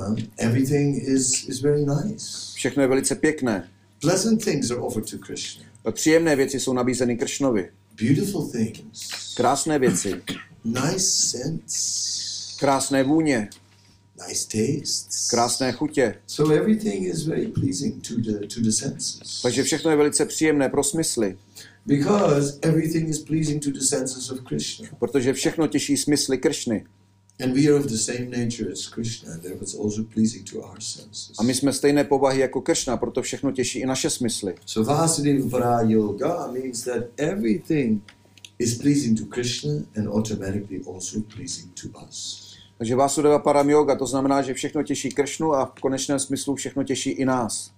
Um, 0.08 0.16
everything 0.36 1.08
is, 1.08 1.48
is 1.48 1.60
very 1.62 1.86
nice. 1.86 2.26
Všechno 2.54 2.82
je 2.82 2.88
velice 2.88 3.14
pěkné. 3.14 3.68
Pleasant 4.00 4.44
things 4.44 4.70
are 4.70 4.80
offered 4.80 5.10
to 5.10 5.18
Krishna. 5.18 5.64
Příjemné 5.92 6.36
věci 6.36 6.60
jsou 6.60 6.72
nabízeny 6.72 7.16
Kršnovi. 7.16 7.70
Beautiful 8.02 8.48
things. 8.50 9.34
Krásné 9.36 9.78
věci, 9.78 10.22
Nice 10.64 10.98
scents. 10.98 12.56
krásné 12.60 13.02
vůně, 13.04 13.48
Nice 14.28 14.46
tastes. 14.48 15.28
krásné 15.30 15.72
chutě. 15.72 16.14
So 16.26 16.54
everything 16.60 17.06
is 17.06 17.22
very 17.26 17.48
pleasing 17.48 18.08
to 18.08 18.14
the 18.14 18.46
to 18.54 18.60
the 18.60 18.70
senses. 18.70 19.42
Takže 19.42 19.62
všechno 19.62 19.90
je 19.90 19.96
velice 19.96 20.26
příjemné 20.26 20.68
pro 20.68 20.84
smysly, 20.84 21.38
Because 21.86 22.58
everything 22.62 23.08
is 23.08 23.18
pleasing 23.18 23.64
to 23.64 23.70
the 23.70 23.80
senses 23.80 24.30
of 24.30 24.40
Krishna. 24.40 24.88
protože 24.98 25.32
všechno 25.32 25.66
těší 25.66 25.96
smysly 25.96 26.38
Kršny. 26.38 26.86
And 27.44 27.54
we 27.54 27.60
are 27.66 27.74
of 27.74 27.86
the 27.86 27.96
same 27.96 28.24
nature 28.24 28.72
as 28.72 28.86
Krishna, 28.88 29.32
and 29.32 29.42
therefore 29.42 29.62
it's 29.62 29.74
also 29.74 30.02
pleasing 30.14 30.50
to 30.50 30.58
our 30.58 30.80
senses. 30.80 31.32
A 31.38 31.42
my 31.42 31.54
jsme 31.54 31.72
stejné 31.72 32.04
povahy 32.04 32.40
jako 32.40 32.60
Kršna, 32.60 32.96
proto 32.96 33.22
všechno 33.22 33.52
těší 33.52 33.78
i 33.78 33.86
naše 33.86 34.10
smysly. 34.10 34.54
So 34.66 34.92
Vasudeva 34.94 35.48
Para 35.50 35.80
Yoga 35.80 36.46
means 36.52 36.84
that 36.84 37.02
everything 37.16 38.02
is 38.58 38.74
pleasing 38.78 39.20
to 39.20 39.26
Krishna 39.26 39.72
and 39.96 40.08
automatically 40.08 40.80
also 40.94 41.20
pleasing 41.34 41.72
to 41.82 41.88
us. 42.08 42.45
Takže 42.78 42.96
Vasudeva 42.96 43.38
Param 43.38 43.70
Yoga, 43.70 43.96
to 43.96 44.06
znamená, 44.06 44.42
že 44.42 44.54
všechno 44.54 44.82
těší 44.82 45.10
Kršnu 45.10 45.54
a 45.54 45.66
v 45.66 45.80
konečném 45.80 46.18
smyslu 46.18 46.54
všechno 46.54 46.84
těší 46.84 47.10
i 47.10 47.24
nás. 47.24 47.70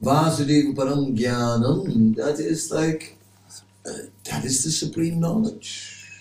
Vasudeva 0.00 0.74
Param 0.74 1.04
Jnanam, 1.04 2.14
that 2.14 2.40
is 2.40 2.70
like, 2.70 3.06
uh, 3.86 3.92
that 4.30 4.44
is 4.44 4.64
the 4.64 4.70
supreme 4.70 5.16
knowledge. 5.16 5.68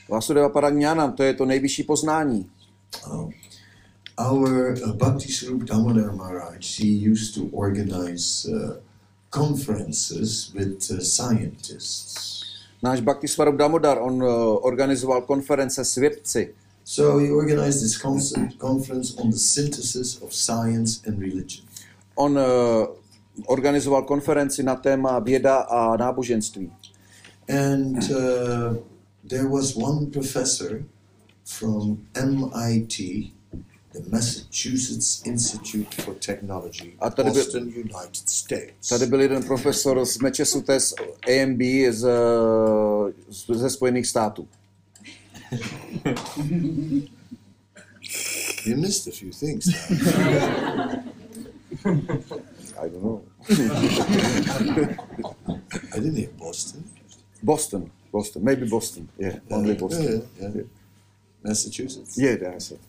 Vasudeva 0.10 0.50
Parajnanam, 0.50 1.14
to 1.14 1.24
je 1.24 1.34
to 1.34 1.46
nejvyšší 1.46 1.84
poznání. 1.84 2.50
Uh, 3.08 3.30
our 4.32 4.74
uh, 4.84 4.94
Bhakti 4.94 5.34
Swarup 5.34 5.64
Damodar 5.64 6.16
Maharaj, 6.16 6.60
he 6.80 7.12
used 7.12 7.36
to 7.36 7.42
organize 7.52 8.52
uh, 8.52 8.72
conferences 9.30 10.54
with 10.54 10.92
uh, 10.92 11.00
scientists. 11.00 12.38
Náš 12.84 13.02
Bhakti 13.02 13.28
Svarup 13.28 13.56
Damodar, 13.56 13.98
on 14.02 14.24
uh, 14.24 14.30
organizoval 14.62 15.22
konference 15.22 15.86
s 15.86 15.96
vědci. 15.96 16.54
So 16.90 17.18
he 17.20 17.30
organized 17.32 17.82
this 17.82 17.98
con- 17.98 18.52
conference 18.58 19.14
on 19.20 19.30
the 19.30 19.38
synthesis 19.38 20.22
of 20.22 20.34
science 20.34 21.02
and 21.08 21.20
religion. 21.20 21.66
On 22.16 22.38
uh, 22.38 22.88
organizoval 23.46 24.02
konferenci 24.04 24.64
na 24.64 24.76
téma 24.76 25.20
věda 25.20 25.56
a 25.58 25.98
náboženství. 25.98 26.72
And 27.50 27.98
uh, 28.12 28.78
there 29.30 29.48
was 29.48 29.76
one 29.76 30.06
professor 30.06 30.84
from 31.46 31.98
MIT, 32.26 32.98
the 33.94 34.00
Massachusetts 34.10 35.22
Institute 35.26 36.02
for 36.02 36.16
Technology, 36.16 36.94
A 37.00 37.10
tady 37.10 37.32
byl- 37.32 37.44
Boston, 37.44 37.64
United 37.64 38.30
States. 38.30 38.90
Tady 38.90 39.06
byl 39.06 39.22
jeden 39.22 39.44
profesor 39.44 40.06
z 40.06 40.18
Massachusetts 40.18 40.94
AMB 41.28 41.62
z, 41.92 42.08
z, 43.30 43.46
ze 43.58 43.70
Spojených 43.70 44.08
států. 44.08 44.48
You 48.64 48.76
missed 48.76 49.08
a 49.08 49.12
few 49.12 49.32
things. 49.32 49.70
I 51.86 52.88
don't 52.90 53.04
know. 53.04 53.24
I 55.94 55.96
didn't 55.96 56.16
hear 56.18 56.30
Boston. 56.38 56.84
Boston, 57.42 57.92
Boston, 58.12 58.44
maybe 58.44 58.68
Boston, 58.68 59.08
yeah, 59.18 59.40
only 59.52 59.76
Boston. 59.76 60.28
Yeah, 60.40 60.50
yeah. 60.54 60.62
Massachusetts. 61.44 62.18
Yeah, 62.18 62.36
that's 62.36 62.72
it. 62.72 62.80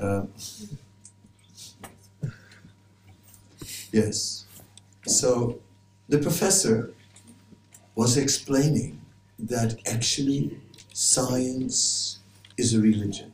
Uh, 0.00 0.24
yes. 3.92 4.44
So 5.06 5.60
the 6.08 6.18
professor 6.18 6.92
was 7.96 8.16
explaining 8.16 9.00
that 9.48 9.74
actually 9.94 10.50
science 10.94 12.18
is 12.56 12.74
a 12.74 12.80
religion. 12.80 13.30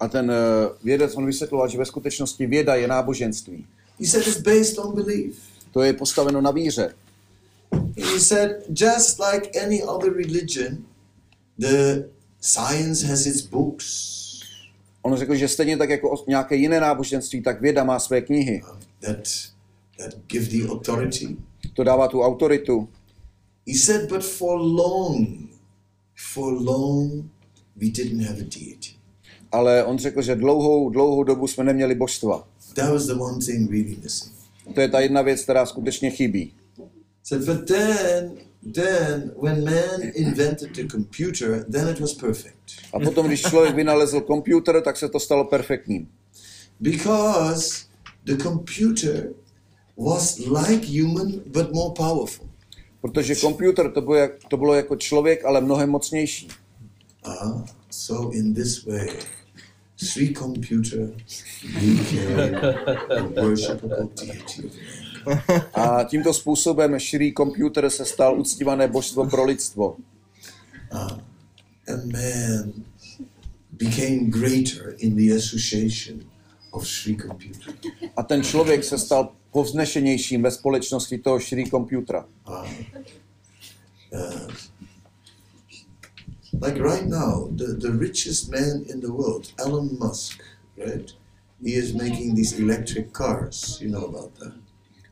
A 0.00 0.08
ten 0.08 0.30
uh, 0.30 0.36
vědec, 0.84 1.14
on 1.16 1.26
vysvětloval, 1.26 1.68
že 1.68 1.78
ve 1.78 1.84
skutečnosti 1.84 2.46
věda 2.46 2.74
je 2.74 2.88
náboženství. 2.88 3.66
He 4.00 4.06
said 4.06 4.26
it's 4.26 4.40
based 4.40 4.78
on 4.78 4.94
belief. 4.94 5.36
To 5.72 5.82
je 5.82 5.92
postaveno 5.92 6.40
na 6.40 6.50
víře. 6.50 6.94
He 7.96 8.20
said 8.20 8.50
just 8.68 9.20
like 9.32 9.60
any 9.64 9.82
other 9.82 10.12
religion, 10.12 10.84
the 11.58 12.04
science 12.40 13.06
has 13.06 13.26
its 13.26 13.40
books 13.40 14.18
On 15.02 15.16
řekl, 15.16 15.34
že 15.34 15.48
stejně 15.48 15.76
tak 15.76 15.90
jako 15.90 16.24
nějaké 16.28 16.56
jiné 16.56 16.80
náboženství, 16.80 17.42
tak 17.42 17.60
věda 17.60 17.84
má 17.84 17.98
své 17.98 18.20
knihy. 18.20 18.62
that 19.00 19.28
that 19.98 20.14
give 20.26 20.46
the 20.46 20.68
authority. 20.68 21.36
To 21.74 21.84
dává 21.84 22.08
tu 22.08 22.22
autoritu. 22.22 22.88
He 23.68 23.74
said, 23.74 24.08
but 24.08 24.24
for 24.24 24.58
long, 24.58 25.48
for 26.14 26.52
long, 26.52 27.30
we 27.76 27.90
didn't 27.90 28.24
have 28.24 28.40
a 28.40 28.44
deity. 28.44 28.96
Ale 29.52 29.84
on 29.84 29.98
řekl, 29.98 30.22
že 30.22 30.34
dlouhou, 30.34 30.90
dlouhou 30.90 31.24
dobu 31.24 31.46
jsme 31.46 31.64
neměli 31.64 31.94
božstva. 31.94 32.48
That 32.74 32.92
was 32.92 33.06
the 33.06 33.12
one 33.12 33.38
thing 33.46 33.70
really 33.70 33.96
missing. 34.02 34.34
To 34.74 34.80
je 34.80 34.88
ta 34.88 35.00
jedna 35.00 35.22
věc, 35.22 35.42
která 35.42 35.66
skutečně 35.66 36.10
chybí. 36.10 36.52
So, 37.22 37.54
but 37.54 37.68
then, 37.68 38.38
then, 38.74 39.32
when 39.42 39.64
man 39.64 40.00
invented 40.14 40.72
the 40.72 40.86
computer, 40.86 41.64
then 41.72 41.88
it 41.88 42.00
was 42.00 42.14
perfect. 42.14 42.58
A 42.92 43.00
potom, 43.00 43.26
když 43.26 43.42
člověk 43.42 43.74
vynalezl 43.74 44.20
počítač, 44.20 44.84
tak 44.84 44.96
se 44.96 45.08
to 45.08 45.20
stalo 45.20 45.44
perfektním. 45.44 46.08
Because 46.80 47.84
the 48.24 48.36
computer 48.36 49.32
was 49.96 50.38
like 50.38 50.86
human, 50.86 51.32
but 51.46 51.72
more 51.72 51.94
powerful. 51.96 52.47
Protože 53.00 53.34
počítač 53.34 53.86
to 53.94 54.00
bylo, 54.00 54.14
jak, 54.14 54.30
to 54.48 54.56
bylo 54.56 54.74
jako 54.74 54.96
člověk, 54.96 55.44
ale 55.44 55.60
mnohem 55.60 55.90
mocnější. 55.90 56.48
Ah, 57.24 57.64
so 57.90 58.36
in 58.36 58.54
this 58.54 58.84
way, 58.86 59.08
Sri 59.96 60.34
Computer 60.34 61.10
became 61.74 62.60
a 63.16 63.42
worshipable 63.42 64.08
deity. 64.14 64.70
A 65.74 66.04
tímto 66.04 66.34
způsobem 66.34 67.00
Shri 67.00 67.32
Computer 67.36 67.90
se 67.90 68.04
stal 68.04 68.40
uctívané 68.40 68.88
božstvo 68.88 69.26
pro 69.26 69.44
lidstvo. 69.44 69.96
Ah, 70.92 71.18
and 71.88 72.12
man 72.12 72.72
became 73.72 74.30
greater 74.30 74.94
in 74.98 75.16
the 75.16 75.36
association 75.36 76.20
of 76.70 76.88
Sri 76.88 77.16
Computer. 77.16 77.74
A 78.16 78.22
ten 78.22 78.42
člověk 78.42 78.84
se 78.84 78.98
stal 78.98 79.32
povznešenějším 79.52 80.42
ve 80.42 80.50
společnosti 80.50 81.18
toho 81.18 81.40
Shri 81.40 81.70
Computera. 81.70 82.28
Ah, 82.46 82.68
uh, 84.12 84.48
like 86.62 86.82
right 86.82 87.08
now, 87.08 87.48
the, 87.56 87.64
the 87.64 87.98
richest 87.98 88.48
man 88.48 88.82
in 88.94 89.00
the 89.00 89.08
world, 89.08 89.46
Elon 89.58 89.88
Musk, 89.98 90.42
right? 90.76 91.10
He 91.66 91.72
is 91.72 91.92
making 91.92 92.36
these 92.36 92.62
electric 92.62 93.06
cars. 93.16 93.80
You 93.80 93.90
know 93.90 94.04
about 94.04 94.38
that. 94.38 94.52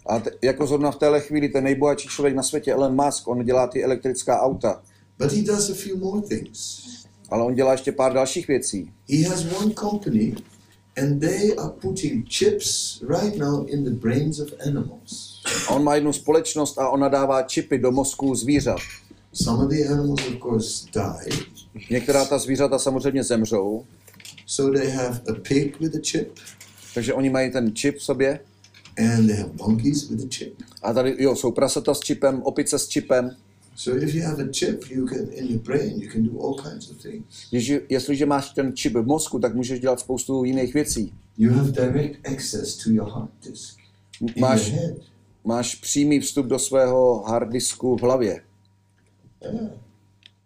A 0.06 0.18
t- 0.20 0.30
jako 0.42 0.66
zrovna 0.66 0.90
v 0.90 0.96
téhle 0.96 1.20
chvíli 1.20 1.48
ten 1.48 1.64
nejbohatší 1.64 2.08
člověk 2.08 2.34
na 2.34 2.42
světě, 2.42 2.72
Elon 2.72 3.04
Musk, 3.04 3.28
on 3.28 3.44
dělá 3.44 3.66
ty 3.66 3.84
elektrická 3.84 4.40
auta. 4.40 4.82
But 5.18 5.32
he 5.32 5.42
does 5.42 5.70
a 5.70 5.74
few 5.74 5.96
more 5.96 6.22
things. 6.22 6.86
Ale 7.30 7.44
on 7.44 7.54
dělá 7.54 7.72
ještě 7.72 7.92
pár 7.92 8.12
dalších 8.12 8.48
věcí. 8.48 8.92
He 9.10 9.28
has 9.28 9.44
one 9.44 9.74
company, 9.74 10.34
and 10.96 11.20
they 11.20 11.56
are 11.56 11.70
putting 11.70 12.24
chips 12.28 13.00
right 13.08 13.36
now 13.38 13.66
in 13.68 13.84
the 13.84 13.90
brains 13.90 14.40
of 14.40 14.48
animals. 14.66 15.42
A 15.68 15.70
on 15.74 15.84
má 15.84 15.94
jednu 15.94 16.12
společnost 16.12 16.78
a 16.78 16.88
ona 16.88 17.08
dává 17.08 17.42
čipy 17.42 17.78
do 17.78 17.90
mozku 17.92 18.34
zvířat. 18.34 18.78
Some 19.32 19.64
of 19.64 19.70
the 19.70 19.86
animals, 19.92 20.20
of 20.28 20.34
course, 20.42 20.86
die. 20.94 21.36
Některá 21.90 22.24
ta 22.24 22.38
zvířata 22.38 22.78
samozřejmě 22.78 23.24
zemřou, 23.24 23.84
So 24.46 24.78
they 24.78 24.90
have 24.90 25.20
a 25.30 25.34
pig 25.48 25.80
with 25.80 25.94
a 25.96 25.98
chip, 26.10 26.32
takže 26.94 27.14
oni 27.14 27.30
mají 27.30 27.52
ten 27.52 27.74
čip 27.74 27.98
v 27.98 28.02
sobě. 28.02 28.40
and 28.98 29.26
they 29.26 29.36
have 29.36 29.50
monkeys 29.58 30.08
with 30.10 30.24
a 30.24 30.28
chip. 30.34 30.54
A 30.82 30.92
tady 30.92 31.16
jo, 31.18 31.36
jsou 31.36 31.52
prasata 31.52 31.94
s 31.94 32.00
čipem, 32.00 32.42
opice 32.42 32.78
s 32.78 32.88
čipem. 32.88 33.36
So 33.78 34.04
if 34.04 34.14
you 34.14 34.24
have 34.24 34.42
a 34.42 34.48
chip, 34.52 34.90
you 34.90 35.06
can 35.06 35.28
in 35.32 35.46
your 35.46 35.60
brain 35.62 36.00
you 36.02 36.10
can 36.12 36.22
do 36.24 36.40
all 36.40 36.54
kinds 36.62 36.90
of 36.90 36.96
things. 37.02 37.24
Když, 37.50 37.72
jestliže 37.88 38.26
máš 38.26 38.50
ten 38.50 38.72
čip 38.76 38.92
v 38.94 39.06
mozku, 39.06 39.38
tak 39.38 39.54
můžeš 39.54 39.80
dělat 39.80 40.00
spoustu 40.00 40.44
jiných 40.44 40.74
věcí. 40.74 41.14
You 41.38 41.52
have 41.52 41.70
direct 41.70 42.28
access 42.28 42.76
to 42.76 42.90
your 42.90 43.08
hard 43.10 43.30
disk 43.50 43.78
in 44.20 44.28
Máš, 44.40 44.68
your 44.68 44.78
head. 44.80 44.96
máš 45.44 45.74
přímý 45.74 46.20
vstup 46.20 46.46
do 46.46 46.58
svého 46.58 47.22
harddisku 47.22 47.96
v 47.96 48.02
hlavě. 48.02 48.40
Yeah. 49.42 49.70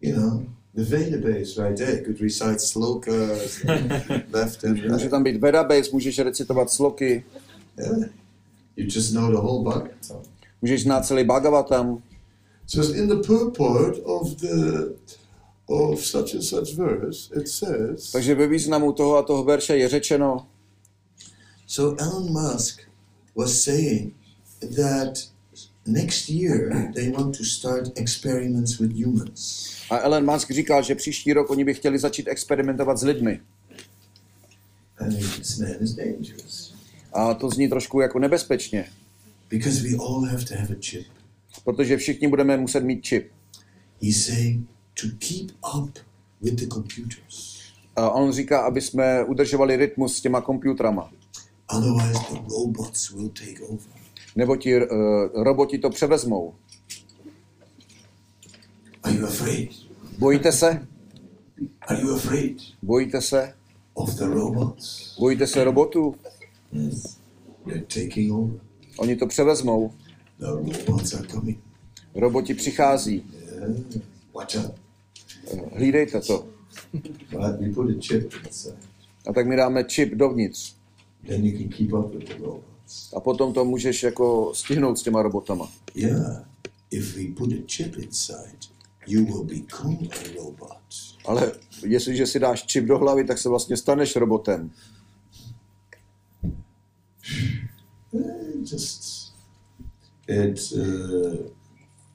You 0.01 0.17
know, 0.17 0.43
the 0.75 0.83
database 0.85 1.63
right 1.69 1.77
there 1.79 2.03
could 2.05 2.21
recite 2.21 2.59
slokas 2.59 3.63
left 4.33 4.65
and 4.65 4.75
Může 4.77 4.97
right. 4.97 5.11
tam 5.11 5.23
být 5.23 5.37
database, 5.41 5.91
můžeš 5.93 6.19
recitovat 6.19 6.71
sloky, 6.71 7.25
Yeah. 7.79 7.99
You 8.77 8.87
just 8.95 9.13
know 9.15 9.31
the 9.31 9.37
whole 9.37 9.75
bucket. 9.75 10.13
můžeš 10.63 10.83
znát 10.83 11.07
celý 11.07 11.25
Bhagavatam. 11.25 12.03
So 12.71 12.83
in 12.95 13.09
the 13.09 13.17
purport 13.27 13.99
of 14.05 14.37
the 14.41 14.95
of 15.69 16.01
such 16.01 16.35
and 16.35 16.45
such 16.45 16.75
verse, 16.77 17.31
it 17.41 17.49
says. 17.49 18.13
Takže 18.13 18.35
ve 18.35 18.47
významu 18.47 18.93
toho 18.93 19.17
a 19.17 19.23
toho 19.23 19.45
verše 19.45 19.77
je 19.77 19.89
řečeno, 19.89 20.47
So 21.67 22.05
Elon 22.05 22.33
Musk 22.33 22.81
was 23.37 23.63
saying 23.63 24.15
that 24.77 25.19
next 25.87 26.29
year 26.29 26.93
they 26.95 27.11
want 27.11 27.39
to 27.39 27.45
start 27.45 27.99
experiments 27.99 28.79
with 28.79 28.93
humans. 28.93 29.71
a 29.91 29.99
Elon 29.99 30.33
Musk 30.33 30.51
říkal, 30.51 30.83
že 30.83 30.95
příští 30.95 31.33
rok 31.33 31.51
oni 31.51 31.65
by 31.65 31.75
chtěli 31.75 31.99
začít 31.99 32.29
experimentovat 32.29 32.99
s 32.99 33.03
lidmi. 33.03 33.41
I 35.01 35.05
mean, 35.05 35.31
this 35.39 35.59
man 35.59 35.77
is 35.81 35.93
dangerous 35.93 36.75
A 37.13 37.35
to 37.35 37.51
zní 37.51 37.69
trošku 37.69 38.01
jako 38.01 38.19
nebezpečně, 38.19 38.91
because 39.49 39.83
we 39.83 39.97
all 39.97 40.25
have 40.25 40.45
to 40.45 40.55
have 40.55 40.69
a 40.75 40.81
chip. 40.81 41.07
Protože 41.65 41.97
všichni 41.97 42.29
budeme 42.29 42.57
muset 42.57 42.85
mít 42.85 43.03
čip. 43.03 43.31
He's 44.03 44.27
saying 44.27 44.69
to 45.01 45.07
keep 45.19 45.51
up 45.77 45.99
with 46.41 46.55
the 46.55 46.67
computers. 46.67 47.61
A 47.97 48.11
on 48.11 48.33
říká, 48.33 48.61
aby 48.61 48.81
jsme 48.81 49.25
udržovali 49.25 49.77
rytmus 49.77 50.17
s 50.17 50.21
těma 50.21 50.41
počítrama. 50.41 51.11
Otherwise, 51.77 52.19
the 52.31 52.41
robots 52.49 53.11
will 53.11 53.29
take 53.29 53.61
over. 53.69 53.87
Nebo 54.37 54.57
ti 54.57 54.77
uh, 54.77 54.87
roboti 55.35 55.79
to 55.79 55.91
převezmou. 55.91 56.55
Are 59.03 59.15
you 59.15 59.27
afraid? 59.27 59.71
Bojíte 60.19 60.53
se? 60.53 60.87
Are 61.81 62.01
you 62.01 62.15
afraid 62.15 62.57
Bojíte 62.83 63.21
se? 63.21 63.55
of 63.95 64.15
the 64.15 64.25
robots? 64.25 65.17
Bojíte 65.19 65.47
se 65.47 65.65
robotů? 65.65 66.15
Yes. 66.73 67.19
They're 67.65 67.85
taking 68.05 68.33
over. 68.33 68.61
Oni 68.97 69.17
to 69.17 69.27
převezmou. 69.27 69.93
The 70.41 70.47
robots 70.47 71.15
are 71.15 71.27
coming. 71.27 71.59
Roboti 72.15 72.55
přichází. 72.55 73.25
Yeah. 73.45 73.71
Watch 74.35 74.57
out. 74.57 74.75
Hlídejte 75.73 76.21
to. 76.21 76.47
But 77.31 77.61
we 77.61 77.69
put 77.75 77.91
a 77.91 78.01
chip 78.01 78.35
inside. 78.47 78.77
A 79.27 79.33
tak 79.33 79.47
mi 79.47 79.57
dáme 79.57 79.85
čip 79.85 80.15
dovnitř. 80.15 80.75
Then 81.27 81.45
you 81.47 81.59
can 81.59 81.69
keep 81.69 81.93
up 81.93 82.15
with 82.15 82.29
the 82.29 82.35
robots. 82.45 83.13
A 83.17 83.21
potom 83.21 83.53
to 83.53 83.65
můžeš 83.65 84.03
jako 84.03 84.53
stihnout 84.55 84.99
s 84.99 85.03
těma 85.03 85.23
robotama. 85.23 85.73
Yeah. 85.95 86.45
If 86.91 87.17
we 87.17 87.25
put 87.37 87.53
a 87.53 87.57
chip 87.67 87.97
inside, 87.97 88.59
you 89.07 89.25
will 89.25 89.45
become 89.45 89.97
a 90.11 90.37
robot. 90.39 90.79
Ale 91.27 91.53
jestliže 91.87 92.27
si 92.27 92.39
dáš 92.39 92.63
čip 92.67 92.85
do 92.85 92.99
hlavy, 92.99 93.25
tak 93.25 93.39
se 93.39 93.49
vlastně 93.49 93.77
staneš 93.77 94.17
robotem. 94.17 94.71
Eh, 98.15 98.59
Just 98.61 99.20
it 100.31 100.73
uh, 100.73 101.51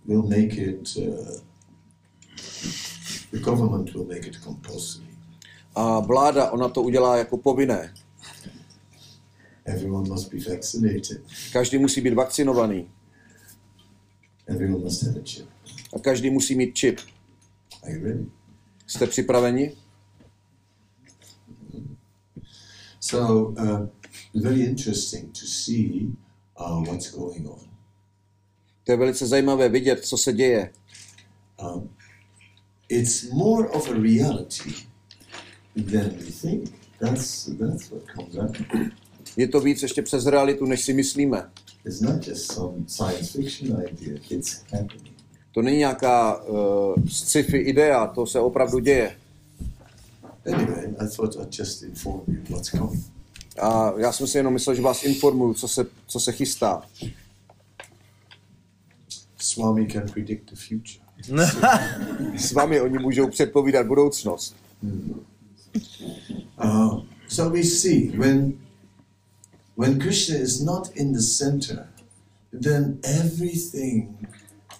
will 0.05 0.23
make 0.23 0.57
it. 0.57 0.97
Uh, 0.97 1.39
the 3.31 3.39
government 3.39 3.93
will 3.93 4.05
make 4.05 4.27
it 4.27 4.37
compulsory. 4.43 5.05
A 5.75 5.99
vláda, 5.99 6.51
ona 6.51 6.69
to 6.69 6.81
udělá 6.81 7.17
jako 7.17 7.37
povinné. 7.37 7.93
Everyone 9.65 10.09
must 10.09 10.33
be 10.33 10.39
vaccinated. 10.49 11.21
Každý 11.53 11.77
musí 11.77 12.01
být 12.01 12.13
vakcinovaný. 12.13 12.91
Everyone 14.47 14.83
must 14.83 15.03
have 15.03 15.19
a 15.19 15.23
chip. 15.23 15.47
A 15.93 15.99
každý 15.99 16.29
musí 16.29 16.55
mít 16.55 16.75
čip. 16.75 16.99
Are 17.83 17.93
you 17.93 18.03
ready? 18.03 18.25
Jste 18.87 19.07
připraveni? 19.07 19.75
So, 22.99 23.47
uh, 23.61 23.87
very 24.33 24.61
interesting 24.61 25.31
to 25.31 25.45
see 25.45 26.11
uh, 26.59 26.83
what's 26.83 27.11
going 27.11 27.47
on. 27.47 27.74
To 28.85 28.91
je 28.91 28.97
velice 28.97 29.27
zajímavé 29.27 29.69
vidět, 29.69 30.05
co 30.05 30.17
se 30.17 30.33
děje. 30.33 30.69
Um, 31.63 31.89
it's 32.89 33.31
more 33.31 33.69
of 33.69 33.89
a 33.89 33.93
reality 33.93 34.73
than 35.75 36.09
we 36.09 36.31
think. 36.41 36.71
That's 36.99 37.45
that's 37.45 37.89
what 37.89 38.03
comes 38.15 38.35
up. 38.35 38.55
Je 39.37 39.47
to 39.47 39.59
víc 39.59 39.83
ještě 39.83 40.01
přes 40.01 40.25
realitu, 40.25 40.65
než 40.65 40.81
si 40.81 40.93
myslíme. 40.93 41.49
It's 41.85 42.01
not 42.01 42.27
just 42.27 42.51
some 42.51 42.83
science 42.87 43.41
fiction 43.41 43.83
idea. 43.91 44.19
It's 44.29 44.63
happening. 44.71 45.15
To 45.51 45.61
není 45.61 45.77
nějaká 45.77 46.43
uh, 46.43 46.95
sci-fi 47.07 47.57
idea, 47.57 48.07
to 48.07 48.25
se 48.25 48.39
opravdu 48.39 48.79
děje. 48.79 49.17
Anyway, 50.53 50.95
I 50.99 51.07
thought 51.15 51.35
I'd 51.35 51.59
just 51.59 51.83
inform 51.83 52.21
you 52.27 52.41
what's 52.49 52.69
coming. 52.69 53.03
A 53.61 53.93
já 53.97 54.11
jsem 54.11 54.27
si 54.27 54.37
jenom 54.37 54.53
myslel, 54.53 54.75
že 54.75 54.81
vás 54.81 55.03
informuju, 55.03 55.53
co 55.53 55.67
se, 55.67 55.85
co 56.07 56.19
se 56.19 56.31
chystá. 56.31 56.81
Swami 59.55 59.85
can 59.85 60.09
predict 60.09 60.49
the 60.49 60.55
future. 60.55 61.05
S 62.37 62.51
vámi 62.51 62.81
oni 62.81 62.99
můžou 62.99 63.27
předpovídat 63.29 63.87
budoucnost. 63.87 64.55
Uh, 66.63 66.99
so 67.27 67.57
we 67.57 67.63
see 67.63 68.11
when 68.17 68.53
when 69.77 69.99
Krishna 69.99 70.37
is 70.37 70.61
not 70.61 70.89
in 70.95 71.13
the 71.13 71.21
center, 71.21 71.87
then 72.63 72.97
everything 73.03 74.27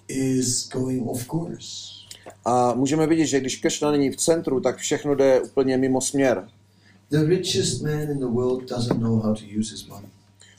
is 0.08 0.68
going 0.68 1.08
off 1.08 1.26
course. 1.26 1.96
A 2.44 2.74
můžeme 2.74 3.06
vidět, 3.06 3.26
že 3.26 3.40
když 3.40 3.56
Krishna 3.56 3.90
není 3.90 4.10
v 4.10 4.16
centru, 4.16 4.60
tak 4.60 4.76
všechno 4.76 5.14
jde 5.14 5.40
úplně 5.40 5.76
mimo 5.76 6.00
směr. 6.00 6.48
The 7.10 7.24
richest 7.24 7.82
man 7.82 8.10
in 8.10 8.18
the 8.18 8.26
world 8.26 8.68
doesn't 8.68 9.00
know 9.00 9.20
how 9.20 9.34
to 9.34 9.42
use 9.58 9.72
his 9.72 9.86
money. 9.86 10.08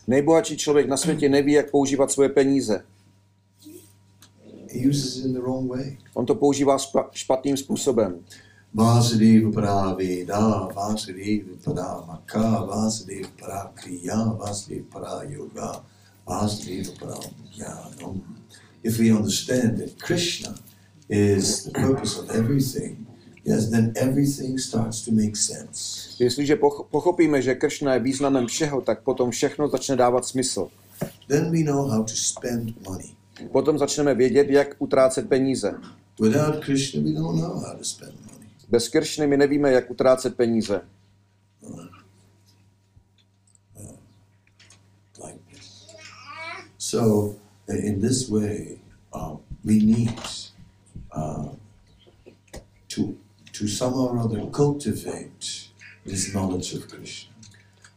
Nejbohatší 0.07 0.57
člověk 0.57 0.88
na 0.88 0.97
světě 0.97 1.30
neví, 1.30 1.51
jak 1.51 1.72
používat 1.72 2.11
svoje 2.11 2.30
peníze. 2.30 2.84
He 4.72 4.88
uses 4.88 5.18
it 5.18 5.26
in 5.26 5.34
the 5.34 5.39
wrong 5.39 5.70
way. 5.72 5.97
On 6.13 6.26
to 6.26 6.36
používá 6.36 6.78
špa- 6.78 7.09
špatným 7.11 7.57
způsobem. 7.57 8.20
Vasudeva 8.74 9.51
Praveda, 9.51 10.70
Vasudeva 10.76 11.55
Paramaka, 11.63 12.65
Vasudeva 12.65 13.30
Parakriya, 13.39 14.24
Vasudeva 14.38 14.86
Parayoga, 14.91 15.84
Vasudeva 16.28 16.91
Paramyanam. 16.99 18.22
If 18.84 18.99
we 18.99 19.11
understand 19.11 19.78
that 19.80 19.97
Krishna 20.03 20.55
is 21.09 21.63
the 21.63 21.72
purpose 21.72 22.20
of 22.20 22.30
everything, 22.30 23.07
yes, 23.45 23.70
then 23.70 23.93
everything 23.95 24.59
starts 24.59 25.01
to 25.05 25.11
make 25.11 25.36
sense. 25.36 26.09
Jestliže 26.20 26.55
poch- 26.55 26.86
pochopíme, 26.91 27.41
že 27.41 27.55
Kršna 27.55 27.93
je 27.93 27.99
významem 27.99 28.47
všeho, 28.47 28.82
tak 28.82 29.01
potom 29.03 29.32
všechno 29.32 29.68
začne 29.70 29.95
dávat 29.95 30.26
smysl. 30.26 30.70
Then 31.28 31.51
we 31.51 31.63
know 31.63 31.89
how 31.89 32.03
to 32.03 32.13
spend 32.15 32.88
money. 32.89 33.16
Potom 33.51 33.77
začneme 33.77 34.15
vědět, 34.15 34.49
jak 34.49 34.75
utrácet 34.79 35.29
peníze. 35.29 35.79
Without 36.19 36.65
Krishna, 36.65 37.01
we 37.01 37.11
don't 37.11 37.41
know 37.41 37.59
how 37.59 37.77
to 37.77 37.83
spend 37.83 38.13
money. 38.25 38.47
Bez 38.69 38.89
Kršny 38.89 39.27
my 39.27 39.38
nevíme, 39.38 39.71
jak 39.71 39.91
utrácet 39.91 40.35
peníze. 40.35 40.81
like 45.23 45.39
this. 45.51 45.88
So, 46.77 47.35
in 47.67 48.01
this 48.01 48.29
way, 48.29 48.79
uh, 49.13 49.38
we 49.63 49.73
need 49.73 50.19
uh, 51.15 51.49
to 52.88 53.13
to 53.59 53.67
somehow 53.67 54.07
or 54.07 54.19
other 54.19 54.45
cultivate 54.51 55.69
this 56.05 56.31
knowledge 56.31 56.73
of 56.73 56.88
Krishna, 56.88 57.33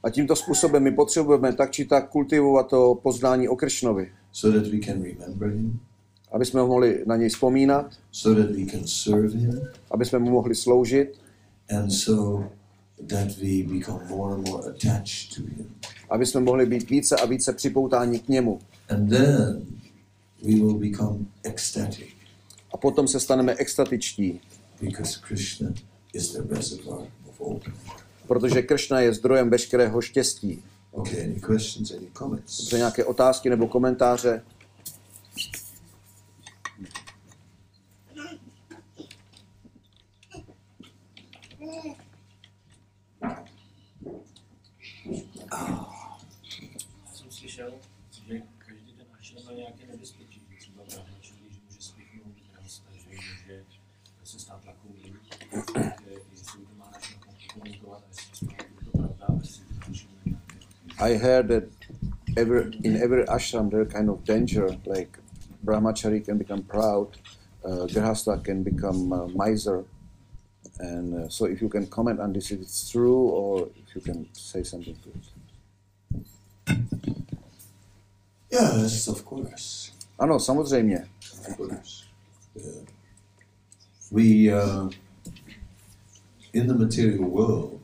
A 0.02 0.10
tímto 0.10 0.36
způsobem 0.36 0.82
my 0.82 0.92
potřebujeme 0.92 1.52
tak 1.52 1.70
či 1.70 1.84
tak 1.84 2.08
kultivovat 2.08 2.68
to 2.68 2.94
poznání 3.02 3.48
o 3.48 3.56
Kršnovi, 3.56 4.12
so 4.32 4.60
that 4.60 4.72
we 4.72 4.78
can 4.78 5.02
remember 5.02 5.48
him, 5.48 5.80
aby 6.32 6.44
jsme 6.46 6.62
mohli 6.62 7.04
na 7.06 7.16
něj 7.16 7.28
vzpomínat, 7.28 7.92
so 8.12 8.42
that 8.42 8.56
we 8.56 8.66
can 8.66 8.86
serve 8.86 9.38
him, 9.38 9.60
aby 9.90 10.04
jsme 10.04 10.18
mu 10.18 10.30
mohli 10.30 10.54
sloužit, 10.54 11.18
and 11.70 11.90
so 11.90 12.48
that 13.08 13.28
we 13.38 13.78
become 13.78 14.00
more 14.08 14.34
and 14.34 14.48
more 14.48 14.70
attached 14.70 15.34
to 15.36 15.42
him. 15.42 15.74
aby 16.10 16.26
jsme 16.26 16.40
mohli 16.40 16.66
být 16.66 16.90
více 16.90 17.16
a 17.16 17.26
více 17.26 17.52
připoutáni 17.52 18.18
k 18.18 18.28
němu. 18.28 18.60
And 18.88 19.08
then 19.08 19.66
we 20.42 20.54
will 20.54 20.78
become 20.78 21.18
ecstatic. 21.42 22.08
A 22.72 22.76
potom 22.76 23.08
se 23.08 23.20
staneme 23.20 23.54
extatičtí, 23.58 24.40
because 24.80 25.20
Krishna 25.28 25.68
is 26.12 26.32
the 26.32 26.54
reservoir 26.54 27.06
of 27.28 27.40
all. 27.40 27.60
protože 28.28 28.62
Kršna 28.62 29.00
je 29.00 29.14
zdrojem 29.14 29.50
veškerého 29.50 30.00
štěstí. 30.00 30.62
Okay, 30.92 31.24
any 31.24 31.40
questions, 31.40 31.90
any 31.90 32.06
comments? 32.18 32.60
Dobře, 32.60 32.76
nějaké 32.76 33.04
otázky 33.04 33.50
nebo 33.50 33.68
komentáře? 33.68 34.42
I 61.00 61.14
heard 61.14 61.48
that 61.48 61.70
every, 62.36 62.78
in 62.84 63.00
every 63.02 63.24
ashram 63.24 63.70
there 63.70 63.80
are 63.80 63.86
kind 63.86 64.10
of 64.10 64.22
danger, 64.24 64.76
like 64.84 65.18
brahmachari 65.64 66.22
can 66.22 66.36
become 66.36 66.62
proud, 66.62 67.16
uh, 67.64 67.86
grihastha 67.88 68.44
can 68.44 68.62
become 68.62 69.10
uh, 69.12 69.26
miser. 69.28 69.84
And 70.78 71.24
uh, 71.24 71.28
so 71.28 71.46
if 71.46 71.62
you 71.62 71.70
can 71.70 71.86
comment 71.86 72.20
on 72.20 72.34
this, 72.34 72.50
if 72.50 72.60
it's 72.60 72.90
true, 72.90 73.16
or 73.16 73.68
if 73.76 73.94
you 73.94 74.02
can 74.02 74.28
say 74.34 74.62
something 74.62 74.96
to 74.96 75.08
it. 75.08 76.78
Yes, 78.50 79.08
of 79.08 79.24
course. 79.24 79.92
Ano, 80.18 80.38
samozřejmě. 80.38 81.06
Of 81.48 81.56
course. 81.56 82.04
Yeah. 82.54 82.82
We, 84.10 84.50
uh, 84.50 84.90
in 86.52 86.66
the 86.66 86.74
material 86.74 87.24
world, 87.24 87.80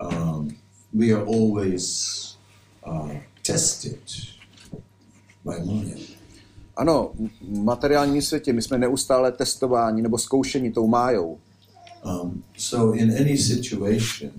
um, 0.00 0.56
we 0.92 1.12
are 1.12 1.24
always 1.24 2.36
uh, 2.84 3.16
tested 3.42 4.00
by 5.44 5.58
Maya. 5.64 5.96
Ano, 6.76 7.12
v 7.40 7.58
materiálním 7.58 8.22
světě 8.22 8.52
my 8.52 8.62
jsme 8.62 8.78
neustále 8.78 9.32
testováni 9.32 10.02
nebo 10.02 10.18
zkoušeni 10.18 10.70
tou 10.70 10.86
májou. 10.86 11.38
Um, 12.04 12.44
so, 12.56 12.98
in 12.98 13.10
any 13.10 13.38
situation, 13.38 14.30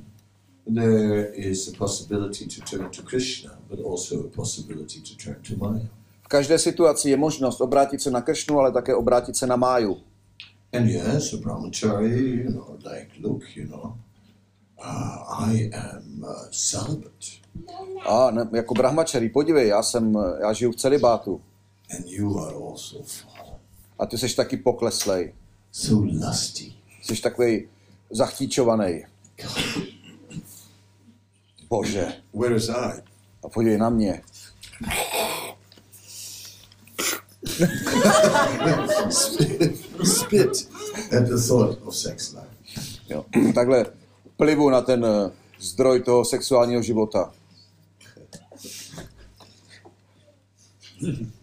there 0.76 1.26
is 1.34 1.68
a 1.68 1.78
possibility 1.78 2.46
to 2.46 2.62
turn 2.62 2.90
to 2.90 3.02
Krishna, 3.02 3.52
but 3.70 3.80
also 3.86 4.20
a 4.20 4.30
possibility 4.36 5.02
to 5.02 5.24
turn 5.24 5.36
to 5.48 5.56
Maya. 5.56 5.88
V 6.22 6.28
každé 6.28 6.58
situaci 6.58 7.10
je 7.10 7.18
možnost 7.18 7.62
obrátit 7.62 8.02
se 8.02 8.12
na 8.12 8.22
Kršnu, 8.22 8.60
ale 8.60 8.72
také 8.72 8.96
obrátit 8.96 9.36
se 9.36 9.48
na 9.48 9.56
máju. 9.56 9.98
And 10.74 10.90
yes, 10.90 11.34
a 11.34 11.38
brahmachari, 11.38 12.30
you 12.30 12.52
know, 12.52 12.78
like, 12.84 13.08
look, 13.22 13.56
you 13.56 13.68
know, 13.68 13.94
uh, 14.84 15.50
I 15.54 15.70
am 15.74 16.24
uh, 16.24 16.34
celibate, 16.52 17.26
A 18.06 18.32
ne, 18.32 18.50
jako 18.54 18.74
brahmačarí, 18.74 19.30
podívej, 19.30 19.68
já 19.68 19.84
jsem, 19.84 20.14
já 20.42 20.54
žiju 20.54 20.72
v 20.72 20.76
celibátu. 20.76 21.42
and 21.98 22.06
you 22.08 22.40
are 22.40 22.56
also 22.56 23.04
fallen, 23.04 23.60
A 24.00 24.06
ty 24.06 24.18
jsi 24.18 24.36
taky 24.36 24.58
pokleslej. 24.58 25.34
so 25.72 26.06
lusty. 26.28 26.74
Jsi 27.02 27.22
takový 27.22 27.68
zachtíčovaný. 28.12 29.04
Bože. 31.70 32.14
Where 32.34 32.56
is 32.56 32.70
I? 32.70 33.02
A 33.44 33.50
podívej 33.54 33.78
na 33.78 33.90
mě. 33.90 34.22
Spit 40.04 40.68
at 41.18 41.28
the 41.28 41.38
thought 41.48 41.80
of 41.86 41.96
sex 41.96 42.34
life. 42.34 42.48
Jo. 43.10 43.26
Takhle 43.56 43.86
plivu 44.44 44.70
na 44.70 44.82
ten 44.82 45.06
eh, 45.06 45.32
zdroj 45.60 46.04
toho 46.04 46.26
sexuálního 46.26 46.82
života. 46.82 47.32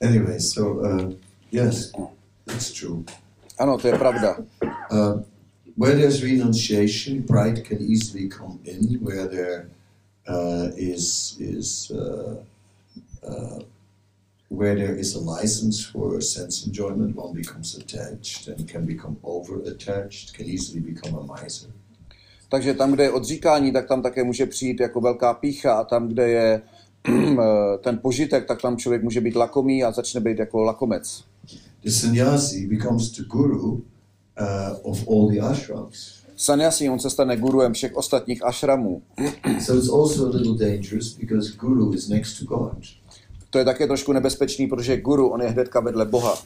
Anyway, 0.00 0.40
so 0.40 0.80
uh, 0.80 1.12
yes, 1.52 1.92
that's 2.44 2.72
true. 2.72 3.04
Ano, 3.58 3.78
to 3.78 3.88
je 3.88 3.98
pravda. 3.98 4.36
Uh, 4.90 5.20
where 5.76 5.96
there's 5.96 6.22
renunciation, 6.22 7.22
pride 7.22 7.64
can 7.64 7.80
easily 7.80 8.28
come 8.28 8.58
in. 8.64 8.98
Where 9.00 9.28
there 9.28 9.68
uh, 10.28 10.68
is 10.76 11.36
is 11.40 11.90
uh, 11.90 12.36
uh, 13.28 13.58
where 14.50 14.74
there 14.74 14.98
is 15.00 15.14
a 15.14 15.40
license 15.40 15.90
for 15.92 16.22
sense 16.22 16.66
enjoyment, 16.66 17.16
one 17.16 17.34
becomes 17.34 17.74
attached 17.74 18.48
and 18.48 18.68
can 18.72 18.86
become 18.86 19.16
over 19.22 19.60
attached. 19.68 20.36
Can 20.36 20.46
easily 20.46 20.80
become 20.80 21.18
a 21.18 21.42
miser. 21.42 21.70
Takže 22.48 22.74
tam, 22.74 22.92
kde 22.92 23.04
je 23.04 23.10
odříkání, 23.10 23.72
tak 23.72 23.88
tam 23.88 24.02
také 24.02 24.24
může 24.24 24.46
přijít 24.46 24.80
jako 24.80 25.00
velká 25.00 25.34
pícha 25.34 25.72
a 25.72 25.84
tam, 25.84 26.08
kde 26.08 26.28
je 26.28 26.62
eh, 27.08 27.78
ten 27.78 27.98
požitek, 27.98 28.46
tak 28.48 28.62
tam 28.62 28.76
člověk 28.76 29.02
může 29.02 29.20
být 29.20 29.36
lakomý 29.36 29.84
a 29.84 29.92
začne 29.92 30.20
být 30.20 30.38
jako 30.38 30.62
lakomec. 30.62 31.24
The 31.84 31.90
sannyasi 31.90 32.66
becomes 32.66 33.10
the 33.10 33.22
guru 33.22 33.72
uh, 33.72 33.80
of 34.82 35.08
all 35.08 35.28
the 35.28 35.40
ashrams. 35.40 36.16
Sanyasi, 36.36 36.88
on 36.88 36.98
se 36.98 37.10
stane 37.10 37.36
guruem 37.36 37.72
všech 37.72 37.96
ostatních 37.96 38.44
ašramů. 38.44 39.02
So 39.60 39.78
it's 39.78 39.88
also 39.88 40.26
a 40.26 40.28
little 40.28 40.68
dangerous 40.68 41.16
because 41.18 41.52
guru 41.60 41.94
is 41.94 42.08
next 42.08 42.38
to 42.38 42.44
God. 42.44 42.76
To 43.56 43.60
je 43.60 43.64
také 43.64 43.86
trošku 43.86 44.12
nebezpečný, 44.12 44.66
protože 44.66 45.00
guru, 45.00 45.28
on 45.28 45.42
je 45.42 45.48
hnedka 45.48 45.80
vedle 45.80 46.04
Boha. 46.04 46.38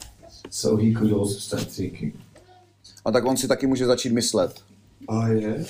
So 0.49 0.83
he 0.85 0.99
could 0.99 1.13
also 1.13 1.39
start 1.39 1.75
thinking, 1.75 2.15
A 3.05 3.11
tak 3.11 3.25
on 3.25 3.37
si 3.37 3.47
taky 3.47 3.67
může 3.67 3.85
začít 3.85 4.13
myslet. 4.13 4.63
I 5.09 5.45
am 5.45 5.65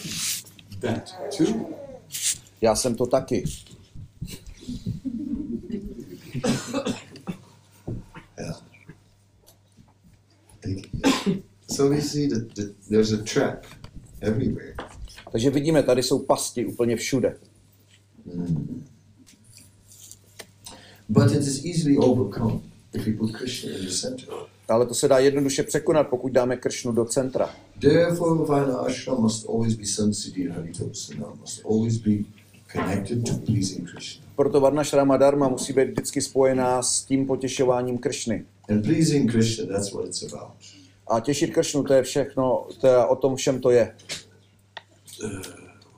that 0.79 1.15
too. 1.37 1.65
Já 2.61 2.75
jsem 2.75 2.95
to 2.95 3.05
taky. 3.05 3.43
Yeah. 8.39 8.63
So 11.67 11.95
we 11.95 12.01
see 12.01 12.29
that, 12.29 12.53
that 12.53 12.69
there's 12.89 13.11
a 13.13 13.23
trap 13.33 13.65
everywhere. 14.19 14.75
Takže 15.31 15.49
vidíme, 15.49 15.83
tady 15.83 16.03
jsou 16.03 16.19
pasti 16.19 16.65
úplně 16.65 16.95
všude. 16.95 17.37
But 21.11 21.31
it 21.31 21.41
is 21.41 21.65
easily 21.65 21.97
overcome 21.97 22.61
if 22.93 23.05
we 23.05 23.11
put 23.11 23.33
Krishna 23.33 23.71
in 23.71 23.85
the 23.85 23.91
center. 23.91 24.29
Ale 24.67 24.85
to 24.85 24.93
se 24.93 25.07
dá 25.07 25.19
jednoduše 25.19 25.63
překonat, 25.63 26.07
pokud 26.07 26.31
dáme 26.31 26.57
Kršnu 26.57 26.91
do 26.91 27.05
centra. 27.05 27.49
Therefore, 27.81 28.43
Vina 28.43 28.77
Ashram 28.77 29.21
must 29.21 29.49
always 29.49 29.73
be 29.73 29.83
Haritosana, 30.49 31.33
must 31.39 31.65
always 31.65 31.97
be 31.97 32.11
connected 32.73 33.25
to 33.25 33.33
pleasing 33.45 33.89
Krishna. 33.91 34.25
Proto 34.35 34.59
Varnašrama 34.59 35.17
Dharma 35.17 35.49
musí 35.49 35.73
být 35.73 35.89
vždycky 35.89 36.21
spojená 36.21 36.83
s 36.83 37.01
tím 37.01 37.27
potěšováním 37.27 37.97
Kršny. 37.97 38.45
And 38.69 38.81
pleasing 38.81 39.31
Krishna, 39.31 39.65
that's 39.65 39.91
what 39.91 40.05
it's 40.05 40.33
about. 40.33 40.51
A 41.07 41.19
těšit 41.19 41.53
Kršnu, 41.53 41.83
to 41.83 41.93
je 41.93 42.03
všechno, 42.03 42.67
to 42.81 42.87
je, 42.87 43.05
o 43.05 43.15
tom 43.15 43.35
všem 43.35 43.61
to 43.61 43.69
je. 43.69 43.95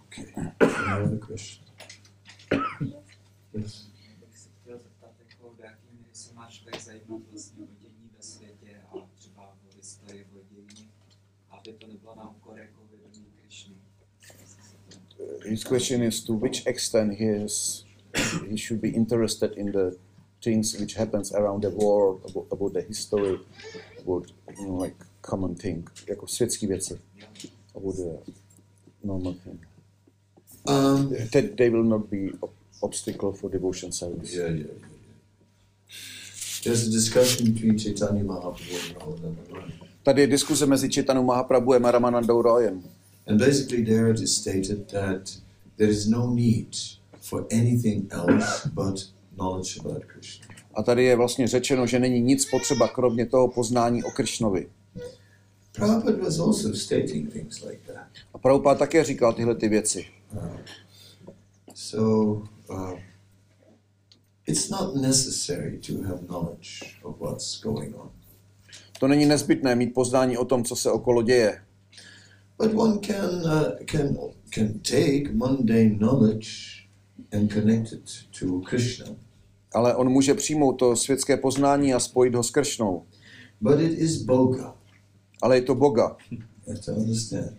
Okay. 0.05 0.25
Another 0.59 1.19
question. 1.19 1.63
Yes. 3.53 3.85
bych 4.19 4.37
se 4.37 4.49
chtěl 4.61 4.77
zeptat, 4.77 5.11
jako, 5.29 5.53
do 5.57 5.63
jaký 5.63 5.87
míry 5.97 6.09
se 6.13 6.33
máš 6.33 6.53
člověk 6.53 6.81
zajímat 6.83 7.21
vlastně 7.31 7.63
o 7.63 7.75
dění 7.81 8.09
ve 8.17 8.23
světě 8.23 8.81
a 8.91 9.09
třeba 9.15 9.43
o 9.43 9.75
historii, 9.75 10.25
o 10.35 10.39
dějiny, 10.51 10.89
aby 11.49 11.73
to 11.73 11.87
nebylo 11.87 12.15
na 12.15 12.29
úkor 12.29 12.57
jako 12.57 12.81
vědomí 12.91 13.25
Krišny. 13.41 13.75
His 15.45 15.63
question 15.63 16.03
is 16.03 16.23
to 16.25 16.33
which 16.33 16.65
extent 16.67 17.13
he 17.19 17.25
is 17.25 17.85
he 18.49 18.57
should 18.57 18.81
be 18.81 18.89
interested 18.89 19.51
in 19.57 19.71
the 19.71 19.95
things 20.43 20.75
which 20.79 20.93
happens 20.97 21.33
around 21.33 21.61
the 21.63 21.69
world, 21.69 22.21
about, 22.29 22.47
about 22.51 22.73
the 22.73 22.81
history, 22.81 23.39
about 24.05 24.31
you 24.59 24.67
know, 24.67 24.77
like 24.83 24.95
common 25.21 25.55
thing, 25.55 25.89
jako 26.07 26.27
světské 26.27 26.67
věci, 26.67 26.99
about 27.75 27.95
the 27.95 28.31
normal 29.03 29.33
thing. 29.43 29.59
Um, 30.67 31.13
That 31.31 31.55
they 31.57 31.69
will 31.69 31.83
not 31.83 32.09
be 32.09 32.31
ob- 32.41 32.53
obstacle 32.81 33.31
for 33.33 33.51
devotion 33.51 33.91
service. 33.91 34.33
yeah, 34.35 34.49
yeah, 34.49 34.65
yeah. 34.67 34.89
There's 36.63 36.87
a 36.87 36.91
discussion 36.91 37.51
between 37.53 37.77
Chaitanya 37.79 38.23
Mahaprabhu 38.23 38.75
and 38.75 38.97
Ramananda. 38.99 39.73
Tady 40.03 40.21
je 40.21 40.27
diskuze 40.27 40.65
mezi 40.65 40.89
Čitanou 40.89 41.23
Mahaprabhuem 41.23 41.85
a 41.85 41.91
Ramanandou 41.91 42.41
Royem. 42.41 42.83
And 43.27 43.39
basically, 43.39 43.83
there 43.83 44.11
it 44.11 44.19
is 44.19 44.35
stated 44.35 44.91
that 44.91 45.37
there 45.77 45.89
is 45.89 46.07
no 46.07 46.33
need 46.33 46.75
for 47.21 47.45
anything 47.51 48.07
else 48.11 48.69
but 48.73 48.99
knowledge 49.37 49.79
about 49.79 50.05
Krishna. 50.05 50.47
A 50.73 50.83
tady 50.83 51.03
je 51.03 51.15
vlastně 51.15 51.47
řečeno, 51.47 51.87
že 51.87 51.99
není 51.99 52.21
nic 52.21 52.45
potřeba, 52.45 52.87
kromě 52.87 53.25
toho 53.25 53.47
poznání 53.47 54.03
o 54.03 54.11
Kršnovi. 54.11 54.69
Prabhupada 55.75 56.17
was 56.17 56.39
also 56.39 56.73
stating 56.73 57.33
things 57.33 57.63
like 57.63 57.93
that. 57.93 58.07
A 58.33 58.37
Prabhupada 58.37 58.79
také 58.79 59.03
říkal 59.03 59.33
tyhle 59.33 59.55
ty 59.55 59.67
věci. 59.69 60.05
So 61.75 62.41
uh, 62.69 62.99
it's 64.47 64.69
not 64.69 64.95
necessary 64.95 65.79
to 65.87 66.03
have 66.03 66.19
knowledge 66.27 66.69
of 67.03 67.19
what's 67.19 67.61
going 67.61 67.95
on. 67.95 68.11
To 68.99 69.07
není 69.07 69.25
nezbytné 69.25 69.75
mít 69.75 69.93
poznání 69.93 70.37
o 70.37 70.45
tom, 70.45 70.63
co 70.63 70.75
se 70.75 70.91
okolo 70.91 71.21
děje. 71.21 71.61
But 72.63 72.73
one 72.73 72.99
can 72.99 73.45
uh, 73.45 73.85
can 73.85 74.17
can 74.55 74.79
take 74.79 75.33
mundane 75.33 75.97
knowledge 75.99 76.49
and 77.31 77.53
connect 77.53 77.93
it 77.93 78.09
to 78.39 78.61
Krishna. 78.61 79.05
Ale 79.73 79.95
on 79.95 80.09
může 80.09 80.33
přijmout 80.33 80.73
to 80.73 80.95
světské 80.95 81.37
poznání 81.37 81.93
a 81.93 81.99
spojit 81.99 82.35
ho 82.35 82.43
s 82.43 82.51
Kršnou. 82.51 83.03
But 83.61 83.79
it 83.79 83.99
is 83.99 84.21
boga. 84.21 84.75
Ale 85.41 85.57
je 85.57 85.61
to 85.61 85.75
Boga. 85.75 86.15
You 86.31 86.39
have 86.67 86.79
to 86.85 86.91
understand. 86.91 87.57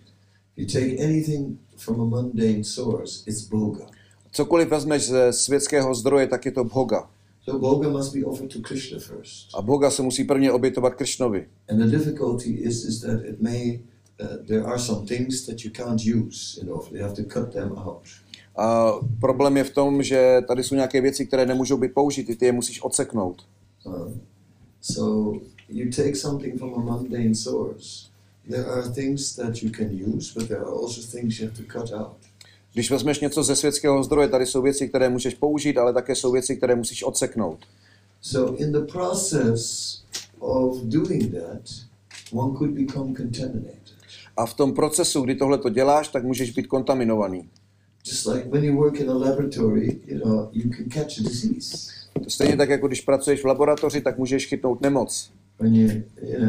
You 0.56 0.66
take 0.66 1.04
anything 1.04 1.58
from 1.76 2.00
a 2.00 2.04
mundane 2.04 2.64
source, 2.64 3.24
it's 3.26 3.48
boga. 3.48 3.86
Cokoliv 4.32 4.68
vezmeš 4.68 5.06
ze 5.08 5.32
světského 5.32 5.94
zdroje, 5.94 6.26
tak 6.26 6.46
je 6.46 6.52
to 6.52 6.64
Boga. 6.64 7.10
So 7.44 7.58
boga 7.58 7.88
must 7.88 8.14
be 8.14 8.24
offered 8.24 8.52
to 8.52 8.60
Krishna 8.60 8.98
first. 8.98 9.54
A 9.54 9.62
Boga 9.62 9.90
se 9.90 10.02
musí 10.02 10.24
prvně 10.24 10.52
obětovat 10.52 10.94
Kršnovi. 10.94 11.48
And 11.68 11.78
the 11.78 11.86
difficulty 11.86 12.50
is 12.50 12.84
is 12.84 13.00
that 13.00 13.24
it 13.24 13.42
may 13.42 13.80
there 14.46 14.64
are 14.64 14.78
some 14.78 15.06
things 15.06 15.46
that 15.46 15.64
you 15.64 15.70
can't 15.70 16.00
use 16.04 16.60
in 16.60 16.70
offer. 16.70 16.96
You 16.96 17.02
have 17.02 17.14
to 17.14 17.24
cut 17.24 17.52
them 17.52 17.72
out. 17.72 18.02
A 18.56 18.92
problém 19.20 19.56
je 19.56 19.64
v 19.64 19.70
tom, 19.70 20.02
že 20.02 20.40
tady 20.48 20.64
jsou 20.64 20.74
nějaké 20.74 21.00
věci, 21.00 21.26
které 21.26 21.46
nemůžou 21.46 21.76
být 21.76 21.94
použity, 21.94 22.36
ty 22.36 22.46
je 22.46 22.52
musíš 22.52 22.82
odseknout. 22.82 23.46
Uh, 23.84 24.12
so 24.80 25.40
you 25.68 25.90
take 25.90 26.14
something 26.14 26.58
from 26.58 26.74
a 26.74 26.78
mundane 26.78 27.34
source. 27.34 28.06
There 28.50 28.64
are 28.64 28.88
things 28.88 29.36
that 29.36 29.62
you 29.62 29.70
can 29.70 30.16
use, 30.16 30.32
but 30.34 30.48
there 30.48 30.60
are 30.60 30.70
also 30.70 31.00
things 31.00 31.40
you 31.40 31.48
have 31.48 31.56
to 31.56 31.80
cut 31.80 31.92
out. 31.92 32.16
Když 32.72 32.90
vezmeš 32.90 33.20
něco 33.20 33.42
ze 33.42 33.56
světského 33.56 34.04
zdroje, 34.04 34.28
tady 34.28 34.46
jsou 34.46 34.62
věci, 34.62 34.88
které 34.88 35.08
můžeš 35.08 35.34
použít, 35.34 35.78
ale 35.78 35.92
také 35.92 36.14
jsou 36.14 36.32
věci, 36.32 36.56
které 36.56 36.74
musíš 36.74 37.02
odseknout. 37.02 37.58
So 38.20 38.62
in 38.62 38.72
the 38.72 38.92
process 38.92 40.02
of 40.38 40.82
doing 40.82 41.34
that, 41.34 41.70
one 42.32 42.58
could 42.58 42.70
become 42.70 43.14
contaminated. 43.14 43.93
A 44.36 44.46
v 44.46 44.54
tom 44.54 44.74
procesu, 44.74 45.20
kdy 45.20 45.34
tohle 45.34 45.58
to 45.58 45.68
děláš, 45.68 46.08
tak 46.08 46.24
můžeš 46.24 46.50
být 46.50 46.66
kontaminovaný. 46.66 47.48
Just 48.06 48.26
like 48.26 48.48
when 48.48 48.64
you 48.64 48.76
work 48.76 49.00
in 49.00 49.10
a 49.10 49.14
laboratory, 49.14 50.00
you 50.06 50.18
know, 50.18 50.48
you 50.52 50.70
can 50.76 50.90
catch 50.90 51.18
a 51.18 51.22
disease. 51.22 51.88
To 52.24 52.30
stejně 52.30 52.56
tak, 52.56 52.68
jako 52.68 52.86
když 52.86 53.00
pracuješ 53.00 53.42
v 53.42 53.46
laboratoři, 53.46 54.00
tak 54.00 54.18
můžeš 54.18 54.46
chytnout 54.46 54.80
nemoc. 54.80 55.30
When 55.60 55.74
you, 55.74 56.02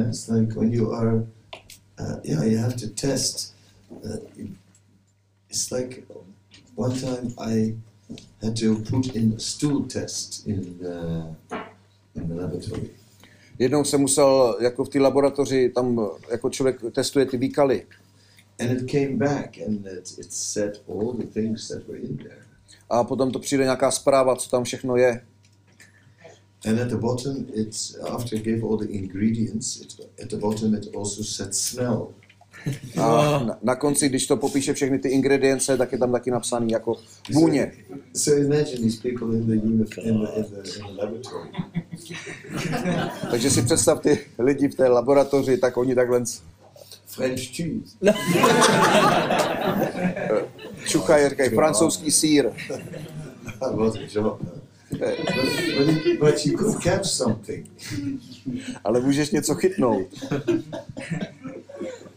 it's 0.10 0.28
like 0.28 0.60
when 0.60 0.74
you 0.74 0.92
are, 0.92 1.16
uh, 1.16 2.20
yeah, 2.24 2.44
you 2.44 2.58
have 2.58 2.76
to 2.76 2.88
test. 3.02 3.56
Uh, 3.90 4.18
it's 5.50 5.72
like 5.72 6.04
one 6.76 7.00
time 7.00 7.34
I 7.38 7.76
had 8.42 8.60
to 8.60 8.76
put 8.90 9.16
in 9.16 9.34
a 9.38 9.40
stool 9.40 9.84
test 9.84 10.48
in 10.48 10.78
the, 10.80 11.26
in 12.16 12.28
the 12.28 12.34
laboratory. 12.34 12.90
Jednou 13.60 13.84
jsem 13.84 14.02
musel, 14.02 14.58
jako 14.62 14.84
v 14.84 14.90
té 14.90 15.00
laboratoři, 15.00 15.70
tam 15.70 16.10
jako 16.32 16.50
člověk 16.50 16.82
testuje 16.92 17.26
ty 17.26 17.38
výkaly. 17.38 17.86
And 18.60 18.72
it 18.72 18.92
came 18.92 19.18
back 19.18 19.58
and 19.68 19.86
it, 19.86 20.20
it 20.20 20.34
said 20.34 20.82
all 20.90 21.14
the 21.14 21.26
things 21.26 21.68
that 21.68 21.88
were 21.88 22.00
in 22.00 22.18
there. 22.18 22.46
A 22.90 23.04
potom 23.04 23.32
to 23.32 23.40
přijde 23.40 23.64
nějaká 23.64 23.92
zpráva, 23.92 24.36
co 24.36 24.50
tam 24.50 24.64
všechno 24.64 24.96
je. 24.96 25.22
And 26.66 26.80
at 26.80 26.88
the 26.88 26.98
bottom, 26.98 27.46
it's 27.54 27.96
after 28.10 28.40
it 28.40 28.46
gave 28.46 28.64
all 28.64 28.78
the 28.78 28.86
ingredients, 28.86 29.82
it, 29.82 30.10
at 30.24 30.30
the 30.30 30.38
bottom 30.38 30.74
it 30.74 30.96
also 30.96 31.24
said 31.24 31.56
smell. 31.56 32.14
A 32.98 33.44
na, 33.44 33.58
na 33.64 33.76
konci, 33.76 34.10
když 34.10 34.28
to 34.28 34.38
popíše 34.38 34.74
všechny 34.74 35.00
ty 35.00 35.10
ingredience, 35.10 35.78
tak 35.78 35.92
je 35.92 35.98
tam 35.98 36.12
taky 36.12 36.32
napsaný 36.32 36.72
jako 36.72 36.96
vůně. 37.34 37.72
So. 38.14 38.46
Takže 43.32 43.50
si 43.50 43.62
představ 43.62 44.00
ty 44.00 44.20
lidi 44.40 44.68
v 44.68 44.76
té 44.76 44.88
laboratoři, 44.88 45.58
tak 45.58 45.78
oni 45.78 45.96
takhle 45.96 46.24
French 47.16 47.42
cheese. 47.42 47.98
čuchají, 50.88 51.30
říkají 51.30 51.50
francouzský 51.50 52.12
sír. 52.12 52.50
But 56.20 56.46
you 56.46 56.58
could 56.58 56.84
catch 56.84 57.06
something. 57.06 57.66
Ale 58.84 59.00
můžeš 59.00 59.32
něco 59.32 59.56
chytnout. 59.56 60.08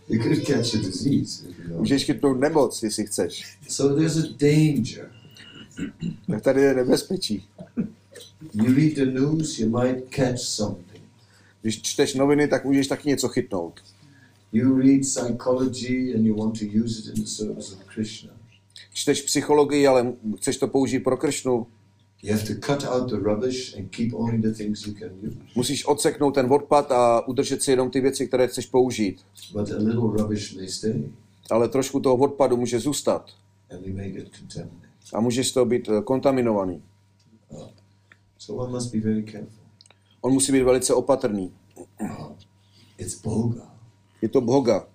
You 0.08 0.22
could 0.22 0.46
catch 0.46 0.74
a 0.74 0.78
disease. 0.78 1.46
You 1.46 1.68
know. 1.68 1.78
Můžeš 1.78 2.04
chytnout 2.04 2.40
nemoc, 2.40 2.82
jestli 2.82 3.06
chceš. 3.06 3.58
So 3.68 3.94
there's 3.94 4.16
a 4.16 4.28
danger. 4.38 5.10
Tak 6.30 6.42
tady 6.42 6.60
je 6.60 6.74
nebezpečí. 6.74 7.44
You 8.54 8.74
read 8.74 8.94
the 8.94 9.06
news, 9.06 9.58
you 9.58 9.68
might 9.80 10.14
catch 10.14 10.38
something. 10.38 11.02
Když 11.62 11.82
čteš 11.82 12.14
noviny, 12.14 12.48
tak 12.48 12.64
můžeš 12.64 12.86
taky 12.86 13.08
něco 13.08 13.28
chytnout. 13.28 13.80
You 14.52 14.78
read 14.78 15.00
psychology 15.00 16.14
and 16.14 16.26
you 16.26 16.36
want 16.36 16.58
to 16.58 16.64
use 16.84 17.00
it 17.00 17.18
in 17.18 17.24
the 17.24 17.30
service 17.30 17.74
of 17.74 17.84
Krishna. 17.84 18.30
Čteš 18.92 19.22
psychologii, 19.22 19.86
ale 19.86 20.12
chceš 20.36 20.56
to 20.56 20.68
použít 20.68 21.00
pro 21.00 21.16
Kršnu, 21.16 21.66
You 22.22 22.32
have 22.32 22.44
to 22.46 22.54
cut 22.54 22.84
out 22.84 23.10
the 23.10 23.16
rubbish 23.16 23.74
and 23.76 23.90
keep 23.90 24.14
only 24.14 24.38
the 24.38 24.52
things 24.52 24.86
you 24.86 24.94
can 24.98 25.08
use. 25.22 25.36
musíš 25.56 25.84
odseknout 25.86 26.34
ten 26.34 26.52
odpad 26.52 26.92
a 26.92 27.28
udržet 27.28 27.62
si 27.62 27.70
jenom 27.70 27.90
ty 27.90 28.00
věci, 28.00 28.26
které 28.28 28.48
chceš 28.48 28.66
použít. 28.66 29.20
But 29.52 29.70
a 29.70 29.76
little 29.76 30.00
rubbish 30.22 30.56
may 30.56 30.68
stay 30.68 31.12
Ale 31.50 31.68
trošku 31.68 32.00
toho 32.00 32.16
odpadu 32.16 32.56
může 32.56 32.80
zůstat 32.80 33.30
and 33.70 33.86
we 33.86 33.92
may 33.92 34.10
get 34.10 34.28
contaminated. 34.36 34.88
a 35.14 35.20
můžeš 35.20 35.48
z 35.48 35.52
toho 35.52 35.66
být 35.66 35.88
eh, 35.88 36.02
kontaminovaný. 36.02 36.82
So 38.38 38.62
one 38.64 38.72
must 38.72 38.94
be 38.94 39.00
very 39.00 39.22
careful. 39.22 39.64
On 40.20 40.32
musí 40.32 40.52
být 40.52 40.62
velice 40.62 40.94
opatrný. 40.94 41.52
Uh, 42.00 42.32
it's 42.98 43.22
boga. 43.22 43.70
Je 44.22 44.28
to 44.28 44.40
Boga. 44.40 44.86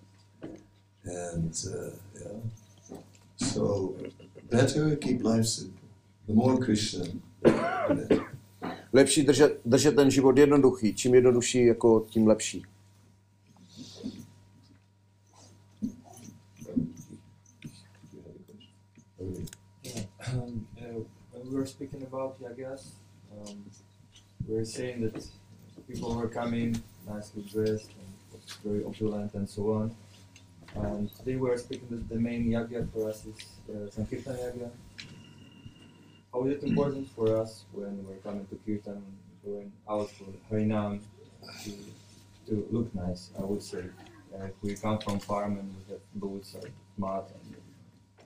And 1.06 1.54
uh, 1.68 1.94
yeah. 2.22 3.02
So 3.54 3.94
better 4.52 4.96
keep 4.96 5.22
life 5.26 5.44
simple. 5.44 5.83
The 6.28 6.34
more 6.34 6.58
Krishna, 6.58 7.06
the 7.42 7.96
better. 7.96 8.34
Lepší 8.94 9.24
držet, 9.24 9.62
držet 9.66 9.96
ten 9.96 10.12
život 10.12 10.38
jednoduchý. 10.38 10.96
Čím 10.96 11.16
jednodušší, 11.16 11.66
jako 11.66 12.06
tím 12.10 12.28
lepší. 12.28 12.64
When 21.34 21.50
we 21.50 21.56
were 21.56 21.68
speaking 21.68 22.04
about 22.04 22.40
yagas, 22.42 22.94
um, 23.32 23.66
we 24.48 24.56
were 24.56 24.66
saying 24.66 25.12
that 25.12 25.24
people 25.88 26.16
were 26.16 26.30
coming 26.30 26.84
nicely 27.06 27.44
dressed 27.54 27.92
and 28.00 28.42
very 28.64 28.84
opulent 28.84 29.36
and 29.36 29.50
so 29.50 29.62
on. 29.62 29.92
And 30.76 31.10
today 31.18 31.36
we 31.36 31.50
are 31.50 31.58
speaking 31.58 31.90
that 31.90 32.10
the 32.10 32.20
main 32.20 32.52
yaga 32.52 32.88
for 32.94 33.10
us 33.10 33.26
is 33.26 33.36
uh, 33.70 33.90
Sankirtan 33.92 34.38
yaga. 34.38 34.72
How 36.34 36.44
is 36.46 36.58
it 36.58 36.64
important 36.64 37.08
for 37.12 37.38
us 37.38 37.66
when 37.72 38.04
we're 38.08 38.16
coming 38.16 38.48
to 38.48 38.56
Kirtan, 38.66 39.04
going 39.46 39.72
out 39.88 40.10
for 40.10 40.26
Harinam, 40.50 41.00
to, 41.64 41.72
to 42.48 42.68
look 42.72 42.94
nice, 42.96 43.30
I 43.38 43.44
would 43.44 43.62
say. 43.62 43.84
Uh, 44.34 44.46
if 44.46 44.54
we 44.64 44.74
come 44.74 44.98
from 44.98 45.20
farm 45.20 45.60
and 45.60 45.76
we 45.76 45.94
have 45.94 46.02
boots 46.16 46.56
or 46.56 46.68
mud 46.98 47.26
and 47.36 47.56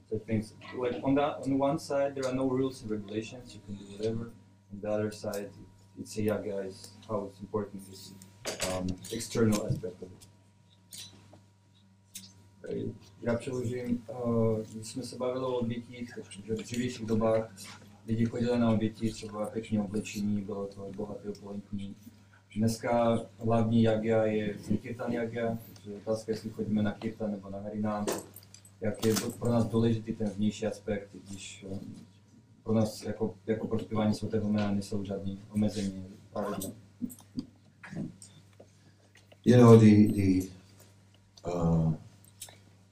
the 0.10 0.20
things. 0.20 0.54
Like 0.78 1.02
on 1.04 1.16
that 1.16 1.40
on 1.44 1.58
one 1.58 1.80
side 1.80 2.16
there 2.16 2.26
are 2.26 2.34
no 2.34 2.48
rules 2.48 2.82
and 2.82 2.92
regulations 2.92 3.54
you 3.54 3.62
can 3.66 3.76
do 3.76 3.86
whatever. 3.98 4.32
On 4.72 4.80
the 4.82 4.90
other 4.90 5.12
side 5.12 5.50
it's 6.00 6.18
a 6.18 6.22
yaga 6.22 6.60
is 6.60 6.92
how 7.10 7.28
it's 7.30 7.42
important 7.42 7.84
is 7.92 8.14
um, 8.72 8.88
external 9.12 9.68
aspect 9.68 10.02
of 10.02 10.10
it. 10.16 10.24
Jsme 14.82 15.04
se 15.04 15.16
bavili 15.16 15.46
o 15.46 15.58
obětích, 15.58 16.14
takže 16.16 16.54
v 16.56 16.58
dřívějších 16.58 17.06
dobách 17.06 17.50
lidi 18.08 18.26
chodili 18.26 18.60
na 18.60 18.72
oběti, 18.72 19.12
třeba 19.12 19.46
pěkně 19.46 19.82
oblečení, 19.82 20.42
bylo 20.42 20.68
to 20.68 20.92
bohaté 20.96 21.30
opulentní. 21.30 21.96
Dneska 22.56 23.20
hlavní 23.40 23.84
jaga 23.84 24.26
je 24.26 24.56
Kirtan 24.82 25.12
jaga, 25.12 25.58
takže 25.74 25.98
otázka, 25.98 26.32
jestli 26.32 26.50
chodíme 26.50 26.84
na 26.84 26.92
Kirtan 26.92 27.32
nebo 27.32 27.50
na 27.50 27.60
Harinám, 27.60 28.06
jak 28.82 29.06
je 29.06 29.14
pro 29.40 29.52
nás 29.52 29.66
důležitý 29.66 30.14
ten 30.14 30.30
vnější 30.30 30.68
aspekt, 30.68 31.10
když 31.30 31.66
eh, 31.72 31.80
pro 32.64 32.74
nás 32.74 33.04
jako, 33.04 33.36
jako 33.48 33.68
pro 33.68 33.80
zpívání 33.80 34.14
svatého 34.14 34.50
jména 34.50 34.72
nejsou 34.72 35.04
žádný 35.04 35.40
omezení. 35.54 36.06
You 39.46 39.58
know, 39.58 39.80
the, 39.80 40.08
the 40.08 40.48
uh, 41.46 41.94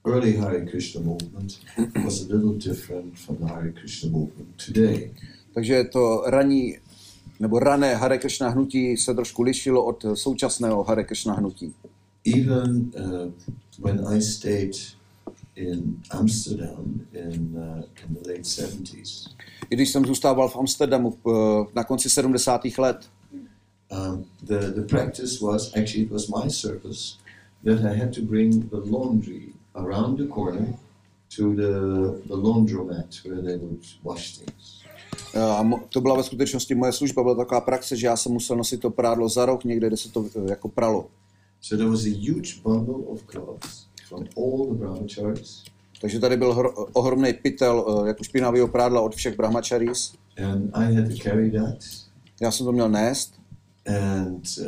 early 0.06 0.38
Hare 0.38 0.66
Krishna 0.66 1.02
movement 1.02 1.60
was 2.06 2.22
a 2.22 2.34
little 2.34 2.54
different 2.54 3.20
from 3.20 3.38
the 3.38 3.48
Hare 3.48 3.72
Krishna 3.72 4.10
movement 4.10 4.66
today. 4.66 5.12
Takže 5.54 5.84
to 5.84 6.24
raní 6.28 6.78
nebo 7.40 7.60
rané 7.60 7.96
Hare 7.96 8.18
Krishna 8.18 8.50
hnutí 8.50 8.98
se 8.98 9.14
trošku 9.14 9.42
lišilo 9.42 9.86
od 9.86 10.06
současného 10.14 10.84
Hare 10.84 11.04
Krishna 11.04 11.34
hnutí. 11.34 11.74
Even 12.38 12.92
uh, 12.96 13.32
when 13.80 14.08
I 14.08 14.22
stayed 14.22 14.76
in 15.56 16.02
Amsterdam 16.12 17.02
in, 17.14 17.56
uh, 17.56 17.84
in 18.04 18.16
the 18.16 18.30
late 18.30 18.42
70s. 18.42 19.30
I 19.70 19.76
když 19.76 19.90
jsem 19.90 20.06
zůstával 20.06 20.50
v 20.50 20.56
Amsterdamu 20.56 21.18
eh, 21.28 21.32
na 21.76 21.84
konci 21.84 22.10
70. 22.10 22.62
let, 22.78 22.98
Um, 23.92 24.26
the, 24.44 24.72
the 24.72 24.82
practice 24.82 25.40
was 25.40 25.72
actually 25.76 26.02
it 26.02 26.12
was 26.12 26.28
my 26.28 26.50
service 26.50 27.18
that 27.64 27.86
I 27.86 27.94
had 27.94 28.12
to 28.14 28.22
bring 28.22 28.70
the 28.70 28.78
laundry 28.78 29.54
around 29.76 30.18
the 30.18 30.28
corner 30.28 30.68
to 31.38 31.54
the, 31.54 31.72
the 32.28 32.34
laundromat 32.36 33.06
where 33.26 33.42
they 33.42 33.58
would 33.58 33.80
wash 34.04 34.38
things. 34.38 34.82
eh, 35.34 35.40
a 35.42 35.64
to 35.90 36.02
byla 36.02 36.16
ve 36.18 36.24
skutečnosti 36.24 36.76
moje 36.76 36.92
služba, 36.92 37.24
byla 37.24 37.36
taková 37.36 37.62
praxe, 37.62 37.96
že 37.96 38.08
já 38.08 38.18
jsem 38.18 38.32
musel 38.32 38.58
nosit 38.58 38.82
to 38.82 38.90
prádlo 38.90 39.30
za 39.30 39.46
roh 39.46 39.64
někde, 39.64 39.88
kde 39.88 39.98
se 39.98 40.12
to 40.12 40.26
eh, 40.36 40.50
jako 40.50 40.68
pralo. 40.70 41.08
So 41.62 41.78
there 41.78 41.90
was 41.90 42.06
a 42.06 42.10
huge 42.32 42.62
bundle 42.64 42.96
of 43.08 43.24
clothes 43.32 43.86
from 44.10 44.24
all 44.38 44.66
the 44.68 44.74
brahmacharis, 44.74 45.64
Takže 46.02 46.20
tady 46.20 46.38
byl 46.38 46.54
hro, 46.54 46.74
ohromný 46.94 47.34
pytel 47.34 48.04
eh, 48.04 48.08
jako 48.08 48.24
špinavého 48.24 48.68
prádla 48.68 49.02
od 49.02 49.16
všech 49.16 49.38
brahmacharis. 49.38 50.14
and 50.38 50.70
I 50.74 50.96
had 50.96 51.08
to 51.10 51.16
carry 51.24 51.52
that. 51.52 51.78
Já 52.42 52.52
jsem 52.52 52.66
to 52.66 52.72
měl 52.72 52.90
nést 52.90 53.34
And 53.88 54.48
uh, 54.60 54.66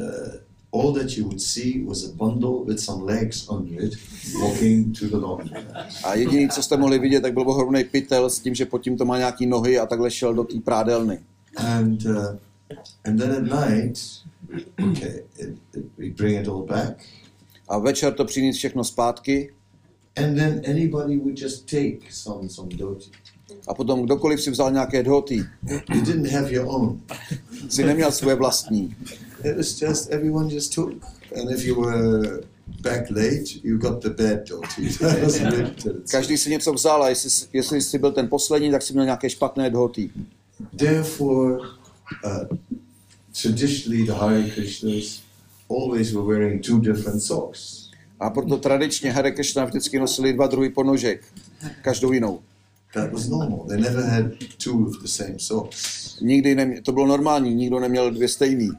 all 0.71 0.93
that 0.93 1.17
you 1.17 1.23
would 1.25 1.41
see 1.41 1.83
was 1.85 2.03
a 2.03 2.11
bundle 2.15 2.63
with 2.65 2.79
some 2.79 3.05
legs 3.05 3.47
under 3.49 3.83
it 3.83 3.93
walking 4.41 4.93
to 4.99 5.05
the 5.07 5.15
laundromat. 5.17 5.85
a 6.03 6.15
jediný, 6.15 6.49
co 6.49 6.63
jste 6.63 6.77
mohli 6.77 6.99
vidět, 6.99 7.21
tak 7.21 7.33
byl 7.33 7.49
ohromný 7.49 7.83
pytel 7.83 8.29
s 8.29 8.39
tím, 8.39 8.55
že 8.55 8.65
pod 8.65 8.81
tím 8.81 8.97
to 8.97 9.05
má 9.05 9.17
nějaký 9.17 9.45
nohy 9.45 9.79
a 9.79 9.85
takhle 9.85 10.11
šel 10.11 10.33
do 10.33 10.43
té 10.43 10.59
prádelny. 10.59 11.19
And 11.57 12.05
uh, 12.05 12.35
and 13.05 13.17
then 13.17 13.31
at 13.31 13.43
night, 13.43 13.99
okay, 14.91 15.23
it, 15.39 15.49
it, 15.75 15.85
we 15.97 16.09
bring 16.09 16.39
it 16.41 16.47
all 16.47 16.63
back, 16.65 16.97
A 17.67 17.77
večer 17.79 18.13
to 18.13 18.25
přinést 18.25 18.57
všechno 18.57 18.83
zpátky 18.83 19.51
and 20.15 20.35
then 20.35 20.61
anybody 20.69 21.17
would 21.17 21.41
just 21.41 21.65
take 21.69 21.97
some 22.11 22.49
some 22.49 22.69
dhoti. 22.69 23.11
a 23.67 23.73
potom 23.73 24.01
kdokoliv 24.03 24.41
si 24.41 24.51
vzal 24.51 24.71
nějaké 24.71 25.03
dhoty, 25.03 25.43
You 25.95 26.01
didn't 26.01 26.31
have 26.31 26.51
your 26.53 26.65
own. 26.69 27.01
si 27.69 27.83
neměl 27.83 28.11
svoje 28.11 28.35
vlastní. 28.35 28.95
It 29.43 29.57
was 29.57 29.81
just 29.81 30.11
everyone 30.11 30.49
just 30.49 30.73
took, 30.73 30.91
and 31.35 31.51
if 31.51 31.65
you 31.65 31.81
were 31.81 32.41
back 32.81 33.09
late, 33.09 33.63
you 33.63 33.77
got 33.77 34.01
the 34.01 34.09
bad 34.09 34.49
really 35.01 35.73
Každý 36.11 36.37
si 36.37 36.49
něco 36.49 36.73
vzal 36.73 37.03
a 37.03 37.09
jestli, 37.09 37.47
jestli 37.53 37.81
jsi 37.81 37.97
byl 37.97 38.11
ten 38.11 38.29
poslední, 38.29 38.71
tak 38.71 38.81
si 38.81 38.93
měl 38.93 39.05
nějaké 39.05 39.29
špatné 39.29 39.69
dhoty. 39.69 40.09
Therefore, 40.77 41.57
uh, 42.25 42.57
traditionally 43.41 44.03
the 44.05 44.13
Hare 44.13 44.43
Krishnas 44.43 45.21
always 45.69 46.11
were 46.11 46.25
wearing 46.25 46.65
two 46.65 46.79
different 46.79 47.23
socks. 47.23 47.87
A 48.19 48.29
proto 48.29 48.57
tradičně 48.57 49.11
Hare 49.11 49.31
Krishna 49.31 49.65
vždycky 49.65 49.99
nosili 49.99 50.33
dva 50.33 50.47
druhy 50.47 50.69
ponožek, 50.69 51.23
každou 51.81 52.11
jinou. 52.11 52.39
That 52.93 53.11
was 53.11 53.27
normal. 53.27 53.65
They 53.67 53.81
never 53.81 54.03
had 54.03 54.25
two 54.63 54.87
of 54.87 55.01
the 55.01 55.07
same 55.07 55.39
socks. 55.39 56.19
Nikdy 56.21 56.55
nemě, 56.55 56.81
to 56.81 56.91
bylo 56.91 57.07
normální, 57.07 57.55
nikdo 57.55 57.79
neměl 57.79 58.11
dvě 58.11 58.27
stejný. 58.27 58.69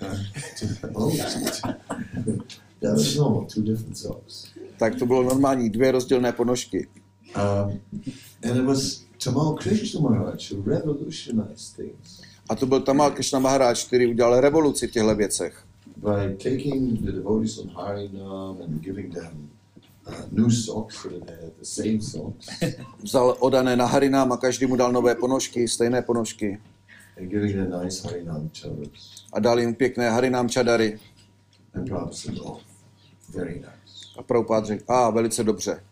Tak 4.78 4.94
to 4.94 5.06
bylo 5.06 5.22
normální, 5.22 5.70
dvě 5.70 5.92
rozdílné 5.92 6.32
ponožky. 6.32 6.88
Um, 7.36 7.80
and 8.50 8.56
it 8.56 8.64
was 8.64 9.02
Tamal 9.24 9.54
Krishna 9.54 10.00
Maharaj 10.00 10.38
who 10.52 10.62
revolutionized 10.66 11.76
things 11.76 12.20
A 12.48 12.54
to 12.56 12.66
byl 12.66 12.80
Tamal 12.80 13.10
Krishna 13.10 13.38
Maharaj, 13.38 13.74
který 13.86 14.06
udělal 14.06 14.40
revoluci 14.40 14.86
v 14.86 14.90
těchto 14.90 15.14
věcech. 15.14 15.64
by 15.96 16.34
taking 16.36 17.00
the 17.00 17.12
devotees 17.12 17.58
on 17.58 17.68
Harinam 17.68 18.56
and 18.62 18.80
giving 18.80 19.14
them 19.14 19.50
uh, 20.06 20.14
new 20.32 20.50
socks 20.50 21.02
they 21.02 21.34
had 21.34 21.52
the 21.58 21.64
same 21.64 22.00
socks 22.00 22.46
Vzal 23.02 23.36
odané 23.40 23.76
na 23.76 23.86
Harinám 23.86 24.32
a 24.32 24.36
každý 24.36 24.66
mu 24.66 24.76
dal 24.76 24.92
nové 24.92 25.14
ponožky, 25.14 25.68
stejné 25.68 26.02
ponožky. 26.02 26.58
And 27.20 27.30
giving 27.30 27.52
them 27.52 27.82
nice 27.82 28.08
Harinam 28.08 28.50
charas. 28.60 29.26
A 29.32 29.40
dal 29.40 29.60
jim 29.60 29.74
pěkné 29.74 30.10
Harinám 30.10 30.48
čadary. 30.48 30.98
And 31.74 31.88
Prabhupada 31.88 32.12
said, 32.12 32.38
oh, 32.40 32.60
very 33.34 33.54
nice. 33.54 34.18
A 34.18 34.22
Prabhupád 34.22 34.66
řekl, 34.66 34.84
a 34.88 35.10
velice 35.10 35.44
dobře. 35.44 35.82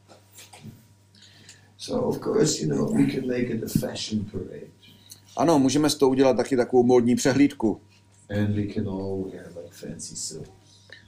So, 1.78 2.08
of 2.08 2.18
course, 2.18 2.62
you 2.62 2.68
know, 2.68 2.94
we 2.94 3.12
can 3.12 3.26
make 3.26 3.42
it 3.42 3.64
a 3.64 3.78
fashion 3.80 4.24
parade. 4.24 4.66
Ano, 5.36 5.58
můžeme 5.58 5.90
z 5.90 5.94
toho 5.94 6.10
udělat 6.10 6.36
taky 6.36 6.56
takovou 6.56 6.82
módní 6.82 7.16
přehlídku. 7.16 7.80
And 8.30 8.54
we 8.54 8.74
can 8.74 8.88
all 8.88 9.30
wear 9.32 9.46
like 9.46 9.74
fancy 9.74 10.16
silks. 10.16 10.50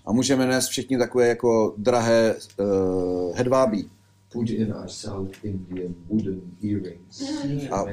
A 0.07 0.13
můžeme 0.13 0.47
nést 0.47 0.69
všichni 0.69 0.99
takové 0.99 1.29
jako 1.29 1.75
drahé 1.77 2.35
uh, 2.59 3.37
hedvábí. 3.37 3.91
Put 4.33 4.51
in 4.51 4.73
our 4.73 4.89
South 4.89 5.45
Indian 5.45 5.95
wooden 6.09 6.41
earrings. 6.65 7.23
A. 7.71 7.85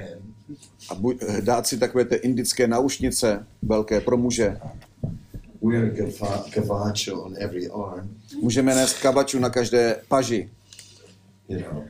a 0.89 0.95
buď, 0.95 1.17
eh, 1.21 1.41
dát 1.41 1.67
si 1.67 1.77
takové 1.77 2.05
ty 2.05 2.15
indické 2.15 2.67
naušnice, 2.67 3.47
velké 3.61 4.01
pro 4.01 4.17
muže. 4.17 4.57
Můžeme 8.41 8.75
nést 8.75 9.01
kabaču 9.01 9.39
na 9.39 9.49
každé 9.49 10.01
paži. 10.07 10.49
you 11.47 11.59
know. 11.59 11.83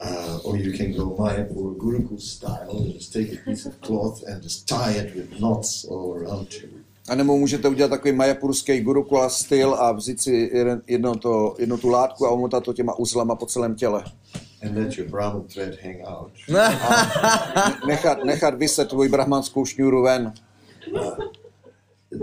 Uh, 0.00 0.38
or 0.44 0.56
you 0.56 0.72
can 0.72 0.92
go 0.92 1.14
Mayapur 1.18 1.74
Gurukul 1.74 2.18
style 2.18 2.70
and 2.70 2.94
just 2.94 3.12
take 3.12 3.32
a 3.32 3.36
piece 3.44 3.66
of 3.66 3.80
cloth 3.80 4.22
and 4.28 4.42
just 4.42 4.66
tie 4.66 4.92
it 4.92 5.14
with 5.14 5.40
knots 5.40 5.84
all 5.84 6.14
around 6.14 6.52
you. 6.52 6.68
A 7.08 7.14
nebo 7.14 7.36
můžete 7.36 7.68
udělat 7.68 7.88
takový 7.88 8.12
majapurský 8.12 8.80
gurukula 8.80 9.28
styl 9.28 9.74
a 9.74 9.92
vzít 9.92 10.20
si 10.20 10.50
jedno, 10.86 11.16
to, 11.16 11.54
jednu 11.58 11.78
tu 11.78 11.88
látku 11.88 12.26
a 12.26 12.30
omotat 12.30 12.64
to 12.64 12.72
těma 12.72 12.98
uzlama 12.98 13.34
po 13.34 13.46
celém 13.46 13.74
těle. 13.74 14.04
And 14.62 14.76
let 14.76 14.96
your 14.98 15.08
Brahman 15.08 15.48
thread 15.48 15.78
hang 15.82 16.02
out. 16.02 16.32
Nechat, 17.86 18.24
nechat 18.24 18.54
vyset 18.54 18.88
tvůj 18.88 19.08
brahmanskou 19.08 19.64
šňůru 19.64 20.02
ven. 20.02 20.32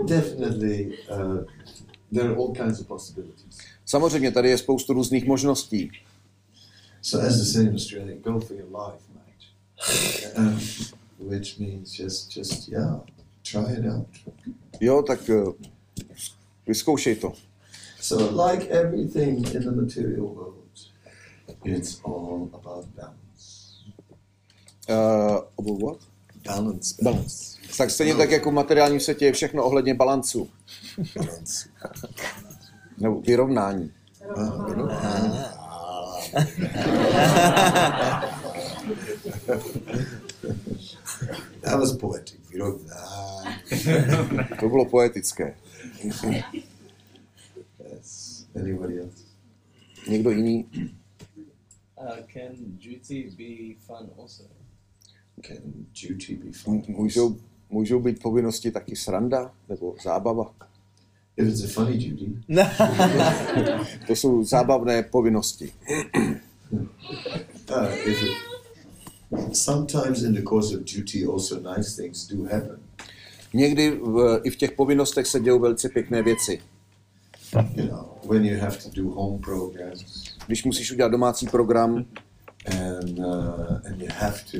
Definitely, 0.06 0.98
uh, 1.10 1.44
there 2.12 2.28
are 2.28 2.36
all 2.36 2.52
kinds 2.52 2.80
of 2.80 2.86
possibilities. 2.86 3.58
Samozřejmě 3.84 4.30
tady 4.30 4.50
je 4.50 4.58
spoustu 4.58 4.92
různých 4.92 5.26
možností. 5.26 5.90
So, 7.02 7.26
as 7.26 7.36
they 7.36 7.46
say 7.46 7.62
in 7.62 7.74
Australia, 7.74 8.16
go 8.20 8.40
for 8.40 8.56
your 8.56 8.68
life, 8.68 9.02
mate. 9.14 9.44
Um, 10.36 10.60
which 11.18 11.58
means 11.58 11.92
just, 11.92 12.36
just 12.36 12.68
yeah, 12.68 13.00
try 13.42 13.72
it 13.72 13.86
out. 13.86 14.06
Jo, 14.80 15.02
tak 15.02 15.30
eh, 15.30 15.44
vyzkoušej 16.66 17.16
to. 17.16 17.32
So, 18.00 18.48
like 18.48 18.68
everything 18.70 19.54
in 19.54 19.62
the 19.62 19.70
material 19.70 20.26
world, 20.26 20.57
it's 21.64 22.00
all 22.04 22.48
about 22.54 22.86
balance. 22.96 23.84
Uh, 24.88 25.40
about 25.58 25.82
what? 25.82 25.98
Balance. 26.44 26.94
Balance. 27.02 27.58
Tak 27.78 27.90
stejně 27.90 28.14
tak 28.14 28.30
jako 28.30 28.50
v 28.50 28.54
materiálním 28.54 29.00
světě 29.00 29.24
je 29.24 29.32
všechno 29.32 29.64
ohledně 29.64 29.94
balancu. 29.94 30.48
balance. 31.16 31.68
Nebo 32.98 33.20
vyrovnání. 33.20 33.92
Ah, 34.36 34.74
know? 34.74 34.88
that 41.62 41.78
was 41.78 41.92
poetic. 41.96 42.38
Ah, 42.92 43.58
To 44.60 44.68
bylo 44.68 44.84
poetické. 44.84 45.54
yes. 47.90 48.46
Anybody 48.60 48.98
else? 49.00 49.24
Někdo 50.08 50.30
jiný? 50.30 50.66
Uh, 52.00 52.16
can 52.32 52.52
duty 52.58 53.30
be 53.36 53.74
fun 53.86 54.10
also? 54.18 54.42
Can 55.42 55.56
duty 56.08 56.34
be 56.36 56.52
fun? 56.52 56.82
Můžou, 56.88 57.36
můžou 57.70 58.00
být 58.00 58.22
povinnosti 58.22 58.70
taky 58.70 58.96
sranda 58.96 59.52
nebo 59.68 59.94
zábava. 60.04 60.54
If 61.36 61.48
it's 61.48 61.64
a 61.64 61.66
funny 61.68 61.98
duty, 61.98 62.32
To 64.06 64.12
jsou 64.16 64.44
zábavné 64.44 65.02
povinnosti. 65.02 65.72
uh, 66.14 67.92
if 68.06 68.22
it, 68.22 68.30
sometimes 69.56 70.22
in 70.22 70.34
the 70.34 70.42
course 70.42 70.76
of 70.76 70.82
duty, 70.84 71.24
also 71.26 71.60
nice 71.76 72.02
things 72.02 72.26
do 72.26 72.42
happen. 72.44 72.78
Někdy 73.54 73.90
v, 73.90 74.40
i 74.44 74.50
v 74.50 74.56
těch 74.56 74.72
povinnostech 74.72 75.26
se 75.26 75.40
dějou 75.40 75.58
velice 75.58 75.88
pěkné 75.88 76.22
věci. 76.22 76.60
You 77.74 77.86
know, 77.86 78.17
when 78.28 78.44
you 78.44 78.58
have 78.60 78.76
to 78.82 78.88
do 79.02 79.10
home 79.10 79.38
programs 79.38 80.24
Když 80.46 80.64
musíš 80.64 80.92
udělat 80.92 81.08
domácí 81.12 81.46
program, 81.46 82.04
and 82.66 83.18
uh, 83.18 83.86
and 83.86 84.00
you 84.02 84.08
have 84.14 84.36
to 84.52 84.58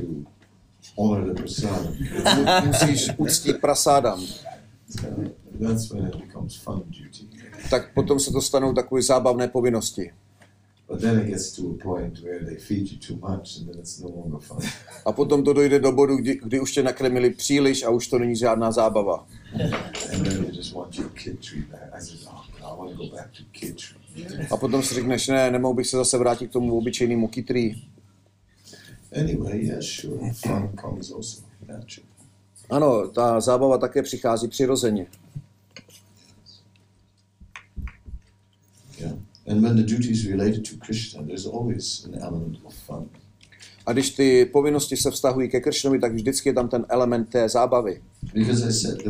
honor 0.96 1.34
the 1.34 1.34
prasadam. 1.42 1.94
mu- 2.36 2.66
musíš 2.66 3.10
uctít 3.16 3.60
prasádam, 3.60 4.20
So 4.90 5.06
that's 5.66 5.90
when 5.92 6.06
it 6.06 6.16
becomes 6.16 6.56
fun 6.56 6.82
duty. 6.86 7.26
tak 7.70 7.94
potom 7.94 8.20
se 8.20 8.30
to 8.30 8.42
stanou 8.42 8.74
takové 8.74 9.02
zábavné 9.02 9.48
povinnosti. 9.48 10.10
But 10.88 11.00
then 11.00 11.18
it 11.20 11.26
gets 11.26 11.52
to 11.52 11.62
a 11.62 11.74
point 11.82 12.18
where 12.22 12.44
they 12.44 12.56
feed 12.56 12.92
you 12.92 12.98
too 13.08 13.16
much 13.30 13.56
and 13.58 13.66
then 13.66 13.78
it's 13.80 13.98
no 14.00 14.08
longer 14.08 14.38
fun. 14.40 14.58
A 15.06 15.12
potom 15.12 15.44
to 15.44 15.52
dojde 15.52 15.78
do 15.78 15.92
bodu, 15.92 16.16
kdy, 16.16 16.40
kdy 16.42 16.60
už 16.60 16.72
tě 16.72 16.82
nakrmili 16.82 17.30
příliš 17.30 17.82
a 17.82 17.90
už 17.90 18.08
to 18.08 18.18
není 18.18 18.36
žádná 18.36 18.72
zábava. 18.72 19.26
And 19.53 20.26
then 20.26 20.44
you 20.44 20.53
just 20.53 20.68
just 20.68 20.76
want 20.76 20.99
your 20.99 21.09
kid 21.11 21.42
tree 21.42 21.62
back. 21.62 21.90
I 21.94 22.01
said, 22.01 22.18
God, 22.24 22.44
I 22.62 22.74
want 22.74 22.90
to 22.90 22.96
go 22.96 23.16
back 23.16 23.32
to 23.32 23.42
kid 23.53 23.78
tree. 23.78 24.46
A 24.51 24.57
potom 24.57 24.82
si 24.82 24.94
řekneš, 24.94 25.28
ne, 25.28 25.51
nemohl 25.51 25.74
bych 25.74 25.86
se 25.86 25.96
zase 25.96 26.18
vrátit 26.18 26.51
k 26.51 26.53
tomu 26.53 26.78
obyčejnému 26.78 27.28
kytrý. 27.28 27.84
Anyway, 29.12 29.64
yeah, 29.64 29.82
sure. 29.82 30.32
Fun 30.32 30.70
comes 30.80 31.12
also 31.12 31.42
naturally. 31.68 32.09
Ano, 32.70 33.09
ta 33.09 33.40
zábava 33.40 33.78
také 33.78 34.03
přichází 34.03 34.49
přirozeně. 34.49 35.07
Yeah. 38.99 39.14
And 39.46 39.62
when 39.62 39.76
the 39.76 39.82
duty 39.82 40.11
is 40.11 40.26
related 40.26 40.68
to 40.70 40.76
Krishna, 40.86 41.22
there's 41.22 41.46
always 41.46 42.05
an 42.05 42.14
element 42.22 42.59
of 42.64 42.74
fun. 42.74 43.09
A 43.89 43.93
když 43.93 44.11
ty 44.11 44.45
povinnosti 44.53 44.97
se 44.97 45.11
vztahují 45.11 45.49
ke 45.49 45.61
Kršnovi, 45.61 45.99
tak 45.99 46.12
vždycky 46.12 46.49
je 46.49 46.53
tam 46.53 46.68
ten 46.68 46.86
element 46.89 47.28
té 47.28 47.49
zábavy. 47.49 48.03
Said 48.70 49.03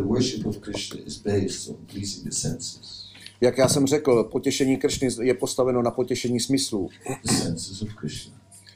Jak 3.40 3.58
já 3.58 3.68
jsem 3.68 3.86
řekl, 3.86 4.24
potěšení 4.24 4.76
Kršny 4.76 5.08
je 5.20 5.34
postaveno 5.34 5.82
na 5.82 5.90
potěšení 5.90 6.40
smyslů. 6.40 6.88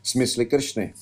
Smysly 0.02 0.46
Kršny. 0.46 0.94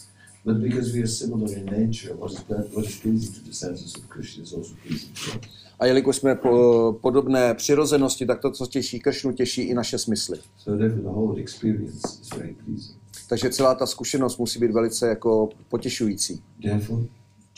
But 0.45 0.57
because 0.57 0.93
we 0.93 0.99
are 0.99 1.09
similar 1.09 1.59
in 1.59 1.65
nature, 1.65 2.15
what 2.15 2.33
is, 2.33 2.43
that, 2.49 2.73
what 2.75 2.87
is 2.87 3.01
pleasing 3.01 3.35
to 3.35 3.41
the 3.45 3.53
senses 3.53 3.95
of 3.97 4.07
Krishna 4.09 4.43
is 4.43 4.53
also 4.53 4.75
pleasing 4.87 5.13
to 5.13 5.31
us. 5.31 5.47
A 5.79 5.87
jelikož 5.87 6.17
jsme 6.17 6.35
po, 6.35 6.99
podobné 7.01 7.55
přirozenosti, 7.55 8.27
tak 8.27 8.41
to, 8.41 8.51
co 8.51 8.67
těší 8.67 9.01
Kršnu, 9.01 9.33
těší 9.33 9.63
i 9.63 9.75
naše 9.75 9.99
smysly. 9.99 10.39
So 10.59 10.79
therefore, 10.79 11.03
the 11.03 11.09
whole 11.09 11.41
experience 11.41 12.09
is 12.23 12.31
very 12.37 12.57
pleasing. 12.65 13.00
Takže 13.31 13.51
celá 13.51 13.75
ta 13.75 13.87
zkušenost 13.87 14.39
musí 14.39 14.59
být 14.59 14.71
velice 14.71 15.09
jako 15.09 15.49
potěšující. 15.69 16.43
Therefore, 16.63 17.03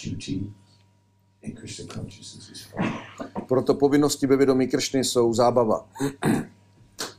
duty 0.05 0.53
in 1.43 1.53
Krishna 1.53 1.95
consciousness 1.95 2.51
is 2.51 2.63
fun. 2.63 2.85
Proto 3.49 3.75
povinnosti 3.75 4.27
ve 4.27 4.37
vědomí 4.37 4.69
Kršny 4.69 5.05
jsou 5.05 5.35
zábava. 5.35 5.89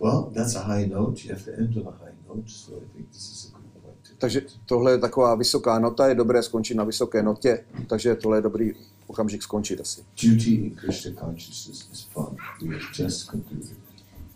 Well, 0.01 0.31
that's 0.35 0.55
a 0.55 0.59
high 0.59 0.87
note. 0.87 1.21
You 1.23 1.29
have 1.33 1.43
to 1.43 1.51
end 1.61 1.77
on 1.77 1.87
a 1.87 2.05
high 2.05 2.13
note. 2.27 2.49
So 2.49 2.77
I 2.77 2.85
think 2.95 3.09
this 3.09 3.31
is 3.31 3.51
a 3.53 3.57
good 3.57 3.83
point. 3.83 4.17
Takže 4.17 4.41
tohle 4.65 4.91
je 4.91 4.97
taková 4.97 5.35
vysoká 5.35 5.79
nota, 5.79 6.07
je 6.07 6.15
dobré 6.15 6.43
skončit 6.43 6.75
na 6.75 6.83
vysoké 6.83 7.23
notě, 7.23 7.65
takže 7.87 8.15
tohle 8.15 8.37
je 8.37 8.41
dobrý 8.41 8.73
okamžik 9.07 9.43
skončit 9.43 9.81
asi. 9.81 10.01
Duty 10.23 10.51
in 10.51 10.75
Krishna 10.75 11.11
consciousness 11.25 11.89
is 11.93 12.01
fun. 12.01 12.37
We 12.61 12.75
have 12.75 12.85
just 12.99 13.31
concluded. 13.31 13.82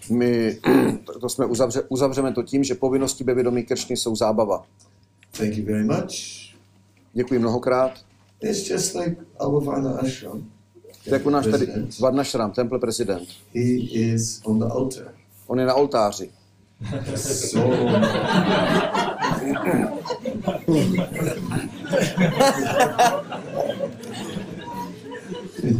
My 0.10 0.58
to, 1.22 1.30
jsme 1.30 1.45
uzavře, 1.45 1.82
uzavřeme 1.89 2.34
to 2.34 2.43
tím, 2.43 2.64
že 2.64 2.76
povinnosti 2.76 3.24
ve 3.24 3.34
vědomí 3.34 3.64
Kršny 3.64 3.97
jsou 3.97 4.16
zábava. 4.16 4.66
Thank 5.32 5.58
you 5.58 5.66
very 5.66 5.84
much. 5.84 6.14
Děkuji 7.14 7.39
mnohokrát. 7.39 7.91
It's 8.41 8.70
just 8.70 8.95
like 8.95 9.16
our 9.39 9.64
Varna 9.64 9.91
Ashram. 9.91 10.49
To 11.03 11.10
je 11.10 11.14
jako 11.14 11.30
náš 11.30 11.47
tady. 11.47 11.68
Varnašram, 11.99 12.51
temple 12.51 12.80
prezident. 12.80 13.28
He 13.55 13.62
is 13.91 14.41
on 14.43 14.60
the 14.60 14.66
altar. 14.66 15.14
On 15.47 15.60
je 15.60 15.66
na 15.66 15.74
oltáři. 15.74 16.30
So 17.16 17.60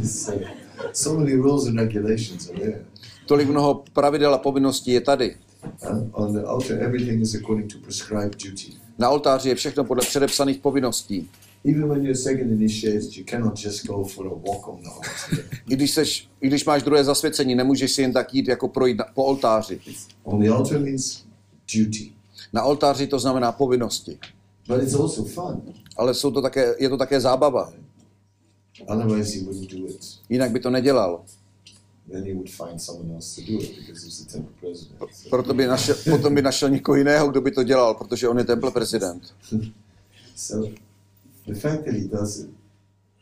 so 0.94 1.20
many 1.20 1.36
rules 1.36 1.68
and 1.68 1.80
regulations 1.80 2.50
are 2.50 2.60
there. 2.60 2.86
Tolik 3.28 3.50
mnoho 3.50 3.84
pravidel 3.94 4.34
a 4.34 4.38
povinností 4.38 4.92
je 4.92 5.02
tady. 5.02 5.36
Uh, 5.90 5.98
on 6.12 6.34
the 6.34 6.40
altar, 6.48 6.84
everything 6.84 7.22
is 7.22 7.36
according 7.36 7.74
to 7.74 7.80
prescribed 7.80 8.44
duty. 8.44 8.74
Na 9.00 9.10
oltáři 9.10 9.50
je 9.50 9.56
všechno 9.56 9.84
podle 9.84 10.06
předepsaných 10.06 10.58
povinností. 10.58 11.30
Even 11.66 11.90
when 11.90 11.98
you're 12.02 12.16
second 12.16 12.52
initiated, 12.52 13.18
you 13.18 13.26
cannot 13.30 13.60
just 13.66 13.86
go 13.86 14.04
for 14.04 14.26
a 14.28 14.30
walk 14.30 14.68
on 14.68 14.82
the 14.82 14.90
altar. 14.90 15.46
I 15.70 15.76
když, 15.76 15.92
seš, 15.92 16.30
I 16.42 16.48
když 16.48 16.66
máš 16.66 16.84
druhé 16.84 17.04
zasvěcení, 17.04 17.56
nemůžeš 17.56 17.92
si 17.92 18.02
jen 18.02 18.14
tak 18.14 18.34
jít 18.34 18.48
jako 18.48 18.68
projít 18.68 18.98
na, 18.98 19.06
po 19.14 19.24
oltáři. 19.24 19.80
on 20.24 20.40
the 20.40 20.50
altar 20.50 20.80
means 20.80 21.26
duty, 21.76 22.12
Na 22.54 22.64
oltáři 22.64 23.08
to 23.08 23.20
znamená 23.20 23.52
povinnosti. 23.52 24.18
but 24.68 24.84
it's 24.84 24.94
also 24.96 25.24
fun. 25.24 25.62
Ale 25.98 26.14
jsou 26.14 26.32
to 26.32 26.42
také, 26.42 26.76
je 26.80 26.90
to 26.90 26.98
také 26.98 27.22
zábava. 27.22 27.74
Otherwise, 28.88 29.40
he 29.40 29.46
wouldn't 29.46 29.72
do 29.72 29.86
it. 29.88 30.00
Jinak 30.30 30.52
by 30.52 30.60
to 30.60 30.70
nedělal. 30.70 31.22
Then 32.12 32.24
he 32.24 32.34
would 32.34 32.50
find 32.50 32.82
someone 32.82 33.16
else 33.16 33.36
to 33.36 33.52
do 33.52 33.58
it 33.60 33.76
because 33.80 34.06
he's 34.06 34.26
the 34.26 34.32
temple 34.32 34.54
president. 34.60 35.00
So, 35.14 35.30
Proto 35.30 35.54
by 35.54 35.68
našel, 35.68 35.96
potom 36.10 36.36
by 36.36 36.42
našel 36.42 36.70
někoho 36.70 36.96
jiného, 36.96 37.28
kdo 37.28 37.42
by 37.42 37.52
to 37.52 37.64
dělal, 37.64 37.94
protože 37.94 38.28
on 38.28 38.38
je 38.38 38.44
temple 38.44 38.72
prezident. 38.72 39.24
so 40.36 40.70
the 41.48 41.54
fact 41.60 41.86
that 41.86 41.94
he 41.94 42.08
does 42.08 42.38
it 42.40 42.50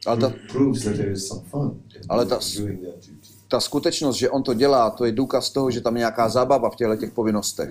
Ale 0.06 0.18
ta, 0.18 0.34
proves 0.52 0.84
that 0.84 0.96
there 0.96 1.12
is 1.12 1.28
some 1.28 1.42
fun 1.50 1.82
Ale 2.10 2.26
ta- 2.26 2.40
doing 2.58 2.82
that 2.82 2.96
duty. 2.96 3.30
ta 3.48 3.60
skutečnost, 3.60 4.16
že 4.16 4.30
on 4.30 4.44
to 4.44 4.54
dělá, 4.54 4.90
to 4.90 5.06
je 5.06 5.12
důkaz 5.12 5.50
toho, 5.50 5.72
že 5.72 5.82
tam 5.82 5.96
je 5.96 6.00
nějaká 6.00 6.30
zábava 6.30 6.70
v 6.70 6.76
těchto 6.76 6.96
těch 6.96 7.12
povinnostech. 7.12 7.70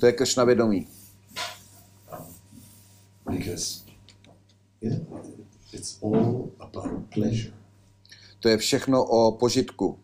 To 0.00 0.06
je 0.06 0.12
Kršna 0.12 0.44
vědomí. 0.44 0.86
Because 3.30 3.80
yeah, 4.80 4.98
it's 5.72 5.98
all 6.02 6.50
about 6.60 7.04
pleasure. 7.14 7.52
To 8.40 8.48
je 8.48 8.56
všechno 8.56 9.04
o 9.04 9.32
požitku. 9.32 9.98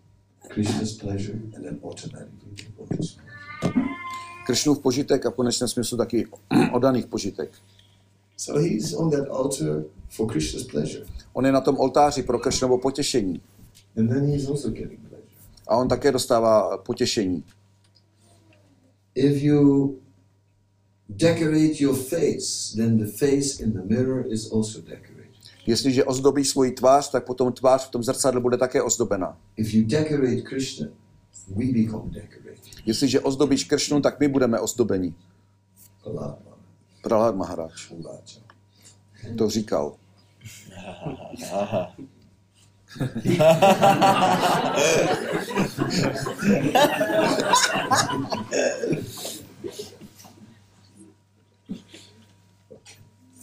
Kršnův 4.47 4.79
požitek 4.79 5.27
a 5.27 5.31
v 5.31 5.35
konečném 5.35 5.69
smyslu 5.69 5.97
taky 5.97 6.27
o 6.73 6.79
daných 6.79 7.07
požitek. 7.07 7.51
So 8.37 8.61
he's 8.61 8.95
on 8.95 9.11
that 9.11 9.29
altar 9.29 9.85
for 10.09 10.27
Krishna's 10.27 10.65
pleasure. 10.65 11.05
On 11.33 11.47
je 11.47 11.53
na 11.53 11.61
tom 11.61 11.79
oltáři 11.79 12.23
pro 12.23 12.39
Kršnovo 12.39 12.79
potěšení. 12.79 13.41
And 13.97 14.09
then 14.09 14.27
he's 14.27 14.49
also 14.49 14.69
getting 14.69 15.01
pleasure. 15.09 15.29
A 15.69 15.77
on 15.77 15.89
také 15.89 16.13
dostává 16.13 16.79
potěšení. 16.79 17.45
If 19.15 19.43
you 19.43 19.95
decorate 21.09 21.81
your 21.81 21.97
face, 21.97 22.77
then 22.77 22.99
the 22.99 23.07
face 23.07 23.63
in 23.63 23.73
the 23.73 23.83
mirror 23.85 24.27
is 24.33 24.53
also 24.53 24.81
decorated. 24.81 25.14
Jestliže 25.67 26.05
ozdobí 26.05 26.45
svoji 26.45 26.71
tvář, 26.71 27.11
tak 27.11 27.25
potom 27.25 27.53
tvář 27.53 27.87
v 27.87 27.91
tom 27.91 28.03
zrcadle 28.03 28.41
bude 28.41 28.57
také 28.57 28.83
ozdobena. 28.83 29.39
If 29.57 29.75
you 29.75 29.85
decorate 29.87 30.41
Krishna, 30.41 30.87
we 31.49 31.65
become 31.65 32.11
decorated. 32.11 32.55
Jestliže 32.87 33.21
ozdobíš 33.21 33.65
Kršnu, 33.65 34.01
tak 34.01 34.21
my 34.21 34.29
budeme 34.29 34.61
ozdobeni. 34.61 35.15
Prahlad 37.03 37.37
Maharaj. 37.37 37.69
to 39.39 39.51
říkal. 39.51 39.97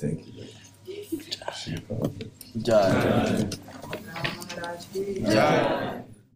Thank 0.02 0.28
you. 0.28 0.32
Shri 1.62 1.78
Prabhupada. 1.86 2.26
Jai. 2.66 3.46
Maharaj 4.38 4.82
ki 4.94 5.02